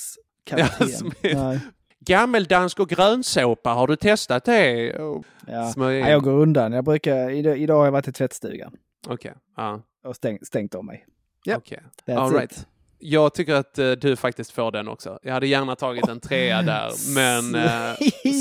[0.49, 0.87] Ja, kapten.
[1.21, 1.61] smet.
[2.07, 4.93] Gammeldansk och grönsåpa, har du testat det?
[4.99, 5.73] Och Ja.
[5.77, 6.71] Nej, jag går undan.
[6.71, 8.73] Jag brukar, idag, idag har jag varit i tvättstugan
[9.07, 9.81] Okej, ja.
[10.03, 11.05] och stängt, stängt av mig.
[11.43, 11.79] Ja, okej.
[12.05, 12.51] that's All right.
[12.51, 12.67] it.
[12.99, 15.19] Jag tycker att eh, du faktiskt får den också.
[15.23, 17.95] Jag hade gärna tagit en trea där, men eh,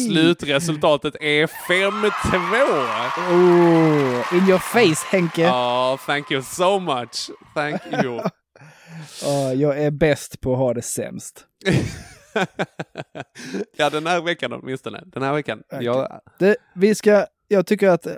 [0.08, 2.10] slutresultatet är 5-2.
[3.30, 5.42] Oh, in your face Henke!
[5.42, 7.30] Ja, thank you so much.
[7.54, 8.20] Thank you.
[9.26, 11.46] Åh, jag är bäst på att ha det sämst.
[13.76, 15.02] ja, den här veckan åtminstone.
[15.06, 15.62] Den här veckan.
[15.80, 18.12] Ja, Det, vi ska, jag tycker att eh,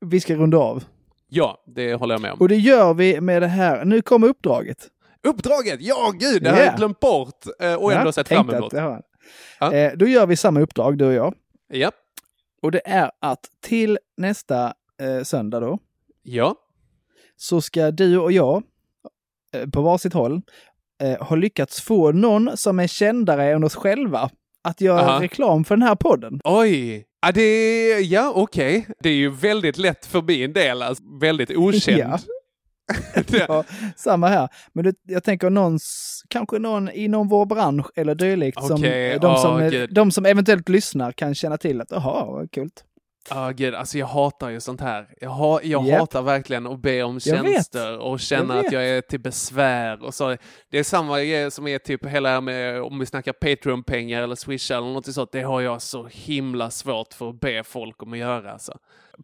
[0.00, 0.84] vi ska runda av.
[1.28, 2.38] ja, det håller jag med om.
[2.40, 3.84] Och det gör vi med det här.
[3.84, 4.88] Nu kommer uppdraget.
[5.22, 5.80] Uppdraget!
[5.80, 6.76] Ja, gud, det har jag Yeah.
[6.76, 8.74] glömt bort eh, och ändå Ja, sett fram emot.
[8.74, 9.02] att
[9.60, 9.72] Ja.
[9.72, 11.34] Eh, då gör vi samma uppdrag, du och jag.
[11.68, 11.90] Ja.
[12.62, 15.78] Och det är att till nästa eh, söndag då,
[16.22, 16.54] Ja.
[17.36, 18.62] så ska du och jag
[19.54, 20.42] eh, på varsitt håll
[21.02, 24.30] eh, ha lyckats få någon som är kändare än oss själva
[24.64, 25.22] att göra Aha.
[25.22, 26.40] reklam för den här podden.
[26.44, 27.04] Oj!
[27.26, 28.86] Ja, det är, ja okej.
[29.00, 31.98] Det är ju väldigt lätt för min del, alltså, väldigt okänd.
[31.98, 32.18] Ja.
[33.48, 33.64] ja,
[33.96, 34.48] samma här.
[34.72, 35.78] Men det, jag tänker någon,
[36.28, 40.26] kanske någon inom vår bransch eller dylikt som, Okej, eh, de, åh, som, de som
[40.26, 42.70] eventuellt lyssnar kan känna till att jaha, kul.
[43.30, 45.08] Ja, gud, alltså jag hatar ju sånt här.
[45.20, 46.00] Jag, ha, jag Japp.
[46.00, 50.04] hatar verkligen att be om tjänster och känna Jag att jag är till besvär.
[50.04, 50.36] Och så.
[50.70, 54.70] Det är samma som är typ hela här med om vi snackar Patreon-pengar eller Swish
[54.70, 55.32] eller något sånt.
[55.32, 58.52] Det har jag så himla svårt för att be folk om att göra.
[58.52, 58.78] Alltså.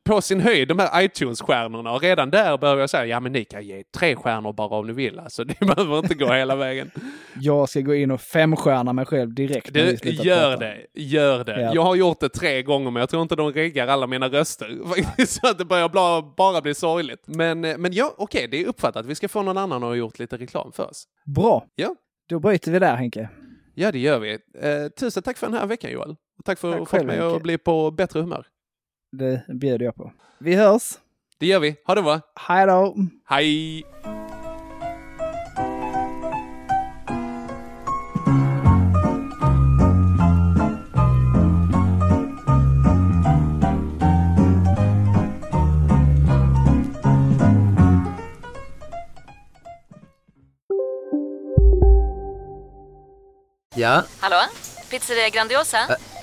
[0.05, 3.45] På sin höjd, de här iTunes-stjärnorna, och redan där behöver jag säga, ja men ni
[3.45, 5.19] kan ge tre stjärnor bara om ni vill.
[5.19, 6.91] Alltså, det behöver inte gå hela vägen.
[7.41, 9.75] Jag ska gå in och femstjärna mig själv direkt.
[9.75, 10.65] Du, gör prata.
[10.65, 10.87] det.
[10.95, 11.61] Gör det.
[11.61, 11.75] Ja.
[11.75, 14.79] Jag har gjort det tre gånger, men jag tror inte de reggar alla mina röster.
[15.27, 17.23] Så att det börjar bla, bara bli sorgligt.
[17.27, 19.07] Men, eh, men ja, okej, det är uppfattat.
[19.07, 21.05] Vi ska få någon annan att ha gjort lite reklam för oss.
[21.25, 21.67] Bra.
[21.75, 21.95] Ja.
[22.29, 23.29] Då bryter vi där Henke.
[23.75, 24.33] Ja, det gör vi.
[24.33, 26.11] Eh, tusen tack för den här veckan, Joel.
[26.39, 28.47] Och tack för att Tack fått själv, mig att bli på bättre humör.
[29.13, 30.13] Det bjuder jag på.
[30.39, 30.99] Vi hörs.
[31.39, 31.77] Det gör vi.
[31.87, 32.21] Ha det bra.
[32.35, 32.97] Hej då.
[33.25, 33.85] Hej!
[53.77, 54.37] Ja, Hallå?
[54.91, 55.79] Pizzeria Grandiosa?